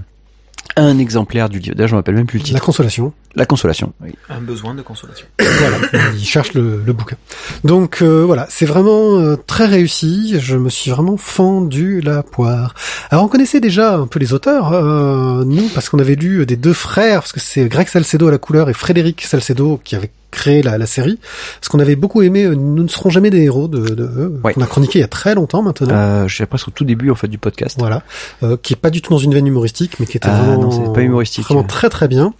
[0.78, 1.74] un exemplaire du livre.
[1.74, 2.64] D'ailleurs, je me rappelle même plus le La titre.
[2.64, 3.12] consolation.
[3.34, 3.92] La consolation.
[4.00, 4.10] Oui.
[4.30, 5.26] Un besoin de consolation.
[5.38, 5.76] voilà,
[6.14, 7.16] il cherche le, le bouquin.
[7.64, 10.36] Donc euh, voilà, c'est vraiment euh, très réussi.
[10.40, 12.74] Je me suis vraiment fendu la poire.
[13.10, 16.56] Alors on connaissait déjà un peu les auteurs, euh, nous, parce qu'on avait lu des
[16.56, 20.10] deux frères, parce que c'est Greg Salcedo à la couleur et Frédéric Salcedo qui avaient
[20.30, 21.18] créé la, la série.
[21.60, 24.40] Parce qu'on avait beaucoup aimé euh, Nous ne serons jamais des héros de, de eux,
[24.44, 24.52] Ouais.
[24.54, 25.88] qu'on a chroniqué il y a très longtemps maintenant.
[25.94, 27.76] Euh, je suis presque au tout début en fait du podcast.
[27.78, 28.02] Voilà,
[28.42, 30.70] euh, qui est pas du tout dans une veine humoristique, mais qui était Ah, vraiment,
[30.70, 31.44] non, pas humoristique.
[31.44, 32.34] vraiment très très bien.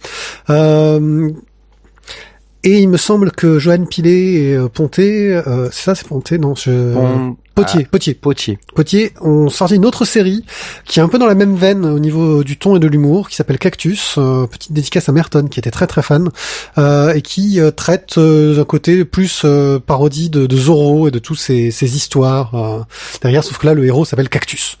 [0.49, 1.29] Euh,
[2.63, 6.37] et il me semble que Joanne Pilet et euh, Ponté, euh, c'est ça, c'est Ponté,
[6.37, 6.93] non, je...
[7.61, 8.13] Potier, Potier.
[8.13, 8.59] Potier.
[8.75, 10.45] Potier ont sorti une autre série
[10.85, 13.29] qui est un peu dans la même veine au niveau du ton et de l'humour,
[13.29, 16.29] qui s'appelle Cactus, euh, petite dédicace à Merton qui était très très fan,
[16.77, 21.11] euh, et qui euh, traite euh, d'un côté plus euh, parodie de, de Zorro et
[21.11, 22.79] de tous ces, ces histoires euh,
[23.21, 24.77] derrière, sauf que là le héros s'appelle Cactus.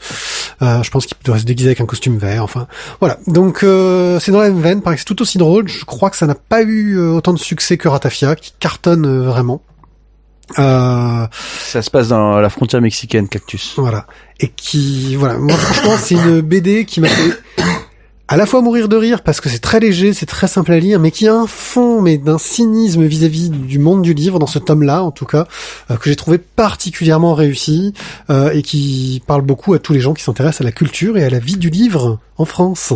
[0.61, 2.67] Euh, je pense qu'il doit se déguiser avec un costume vert, enfin
[2.99, 3.17] voilà.
[3.27, 6.17] Donc euh, c'est dans la même veine, pareil c'est tout aussi drôle, je crois que
[6.17, 9.61] ça n'a pas eu euh, autant de succès que Ratafia, qui cartonne euh, vraiment.
[10.57, 11.27] Euh,
[11.59, 13.73] Ça se passe dans la frontière mexicaine, Cactus.
[13.77, 14.07] voilà.
[14.39, 15.37] Et qui, voilà.
[15.37, 17.37] Moi, franchement, c'est une BD qui m'a fait
[18.31, 20.79] à la fois mourir de rire parce que c'est très léger, c'est très simple à
[20.79, 24.47] lire, mais qui a un fond, mais d'un cynisme vis-à-vis du monde du livre, dans
[24.47, 25.47] ce tome-là, en tout cas,
[25.89, 27.93] euh, que j'ai trouvé particulièrement réussi,
[28.29, 31.23] euh, et qui parle beaucoup à tous les gens qui s'intéressent à la culture et
[31.23, 32.93] à la vie du livre en France.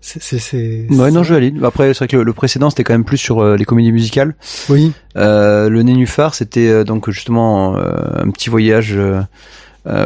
[0.00, 0.86] C'est.
[0.90, 1.62] Ouais, non, je valide.
[1.64, 3.92] Après, c'est vrai que le, le précédent, c'était quand même plus sur euh, les comédies
[3.92, 4.34] musicales.
[4.70, 4.92] Oui.
[5.16, 7.82] Euh, le Nénuphar, c'était euh, donc justement euh,
[8.22, 9.20] un petit voyage euh,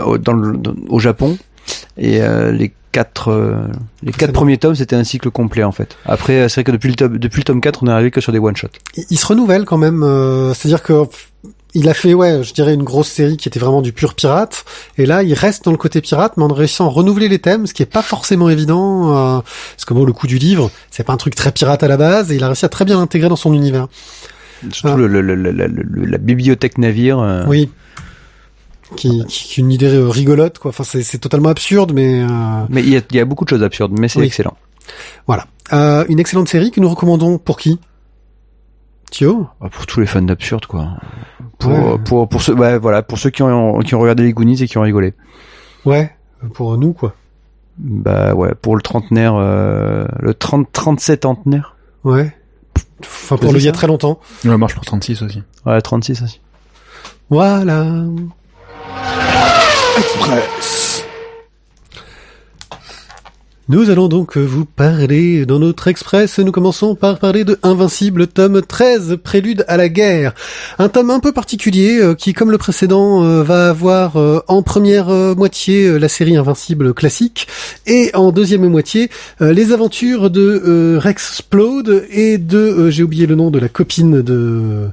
[0.05, 1.39] au, dans le, dans- au Japon.
[1.97, 3.55] Et euh, les quatre, euh,
[4.03, 5.97] les quatre premiers tomes, c'était un cycle complet en fait.
[6.07, 8.21] Après, c'est vrai que depuis le tome, depuis le tome 4, on est arrivé que
[8.21, 8.69] sur des one shots.
[8.97, 10.03] il, il se renouvelle quand même.
[10.03, 11.05] euh, C'est-à-dire que
[11.75, 14.65] il a fait, ouais, je dirais une grosse série qui était vraiment du pur pirate.
[14.97, 17.67] Et là, il reste dans le côté pirate, mais en réussissant à renouveler les thèmes,
[17.67, 19.17] ce qui est pas forcément évident.
[19.17, 19.41] euh,
[19.75, 21.97] parce que bon, le coup du livre, c'est pas un truc très pirate à la
[21.97, 23.89] base, et il a réussi à très bien l'intégrer dans son univers.
[24.71, 24.97] Surtout Ah.
[24.97, 27.19] le, le- le- la bibliothèque navire.
[27.19, 27.69] euh, Oui.
[28.97, 30.69] Qui, qui, qui une idée euh, rigolote, quoi.
[30.69, 32.27] Enfin, c'est totalement absurde, mais euh,
[32.69, 34.27] Mais il y a, y a beaucoup de choses absurdes, mais c'est Oui.
[34.27, 34.57] excellent.
[35.27, 35.47] voilà.
[35.73, 37.81] Euh, une excellente série que nous recommandons pour qui?
[39.15, 40.89] Thio Ah, Pour tous les fans d'absurde, quoi.
[41.59, 41.99] Pour, Ouais.
[42.05, 44.67] pour, pour ceux, ouais, voilà, pour ceux qui ont, qui ont regardé les Goonies et
[44.67, 45.15] qui ont rigolé.
[45.85, 46.13] Ouais,
[46.55, 47.15] pour nous, quoi.
[47.79, 51.77] Bah ouais, pour le trentenaire, euh, le 30, 37 centenaire.
[52.03, 52.37] Ouais.
[53.03, 54.19] Enfin, pour le il y a très longtemps.
[54.45, 55.43] Ouais, marche pour 36 aussi.
[55.65, 56.41] Ouais, 36 aussi.
[57.31, 57.85] Voilà.
[63.71, 66.39] Nous allons donc vous parler dans notre express.
[66.39, 70.35] Nous commençons par parler de Invincible, tome 13, Prélude à la guerre.
[70.79, 74.63] Un tome un peu particulier euh, qui, comme le précédent, euh, va avoir euh, en
[74.63, 77.49] première moitié la série Invincible classique
[77.87, 79.09] et en deuxième moitié
[79.41, 84.91] les aventures de Rex Splode et de, j'ai oublié le nom de la copine de,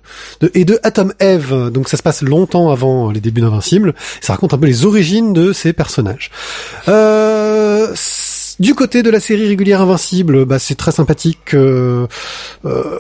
[0.54, 1.72] et de Atom Eve.
[1.72, 3.96] Donc ça se passe longtemps avant les débuts d'Invincible.
[4.22, 6.32] Ça raconte un peu les origines de ces personnages.
[8.62, 11.56] Du côté de la série régulière Invincible, bah, c'est très sympathique.
[11.56, 12.06] euh,
[12.66, 13.00] euh,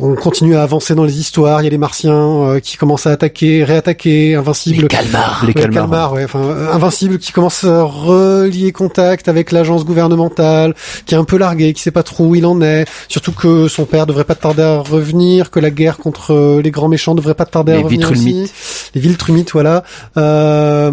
[0.00, 1.60] on continue à avancer dans les histoires.
[1.60, 4.34] Il y a les Martiens euh, qui commencent à attaquer, réattaquer.
[4.36, 4.82] Invincible.
[4.82, 5.44] Les calmars.
[5.46, 5.82] Les calmars.
[5.82, 10.74] calmars, ouais, enfin, euh, Invincible qui commence à relier contact avec l'agence gouvernementale,
[11.06, 13.68] qui est un peu largué, qui sait pas trop où il en est, surtout que
[13.68, 17.14] son père devrait pas tarder à revenir, que la guerre contre euh, les grands méchants
[17.14, 18.24] devrait pas tarder à Les revenir aussi.
[18.24, 18.54] Viltrumites.
[18.94, 19.84] Les Viltrumites, voilà.
[20.16, 20.90] Euh,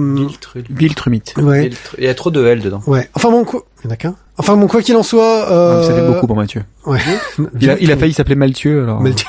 [0.70, 1.22] Bill Trumit.
[1.38, 2.82] ouais, Il y a trop de L dedans.
[2.88, 3.10] ouais.
[3.14, 4.16] Enfin bon, quoi, il y en a qu'un.
[4.38, 5.84] Enfin bon, quoi qu'il en soit, euh...
[5.84, 6.64] Ça fait beaucoup pour Mathieu.
[6.86, 7.00] Ouais.
[7.62, 9.02] Il a, il a failli s'appeler Malthieu, alors.
[9.02, 9.28] Malthieu.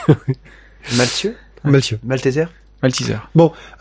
[0.97, 1.35] Mathieu
[1.65, 1.99] Malthieu.
[2.05, 2.45] Malteser
[2.83, 3.15] Malteser.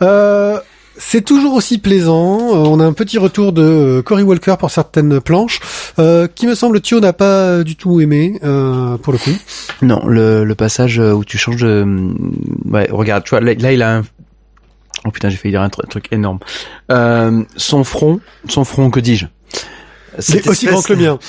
[0.02, 0.58] Euh,
[0.98, 2.38] c'est toujours aussi plaisant.
[2.38, 5.60] Euh, on a un petit retour de euh, Cory Walker pour certaines planches,
[5.98, 9.30] euh, qui me semble Thio n'a pas du tout aimé euh, pour le coup.
[9.82, 11.84] Non, le, le passage où tu changes de...
[12.70, 14.02] Ouais, regarde, tu vois, là, là, il a un...
[15.06, 16.38] Oh putain, j'ai failli dire un, tru- un truc énorme.
[16.90, 18.18] Euh, son front,
[18.48, 19.26] son front, que dis-je?
[20.18, 21.18] Cette aussi grand que le mien.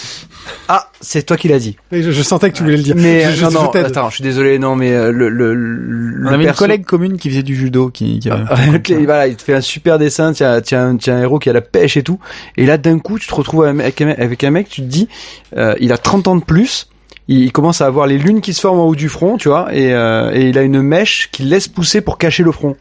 [0.69, 1.75] Ah, c'est toi qui l'as dit.
[1.91, 2.95] Je, je sentais que tu voulais le dire.
[2.95, 6.25] Mais je, je- non, non, attends, je suis désolé, non, mais euh, le le le
[6.25, 9.27] On avait une collègue commune qui faisait du judo, qui, qui avait Ah, ok, voilà,
[9.27, 11.97] il te fait un super dessin, tiens, tiens, tiens un héros qui a la pêche
[11.97, 12.19] et tout,
[12.55, 14.87] et là d'un coup tu te retrouves avec un mec, avec un mec tu te
[14.87, 15.09] dis,
[15.57, 16.87] euh, il a 30 ans de plus,
[17.27, 19.49] il, il commence à avoir les lunes qui se forment en haut du front, tu
[19.49, 22.77] vois, et, euh, et il a une mèche qui laisse pousser pour cacher le front.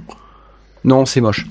[0.84, 1.46] Non, c'est moche.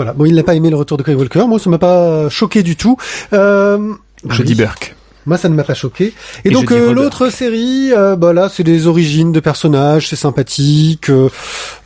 [0.00, 0.12] Voilà.
[0.14, 1.44] Bon, il n'a pas aimé le retour de Cory Walker.
[1.46, 2.96] Moi, ça m'a pas choqué du tout.
[3.34, 3.92] Euh,
[4.28, 4.46] Je oui.
[4.46, 4.96] dis Burke.
[5.26, 6.14] Moi, ça ne m'a pas choqué.
[6.46, 10.16] Et, Et donc euh, l'autre série, euh, bah là, c'est des origines de personnages, c'est
[10.16, 11.28] sympathique, euh,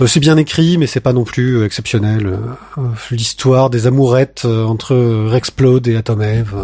[0.00, 2.38] euh, c'est bien écrit, mais c'est pas non plus euh, exceptionnel.
[3.10, 4.94] L'histoire des amourettes euh, entre
[5.28, 6.54] Rexplode et Atom Eve.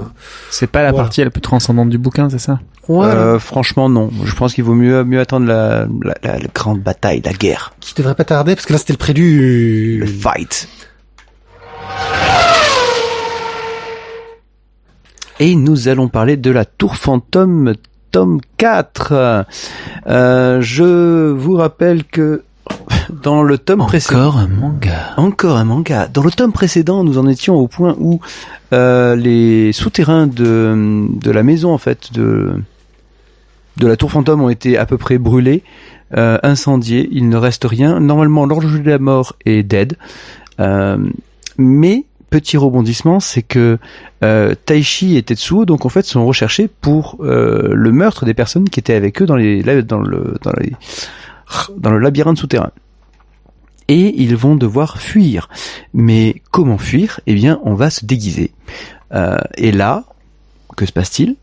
[0.51, 1.05] C'est pas la Voilà.
[1.07, 2.61] partie la plus transcendante du bouquin, c'est ça?
[2.87, 3.15] Voilà.
[3.15, 4.09] Euh, franchement, non.
[4.25, 7.73] Je pense qu'il vaut mieux mieux attendre la, la, la- la grande bataille, la guerre,
[7.81, 10.01] Qui devrait pas tarder, parce que là, c'était le prélude.
[10.01, 10.69] le fight.
[15.43, 17.73] Et nous allons parler de la Tour Fantôme,
[18.11, 19.47] tome 4.
[20.07, 22.43] Euh, je vous rappelle que
[23.23, 24.21] dans le tome précédent...
[24.21, 25.15] Encore un manga.
[25.17, 26.09] Encore un manga.
[26.09, 28.21] Dans le tome précédent, nous en étions au point où
[28.75, 32.53] euh, les souterrains de, de la maison, en fait, de,
[33.79, 35.63] de la tour fantôme ont été à peu près brûlés,
[36.19, 37.09] euh, incendiés.
[37.13, 37.99] Il ne reste rien.
[37.99, 39.97] Normalement, l'horloge de la mort est dead.
[40.61, 40.99] Euh,
[41.57, 43.79] mais petit rebondissement, c'est que
[44.25, 48.71] euh, Taichi et Tetsuo donc en fait sont recherchés pour euh, le meurtre des personnes
[48.71, 49.59] qui étaient avec eux dans le
[51.99, 52.71] labyrinthe souterrain.
[53.89, 55.49] Et ils vont devoir fuir.
[55.93, 57.19] Mais comment fuir?
[57.27, 58.53] Eh bien, on va se déguiser.
[59.13, 60.05] Euh, et là,
[60.77, 61.35] que se passe-t-il?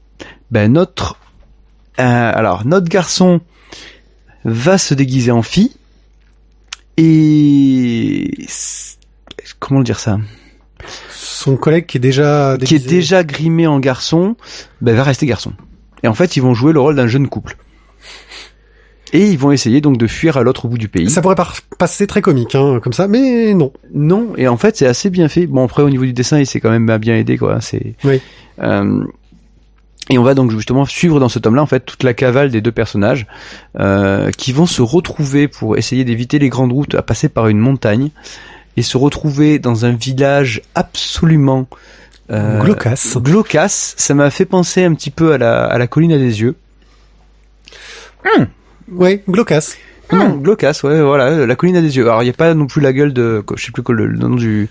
[0.49, 1.19] Ben notre
[1.97, 3.41] alors notre garçon
[4.45, 5.75] va se déguiser en fille
[6.95, 8.47] et
[9.59, 10.17] comment dire ça?
[11.47, 14.35] Son collègue qui est déjà qui est déjà grimé en garçon,
[14.81, 15.53] ben, va rester garçon.
[16.03, 17.55] Et en fait, ils vont jouer le rôle d'un jeune couple.
[19.13, 21.09] Et ils vont essayer donc de fuir à l'autre bout du pays.
[21.09, 21.37] Ça pourrait
[21.77, 23.71] passer très comique, hein, comme ça, mais non.
[23.93, 25.47] Non, et en fait, c'est assez bien fait.
[25.47, 27.61] Bon, après, au niveau du dessin, il s'est quand même bien aidé, quoi.
[27.61, 27.95] C'est.
[28.03, 28.19] Oui.
[28.61, 29.05] Euh,
[30.09, 32.59] et on va donc justement suivre dans ce tome-là, en fait, toute la cavale des
[32.59, 33.25] deux personnages
[33.79, 37.59] euh, qui vont se retrouver pour essayer d'éviter les grandes routes à passer par une
[37.59, 38.09] montagne
[38.77, 41.67] et se retrouver dans un village absolument
[42.29, 43.17] euh, Glaucasse.
[43.17, 43.95] glaucasse.
[43.97, 46.55] Ça m'a fait penser un petit peu à la, à la colline à des yeux.
[48.91, 49.77] Ouais, glaucasse.
[50.11, 52.03] Non, glaucasse, ouais, voilà, la colline à des yeux.
[52.03, 54.05] Alors, il n'y a pas non plus la gueule de, je sais plus quoi, le,
[54.05, 54.69] le nom du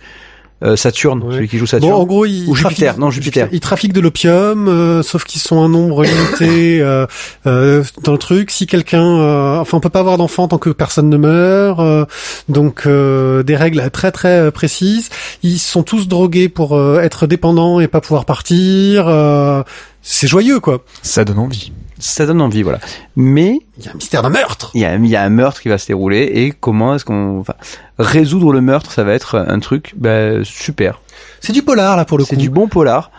[0.65, 1.35] euh, Saturne, Ouais.
[1.35, 1.93] celui qui joue Bon, Saturne.
[1.93, 3.49] en gros, ils Ou Jupiter, trafiquent- non, Jupiter.
[3.53, 7.07] Ils trafiquent de l'opium, euh, sauf qu'ils sont un nombre limité euh,
[7.47, 8.51] euh, dans le truc.
[8.51, 11.81] Si quelqu'un, euh, enfin, on peut pas avoir d'enfant tant que personne ne meurt.
[11.81, 12.07] euh,
[12.49, 15.11] donc, euh, des règles très très précises.
[15.43, 19.07] Ils sont tous drogués pour euh, être dépendants et pas pouvoir partir.
[19.09, 19.63] euh,
[20.03, 20.85] c'est joyeux, quoi.
[21.03, 21.73] Ça donne envie.
[21.99, 22.79] Ça donne envie, voilà.
[23.17, 24.71] Mais Il y a un mystère d'un meurtre.
[24.75, 27.05] il y a, il y a un meurtre qui va se dérouler et comment est-ce
[27.05, 27.55] qu'on, enfin,
[27.99, 31.01] résoudre le meurtre, ça va être un truc, ben, super.
[31.41, 32.31] C'est du polar là pour le coup.
[32.31, 33.11] C'est du bon polar,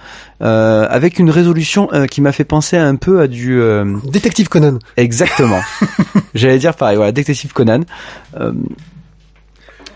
[0.42, 4.50] euh, avec une résolution euh, qui m'a fait penser un peu à du, euh, Détective
[4.50, 4.80] Conan.
[4.96, 5.62] Exactement.
[6.36, 7.82] J'allais dire pareil, voilà, Détective Conan.
[8.40, 8.52] Euh,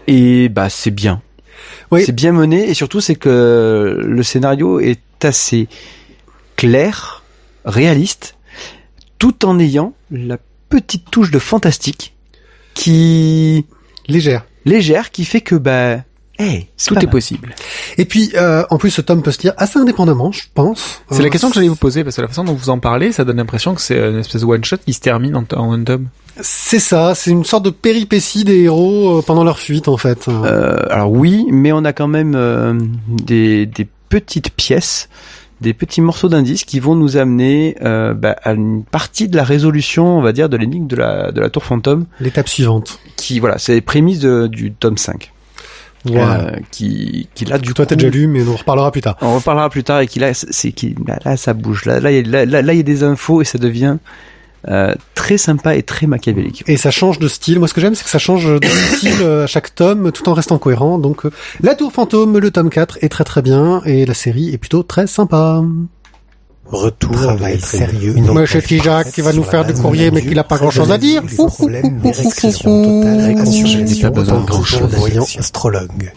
[0.07, 1.21] et bah c'est bien.
[1.91, 2.03] Oui.
[2.05, 5.67] C'est bien mené et surtout c'est que le scénario est assez
[6.55, 7.23] clair,
[7.65, 8.35] réaliste,
[9.21, 10.37] tout en ayant la
[10.69, 12.15] petite touche de fantastique
[12.73, 13.65] qui
[14.07, 14.45] Légère.
[14.65, 15.97] légère qui fait que bah
[16.39, 17.09] hey, c'est Tout est mal.
[17.11, 17.55] possible.
[17.99, 21.01] Et puis, euh, en plus, ce tome peut se lire assez indépendamment, je pense.
[21.11, 22.79] C'est la Euh, question que j'allais vous poser parce que la façon dont vous en
[22.79, 25.45] parlez, ça donne l'impression que c'est une espèce de one shot qui se termine en,
[25.55, 26.07] en un tome.
[26.41, 30.27] C'est ça, c'est une sorte de péripétie des héros euh, pendant leur fuite, en fait.
[30.29, 32.73] Euh, alors oui, mais on a quand même euh,
[33.07, 35.09] des, des petites pièces,
[35.61, 39.43] des petits morceaux d'indices qui vont nous amener euh, bah, à une partie de la
[39.43, 42.99] résolution, on va dire, de l'énigme de la, de la tour fantôme, L'étape suivante.
[43.15, 45.31] qui voilà, c'est les prémices de- du tome 5.
[46.03, 46.39] Voilà.
[46.45, 49.17] Euh, qui, qui là du Toi, t'as déjà lu, mais on en reparlera plus tard.
[49.21, 51.85] On reparlera plus tard et qui là, c'est qui là, là, ça bouge.
[51.85, 53.97] Là, là, il là, là, là, il y a des infos et ça devient
[54.67, 56.63] euh, très sympa et très machiavélique.
[56.67, 57.59] Et ça change de style.
[57.59, 60.29] Moi, ce que j'aime, c'est que ça change de style euh, à chaque tome, tout
[60.29, 60.99] en restant cohérent.
[60.99, 61.31] Donc, euh,
[61.61, 64.83] La Tour Fantôme, le tome 4, est très très bien, et la série est plutôt
[64.83, 65.63] très sympa.
[66.65, 68.13] Retour Travail sérieux.
[68.15, 70.91] une Monsieur enquête Tijak qui va nous faire du courrier, mais qu'il a pas grand-chose
[70.91, 71.21] à dire.
[71.21, 71.27] Pas
[74.09, 74.95] besoin de grand-chose.
[74.95, 76.13] voyant astrologue.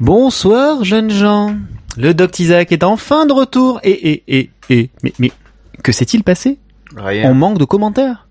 [0.00, 1.54] Bonsoir, jeunes gens.
[1.96, 3.80] Le Doc Isaac est enfin de retour.
[3.82, 5.32] Et, et, et, et, mais, mais,
[5.82, 6.58] que s'est-il passé?
[6.96, 8.28] On manque de commentaires.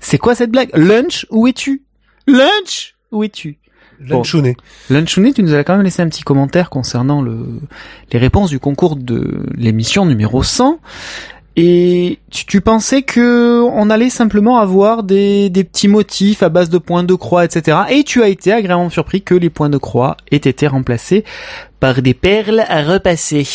[0.00, 0.70] C'est quoi cette blague?
[0.74, 1.82] Lunch, où es-tu?
[2.26, 3.58] Lunch, où es-tu?
[4.00, 4.16] Bon.
[4.16, 4.56] Lunchounet.
[4.90, 7.60] Lunchounet, tu nous as quand même laissé un petit commentaire concernant le,
[8.12, 10.78] les réponses du concours de l'émission numéro 100.
[11.56, 16.68] Et tu, tu pensais que on allait simplement avoir des, des petits motifs à base
[16.68, 17.78] de points de croix, etc.
[17.90, 21.24] Et tu as été agréablement surpris que les points de croix aient été remplacés
[21.78, 23.46] par des perles à repasser.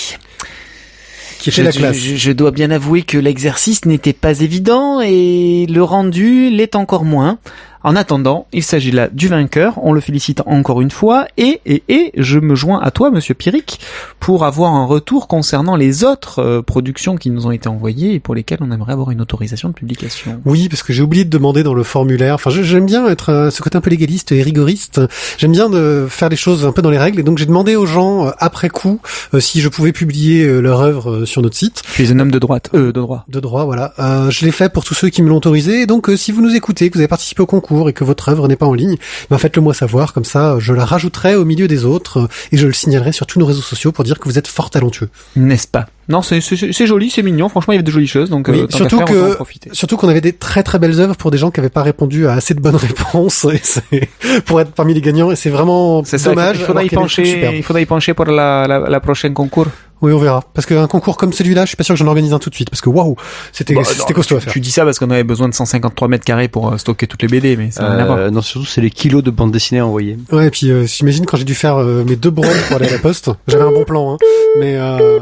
[1.40, 1.98] Qui Je, fait la classe.
[1.98, 7.06] je- je dois bien avouer que l'exercice n'était pas évident et le rendu l'est encore
[7.06, 7.40] moins.
[7.84, 9.76] En attendant, il s'agit là du vainqueur.
[9.84, 13.34] On le félicite encore une fois et et et je me joins à toi, Monsieur
[13.36, 13.80] Pyrrhic,
[14.20, 18.20] pour avoir un retour concernant les autres euh, productions qui nous ont été envoyées et
[18.20, 20.42] pour lesquelles on aimerait avoir une autorisation de publication.
[20.46, 22.36] Oui, parce que j'ai oublié de demander dans le formulaire.
[22.36, 25.00] Enfin, je- j'aime bien être euh, ce côté un peu légaliste et rigoriste.
[25.38, 27.20] J'aime bien de faire les choses un peu dans les règles.
[27.22, 29.00] Et donc, j'ai demandé aux gens euh, après coup
[29.34, 32.20] euh, si je pouvais publier euh, leur œuvre euh, sur notre site Tu es un
[32.20, 33.24] homme de droite, euh, de droit.
[33.30, 33.64] de droit.
[33.64, 35.82] Voilà, euh, je l'ai fait pour tous ceux qui me l'ont autorisé.
[35.84, 38.04] Et donc, euh, si vous nous écoutez, que vous avez participé au concours et que
[38.04, 38.98] votre œuvre n'est pas en ligne,
[39.30, 40.14] ben faites-le moi savoir.
[40.14, 43.26] Comme ça, je la rajouterai au milieu des autres euh, et je le signalerai sur
[43.28, 45.10] tous nos réseaux sociaux pour dire que vous êtes fort talentueux.
[45.36, 45.86] N'est-ce pas?
[46.10, 46.42] Non, c'est
[46.88, 47.50] joli, c'est mignon.
[47.50, 49.36] Franchement, il y avait de jolies choses, donc Oui, euh, surtout faire, que- autant en
[49.36, 49.70] profiter.
[49.74, 52.26] Surtout qu'on avait des très très belles œuvres pour des gens qui n'avaient pas répondu
[52.28, 53.46] à assez de bonnes réponses
[53.92, 54.10] et
[54.46, 56.58] pour être parmi les gagnants et c'est vraiment ça, dommage.
[56.60, 59.68] il faudra y y pencher, il faudra y pencher pour la, la, la prochaine concours.
[60.02, 60.44] Oui, on verra.
[60.54, 62.56] Parce qu'un concours comme celui-là, je suis pas sûr que j'en organise un tout de
[62.56, 62.70] suite.
[62.70, 63.16] Parce que waouh,
[63.52, 64.54] c'était Bah, c'était costaud à tu, faire.
[64.54, 67.22] tu dis ça parce qu'on avait besoin de 153 mètres carrés pour euh, stocker toutes
[67.22, 68.18] les BD, mais ça n'a rien à voir.
[68.18, 70.18] Euh, non, surtout c'est les kilos de bande dessinée envoyés.
[70.32, 72.88] Ouais, et puis euh, j'imagine quand j'ai dû faire euh, mes deux brodes pour aller
[72.88, 74.18] à la poste, j'avais un bon plan, hein.
[74.60, 75.20] Mais euh,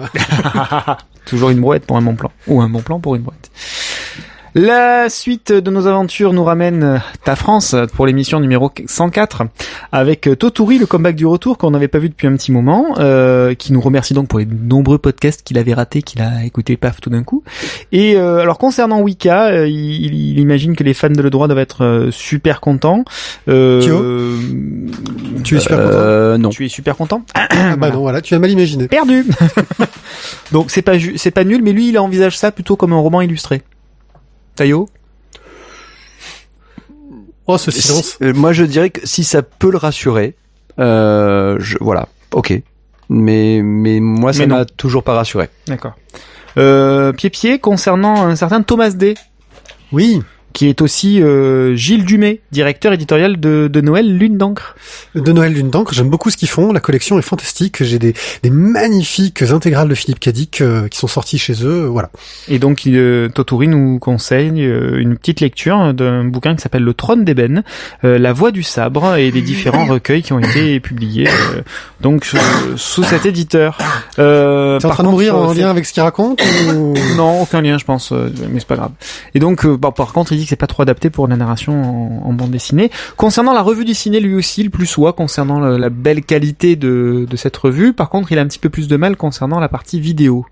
[1.26, 2.32] Toujours une brouette pour un bon plan.
[2.48, 3.50] Ou un bon plan pour une brouette.
[4.60, 9.44] La suite de nos aventures nous ramène à France pour l'émission numéro 104
[9.92, 13.54] avec Toturi, le comeback du retour qu'on n'avait pas vu depuis un petit moment, euh,
[13.54, 17.00] qui nous remercie donc pour les nombreux podcasts qu'il avait ratés, qu'il a écouté paf
[17.02, 17.44] tout d'un coup.
[17.92, 21.48] Et euh, alors concernant Wicca, euh, il, il imagine que les fans de le droit
[21.48, 23.06] doivent être euh, super contents.
[23.48, 24.40] Euh,
[25.44, 25.92] tu es super content.
[25.94, 26.50] Euh, non.
[26.50, 28.88] Tu es super content Ah bah non, voilà, tu as mal imaginé.
[28.88, 29.24] perdu.
[30.52, 33.22] Donc c'est pas c'est pas nul, mais lui il envisage ça plutôt comme un roman
[33.22, 33.62] illustré.
[34.58, 34.90] Tayo
[37.50, 38.18] Oh, ce silence.
[38.18, 40.36] Si- euh, moi, je dirais que si ça peut le rassurer,
[40.80, 42.54] euh, je, voilà, ok.
[43.10, 45.48] Mais mais moi, ça m'a toujours pas rassuré.
[45.68, 45.94] D'accord.
[46.58, 49.14] Euh, pied pied concernant un certain Thomas D,
[49.94, 50.22] Oui,
[50.58, 54.76] qui est aussi euh, Gilles Dumay, directeur éditorial de, de Noël Lune d'encre.
[55.14, 56.74] de Noël Lune d'encre, j'aime beaucoup ce qu'ils font.
[56.74, 57.84] La collection est fantastique.
[57.84, 61.86] J'ai des, des magnifiques intégrales de Philippe Cadic euh, qui sont sorties chez eux.
[61.86, 62.10] Voilà.
[62.48, 66.96] Et donc euh, Toturi nous conseille euh, une petite lecture d'un bouquin qui s'appelle Le
[66.96, 67.64] Trône d'ébène,
[68.04, 71.62] euh, La Voix du sabre et les différents recueils qui ont été publiés euh,
[72.02, 72.38] donc sous,
[72.78, 73.78] sous cet éditeur.
[74.20, 76.42] Euh, T'es en train de mourir en lien avec ce qu'il raconte
[76.74, 76.96] ou...
[77.16, 78.92] Non, aucun lien, je pense, euh, mais c'est pas grave.
[79.34, 82.26] Et donc, euh, bah, par contre, il dit c'est pas trop adapté pour la narration
[82.26, 82.92] en, bande dessinée.
[83.16, 87.58] Concernant la revue dessinée, lui aussi, le plus soit concernant la belle qualité de cette
[87.58, 87.94] revue.
[87.94, 90.46] Par contre, il a un petit peu plus de mal concernant la partie vidéo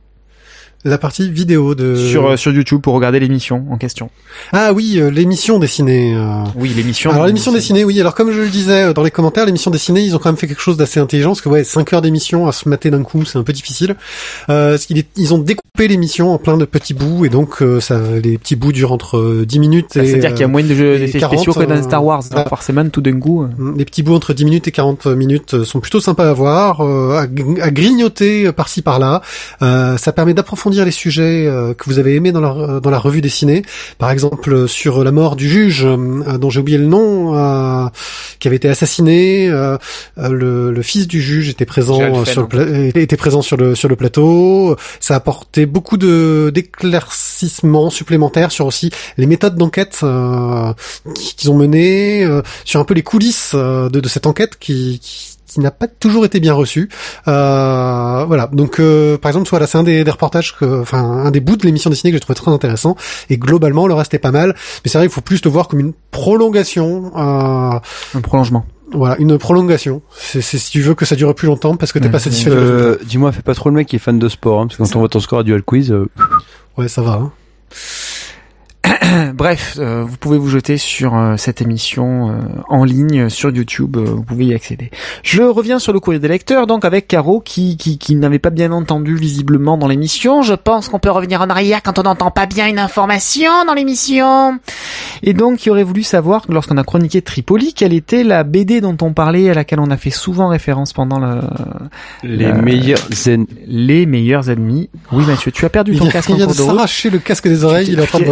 [0.87, 1.95] La partie vidéo de...
[1.95, 4.11] sur euh, sur YouTube pour regarder l'émission en question.
[4.53, 6.13] Ah oui, euh, l'émission dessinée.
[6.15, 6.43] euh.
[6.55, 7.09] Oui, l'émission.
[7.09, 7.99] Alors l'émission dessinée, oui.
[7.99, 10.37] Alors comme je le disais euh, dans les commentaires, l'émission dessinée, ils ont quand même
[10.37, 13.01] fait quelque chose d'assez intelligent, parce que ouais, 5 heures d'émission à se mater d'un
[13.01, 13.95] coup, c'est un peu difficile.
[14.49, 17.99] Euh, est- ils ont découpé l'émission en plein de petits bouts, et donc euh, ça,
[18.23, 20.05] les petits bouts durent entre euh, 10 minutes et...
[20.05, 22.21] C'est-à-dire qu'il y a moins de jeux et d'effets 40, spéciaux que dans Star Wars.
[22.29, 22.47] voilà.
[22.47, 23.47] Forcément, tout d'un coup.
[23.57, 26.81] Mm, Les petits bouts entre 10 minutes et 40 minutes sont plutôt sympas à voir,
[26.81, 27.21] euh, à,
[27.63, 29.23] à grignoter par-ci par-là.
[29.63, 32.99] Euh, ça permet d'approfondir les sujets euh, que vous avez aimés dans la, dans la
[32.99, 33.61] revue dessinée.
[33.99, 37.85] Par exemple, euh, sur la mort du juge, euh, dont j'ai oublié le nom, euh,
[38.39, 39.47] qui avait été assassiné.
[39.47, 39.77] euh,
[40.17, 43.41] euh, le, le fils du juge était présent euh, sur le en pla- était présent
[43.41, 44.75] sur le sur le plateau.
[44.99, 50.73] Ça a apporté beaucoup de d'éclaircissements supplémentaires sur aussi les méthodes d'enquête euh,
[51.37, 54.99] qu'ils ont menées, euh, sur un peu les coulisses euh, de, de cette enquête qui,
[55.01, 56.89] qui qui n'a pas toujours été bien reçue.
[57.27, 58.47] Euh, voilà.
[58.53, 61.55] Donc, euh, par exemple, voilà, c'est un des, des reportages, que, enfin, un des bouts
[61.57, 62.95] de l'émission dessinée que j'ai trouvé très intéressant.
[63.29, 64.53] Et globalement, le reste est pas mal.
[64.83, 67.11] Mais c'est vrai, il faut plus le voir comme une prolongation.
[67.15, 67.79] Euh,
[68.15, 68.65] Un prolongement.
[68.91, 70.01] voilà, une prolongation.
[70.17, 72.19] C'est c'est si tu veux que ça dure plus longtemps parce que t'es Ouais, pas
[72.19, 72.49] satisfait.
[72.51, 74.83] Euh, Dis-moi, fais pas trop le mec qui est fan de sport, hein, parce que
[74.83, 76.07] quand on voit ton score à Dual Quiz, euh,
[76.77, 77.13] Ouais, ça va.
[77.13, 77.31] Hein.
[79.35, 82.33] Bref, euh, vous pouvez vous jeter sur euh, cette émission euh,
[82.69, 84.89] en ligne sur YouTube, euh, vous pouvez y accéder.
[85.23, 88.49] Je reviens sur le courrier des lecteurs, donc avec Caro qui, qui, qui n'avait pas
[88.49, 90.41] bien entendu visiblement dans l'émission.
[90.41, 93.73] Je pense qu'on peut revenir en arrière quand on n'entend pas bien une information dans
[93.73, 94.59] l'émission.
[95.23, 98.97] Et donc, qui aurait voulu savoir, lorsqu'on a chroniqué Tripoli, quelle était la BD dont
[99.01, 101.39] on parlait, à laquelle on a fait souvent référence pendant le,
[102.23, 103.45] les Euh, meilleurs zen.
[103.67, 104.89] les meilleurs ennemis.
[105.11, 107.19] Oui, Mathieu, tu as perdu Il ton vient, casque il en vient de s'arracher le
[107.19, 107.87] casque des oreilles.
[107.89, 108.25] Il est en train de.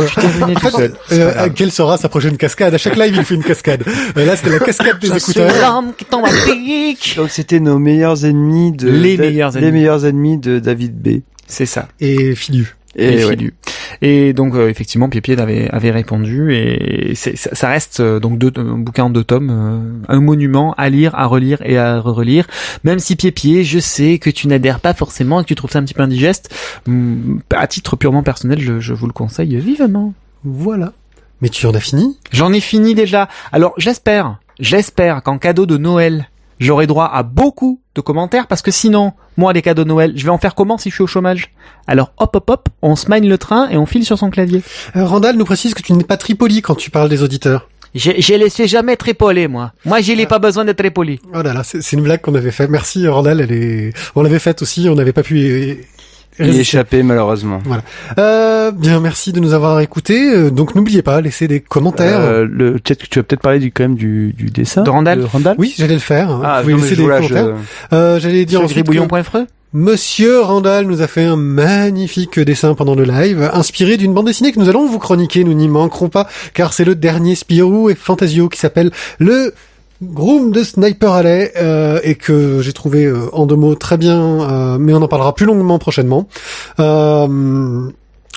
[0.72, 2.74] Fait, euh, quelle sera sa prochaine cascade?
[2.74, 3.84] À chaque live, il fait une cascade.
[4.18, 5.84] Euh, là, c'était la cascade des écouteurs.
[5.98, 7.16] qui tombe à pic.
[7.18, 9.72] Donc c'était nos meilleurs ennemis de Les de- meilleurs les ennemis.
[9.72, 11.22] meilleurs ennemis de David B.
[11.48, 11.88] C'est ça.
[12.00, 12.76] Et Filu.
[12.96, 13.38] Et, Et, ouais.
[14.04, 18.52] Et donc euh, effectivement, Pied avait avait répondu et ça, ça reste euh, donc deux,
[18.56, 22.46] un bouquin en deux tomes, euh, un monument à lire, à relire et à relire.
[22.84, 25.80] Même si Pied je sais que tu n'adhères pas forcément et que tu trouves ça
[25.80, 26.54] un petit peu indigeste.
[26.88, 30.14] hum, À titre purement personnel, je, je vous le conseille vivement.
[30.44, 30.94] Voilà.
[31.42, 32.18] Mais tu en as fini?
[32.32, 33.28] J'en ai fini déjà.
[33.52, 36.30] Alors j'espère, j'espère qu'en cadeau de Noël,
[36.60, 40.24] j'aurai droit à beaucoup de commentaires parce que sinon, moi les cadeaux de Noël, je
[40.24, 41.52] vais en faire comment si je suis au chômage?
[41.88, 44.62] Alors hop hop hop, on se mine le train et on file sur son clavier.
[44.96, 47.68] Euh, Randall nous précise que tu n'es pas tripoli quand tu parles des auditeurs.
[47.94, 49.74] Les suis jamais tripolé moi.
[49.86, 51.20] Moi je n'ai pas besoin d'être tripoli.
[51.34, 52.68] Oh là là, c'est une blague qu'on avait fait.
[52.68, 53.94] Merci Randall, elle est.
[54.16, 55.86] On l'avait faite aussi, on n'avait pas pu.
[56.40, 57.60] Y- échappé malheureusement.
[58.18, 60.30] Euh, bien, merci de nous avoir écoutés.
[60.34, 62.20] Euh, Donc n'oubliez pas, laissez des commentaires.
[62.22, 65.26] Euh, le, tu vas peut-être parler du, quand même du, du dessin De Randall
[65.58, 66.40] Oui, j'allais le faire.
[66.44, 67.56] Ah, Vous pouvez laisser des voilà, je- commentaires.
[67.94, 69.38] Euh, j'allais dire Sur ensuite que gribouillon.fr
[69.76, 74.52] Monsieur Randall nous a fait un magnifique dessin pendant le live, inspiré d'une bande dessinée
[74.52, 77.96] que nous allons vous chroniquer, nous n'y manquerons pas, car c'est le dernier Spirou et
[77.96, 79.52] Fantasio qui s'appelle le
[80.12, 84.20] Groom de Sniper Alley euh, et que j'ai trouvé euh, en deux mots très bien,
[84.20, 86.28] euh, mais on en parlera plus longuement prochainement.
[86.80, 87.28] Euh,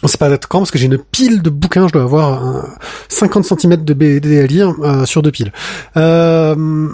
[0.03, 2.57] on sait pas date quand parce que j'ai une pile de bouquins, je dois avoir
[2.57, 2.61] euh,
[3.09, 5.53] 50 cm de BD à lire euh, sur deux piles.
[5.97, 6.89] Euh,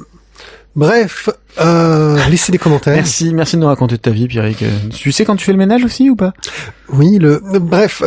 [0.77, 1.29] bref,
[1.61, 2.95] euh, laissez des commentaires.
[2.95, 4.63] Merci, merci de nous raconter ta vie, Pierrick.
[4.63, 6.33] Euh, Tu sais quand tu fais le ménage aussi ou pas?
[6.93, 8.03] Oui, le bref,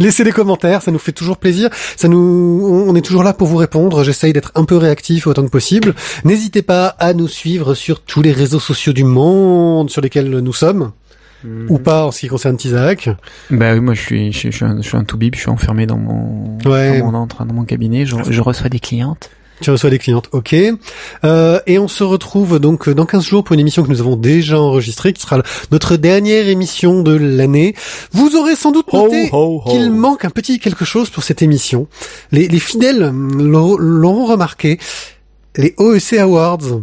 [0.00, 1.68] laissez des commentaires, ça nous fait toujours plaisir.
[1.96, 4.02] Ça nous, on est toujours là pour vous répondre.
[4.02, 5.94] J'essaye d'être un peu réactif autant que possible.
[6.24, 10.52] N'hésitez pas à nous suivre sur tous les réseaux sociaux du monde sur lesquels nous
[10.52, 10.90] sommes,
[11.68, 13.08] ou pas en ce qui concerne Tizak.
[13.50, 15.40] Bah oui, moi je suis, je, suis- je suis un, je suis un tout-bib, je
[15.40, 16.98] suis enfermé dans mon, Ouais.
[17.00, 19.30] dans mon, entre- dans mon cabinet, je, je reçois des clientes.
[19.60, 20.54] Tu reçois des clientes, ok.
[21.24, 24.16] Euh, et on se retrouve donc dans 15 jours pour une émission que nous avons
[24.16, 27.74] déjà enregistrée, qui sera notre dernière émission de l'année.
[28.12, 29.30] Vous aurez sans doute noté
[29.68, 31.88] qu'il manque un petit quelque chose pour cette émission.
[32.32, 34.78] Les, les fidèles l'ont remarqué.
[35.56, 36.82] Les OEC Awards.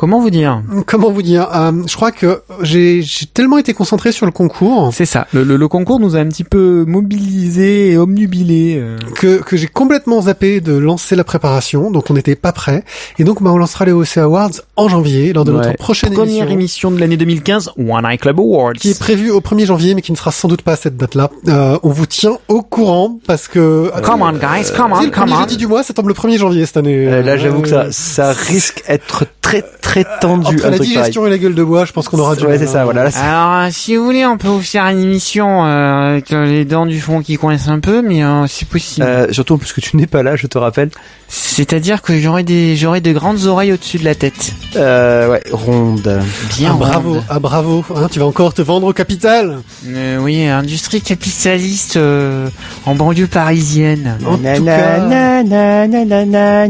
[0.00, 4.12] Comment vous dire Comment vous dire Euh, Je crois que j'ai j'ai tellement été concentré
[4.12, 5.26] sur le concours C'est ça.
[5.34, 8.78] Le, le, le concours nous a un petit peu mobilisés et omnubilés.
[8.78, 8.96] euh.
[9.16, 12.82] que, que j'ai complètement zappé de lancer la préparation, donc on n'était pas prêt.
[13.18, 16.44] Et donc bah, on lancera les OEC Awards en janvier lors de notre prochaine Première
[16.50, 16.88] émission.
[16.88, 18.72] émission de l'année 2015, One Eye Club Awards.
[18.72, 20.96] qui est prévu au 1er janvier, mais qui ne sera sans doute pas à cette
[20.96, 21.30] date-là.
[21.48, 25.10] Euh, on vous tient au courant parce que Come on guys, come C'est on, le
[25.10, 25.40] come on.
[25.40, 27.06] jeudi du mois, ça tombe le 1er janvier cette année.
[27.06, 29.89] Euh, là, j'avoue que ça, Euh, ça risque être très très
[30.20, 30.46] tendu.
[30.56, 32.42] Entre un la truc digestion et la gueule de bois, je pense qu'on aura du
[32.44, 32.84] Ouais, mal, c'est ça, hein.
[32.84, 33.04] voilà.
[33.04, 36.44] Là, Alors, euh, si vous voulez, on peut vous faire une émission euh, avec euh,
[36.46, 39.06] les dents du fond qui coincent un peu, mais euh, c'est possible.
[39.06, 40.90] Euh, surtout parce que tu n'es pas là, je te rappelle.
[41.28, 44.52] C'est-à-dire que j'aurai des, j'aurai de grandes oreilles au-dessus de la tête.
[44.74, 46.20] Euh, ouais, ronde.
[46.58, 47.22] Bien Ah, bravo, rondes.
[47.28, 49.58] ah bravo, hein, tu vas encore te vendre au capital.
[49.86, 52.48] Euh, oui, industrie capitaliste euh,
[52.84, 54.18] en banlieue parisienne.
[54.26, 56.66] En tout cas, Na, na, na, na, na,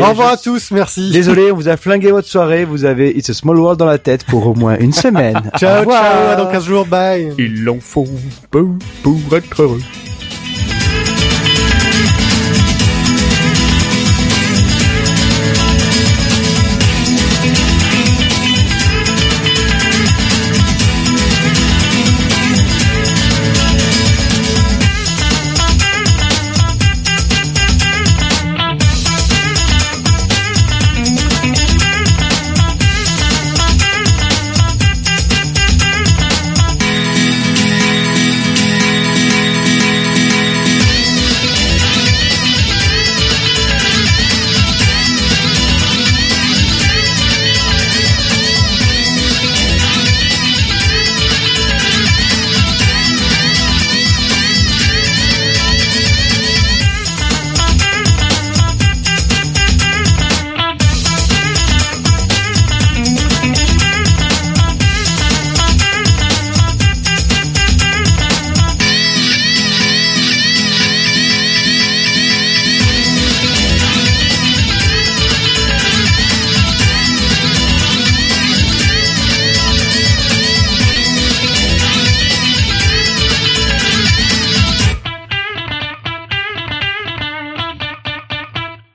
[0.00, 1.10] au revoir à tous, merci.
[1.10, 2.64] Désolé, on vous a flingué votre soirée.
[2.64, 5.40] Vous avez It's a Small World dans la tête pour au moins une semaine.
[5.56, 7.32] ciao, ciao, à dans 15 jours, bye.
[7.38, 8.06] Il en faut
[9.02, 9.80] pour être heureux.